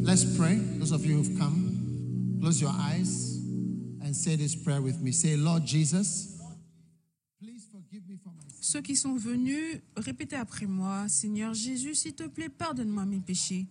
Let's 0.02 0.24
pray. 0.24 0.54
Those 0.78 0.92
of 0.92 1.04
you 1.04 1.16
who've 1.16 1.38
come, 1.38 2.38
close 2.40 2.58
your 2.58 2.70
eyes 2.70 3.36
and 4.02 4.16
say 4.16 4.36
this 4.36 4.54
prayer 4.54 4.80
with 4.80 5.02
me. 5.02 5.12
Say, 5.12 5.36
Lord 5.36 5.66
Jesus. 5.66 6.38
Ceux 8.62 8.80
qui 8.80 8.96
sont 8.96 9.14
venus, 9.18 9.82
répétez 9.94 10.36
après 10.36 10.64
moi, 10.64 11.06
Seigneur 11.08 11.52
Jésus, 11.52 11.94
s'il 11.94 12.14
te 12.14 12.26
plaît, 12.26 12.48
pardonne-moi 12.48 13.04
mes 13.04 13.20
péchés 13.20 13.66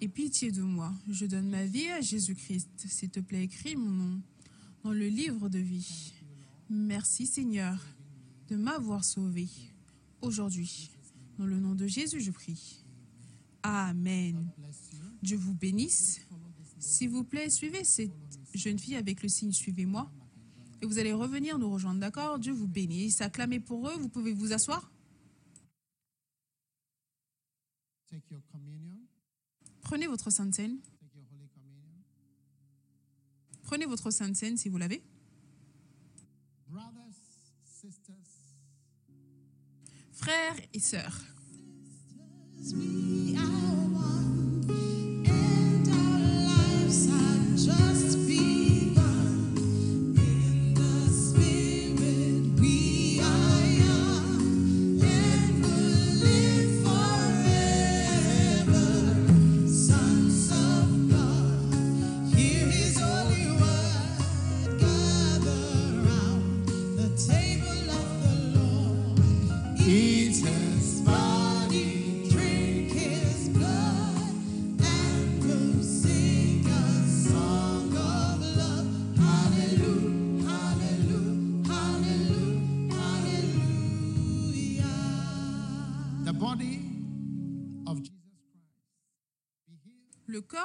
et 0.00 0.08
pitié 0.08 0.52
de 0.52 0.62
moi. 0.62 0.92
Je 1.08 1.26
donne 1.26 1.48
ma 1.48 1.64
vie 1.64 1.88
à 1.88 2.00
Jésus-Christ. 2.00 2.68
S'il 2.86 3.10
te 3.10 3.20
plaît, 3.20 3.44
écris 3.44 3.76
mon 3.76 3.90
nom 3.90 4.20
dans 4.84 4.92
le 4.92 5.08
livre 5.08 5.48
de 5.48 5.58
vie. 5.58 6.12
Merci 6.68 7.26
Seigneur 7.26 7.78
de 8.48 8.56
m'avoir 8.56 9.04
sauvé 9.04 9.48
aujourd'hui. 10.22 10.90
Dans 11.38 11.46
le 11.46 11.60
nom 11.60 11.74
de 11.74 11.86
Jésus, 11.86 12.20
je 12.20 12.30
prie. 12.30 12.84
Amen. 13.62 14.50
Dieu 15.22 15.36
vous 15.36 15.54
bénisse. 15.54 16.20
S'il 16.78 17.10
vous 17.10 17.24
plaît, 17.24 17.50
suivez 17.50 17.84
cette 17.84 18.12
jeune 18.54 18.78
fille 18.78 18.96
avec 18.96 19.22
le 19.22 19.28
signe 19.28 19.52
Suivez-moi. 19.52 20.10
Et 20.82 20.86
vous 20.86 20.98
allez 20.98 21.12
revenir 21.12 21.58
nous 21.58 21.70
rejoindre, 21.70 22.00
d'accord? 22.00 22.38
Dieu 22.38 22.52
vous 22.52 22.68
bénisse. 22.68 23.20
Acclamez 23.20 23.60
pour 23.60 23.88
eux. 23.88 23.96
Vous 23.98 24.08
pouvez 24.08 24.32
vous 24.32 24.52
asseoir. 24.52 24.90
Prenez 29.86 30.08
votre 30.08 30.30
Sainte 30.30 30.52
Seine. 30.52 30.78
Prenez 33.62 33.86
votre 33.86 34.10
Sainte 34.10 34.34
Seine 34.34 34.56
si 34.56 34.68
vous 34.68 34.78
l'avez. 34.78 35.00
Brothers, 36.66 37.14
sisters, 37.62 38.16
Frères 40.12 40.56
et 40.74 40.80
sœurs, 40.80 41.20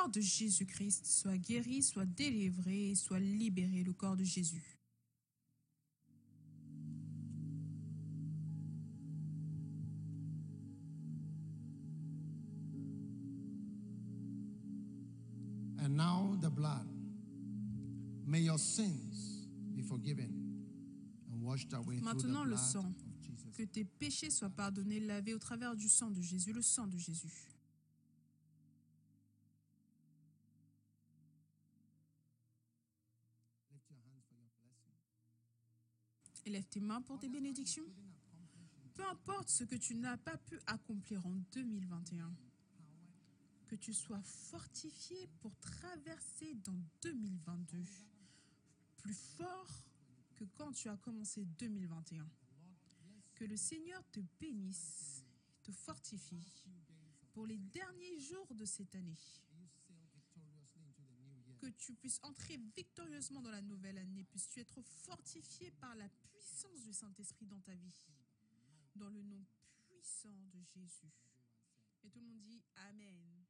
corps 0.01 0.09
de 0.09 0.21
Jésus-Christ 0.21 1.05
soit 1.05 1.37
guéri, 1.37 1.83
soit 1.83 2.05
délivré, 2.05 2.95
soit 2.95 3.19
libéré, 3.19 3.83
le 3.83 3.93
corps 3.93 4.17
de 4.17 4.23
Jésus. 4.23 4.79
And 15.83 15.89
now 15.89 16.35
the 16.41 16.49
blood. 16.49 16.87
May 18.25 18.41
your 18.41 18.57
sins 18.57 19.47
be 19.75 19.83
forgiven 19.83 20.31
and 21.31 21.43
washed 21.43 21.73
away 21.73 21.97
through 21.97 21.99
the 21.99 22.03
Maintenant 22.03 22.43
le 22.43 22.55
blood 22.55 22.59
sang. 22.59 22.93
Que 23.53 23.63
tes 23.63 23.83
péchés 23.83 24.31
soient 24.31 24.49
pardonnés, 24.49 24.99
lavés 24.99 25.35
au 25.35 25.39
travers 25.39 25.75
du 25.75 25.87
sang 25.89 26.09
de 26.09 26.21
Jésus, 26.21 26.53
le 26.53 26.61
sang 26.63 26.87
de 26.87 26.97
Jésus. 26.97 27.50
Élève 36.45 36.67
tes 36.67 36.79
mains 36.79 37.01
pour 37.01 37.19
tes 37.19 37.29
bénédictions. 37.29 37.89
Peu 38.93 39.05
importe 39.07 39.49
ce 39.49 39.63
que 39.63 39.75
tu 39.75 39.95
n'as 39.95 40.17
pas 40.17 40.37
pu 40.37 40.59
accomplir 40.67 41.25
en 41.25 41.35
2021, 41.53 42.33
que 43.67 43.75
tu 43.75 43.93
sois 43.93 44.21
fortifié 44.21 45.29
pour 45.39 45.55
traverser 45.59 46.55
dans 46.63 46.79
2022 47.01 47.83
plus 49.01 49.17
fort 49.37 49.85
que 50.35 50.45
quand 50.55 50.71
tu 50.71 50.89
as 50.89 50.97
commencé 50.97 51.45
2021. 51.59 52.27
Que 53.35 53.45
le 53.45 53.57
Seigneur 53.57 54.03
te 54.11 54.19
bénisse, 54.39 55.25
te 55.63 55.71
fortifie 55.71 56.67
pour 57.33 57.47
les 57.47 57.57
derniers 57.57 58.19
jours 58.19 58.53
de 58.53 58.65
cette 58.65 58.93
année. 58.95 59.17
Que 61.61 61.67
tu 61.67 61.93
puisses 61.93 62.19
entrer 62.23 62.57
victorieusement 62.75 63.39
dans 63.39 63.51
la 63.51 63.61
nouvelle 63.61 63.99
année. 63.99 64.23
Puisses-tu 64.23 64.59
être 64.59 64.81
fortifié 64.81 65.69
par 65.79 65.95
la 65.95 66.09
puissance 66.09 66.81
du 66.81 66.91
Saint-Esprit 66.91 67.45
dans 67.45 67.59
ta 67.61 67.75
vie. 67.75 67.93
Dans 68.95 69.09
le 69.09 69.21
nom 69.21 69.45
puissant 69.87 70.35
de 70.53 70.63
Jésus. 70.63 71.11
Et 72.03 72.09
tout 72.09 72.19
le 72.19 72.25
monde 72.25 72.41
dit 72.41 72.63
Amen. 72.89 73.40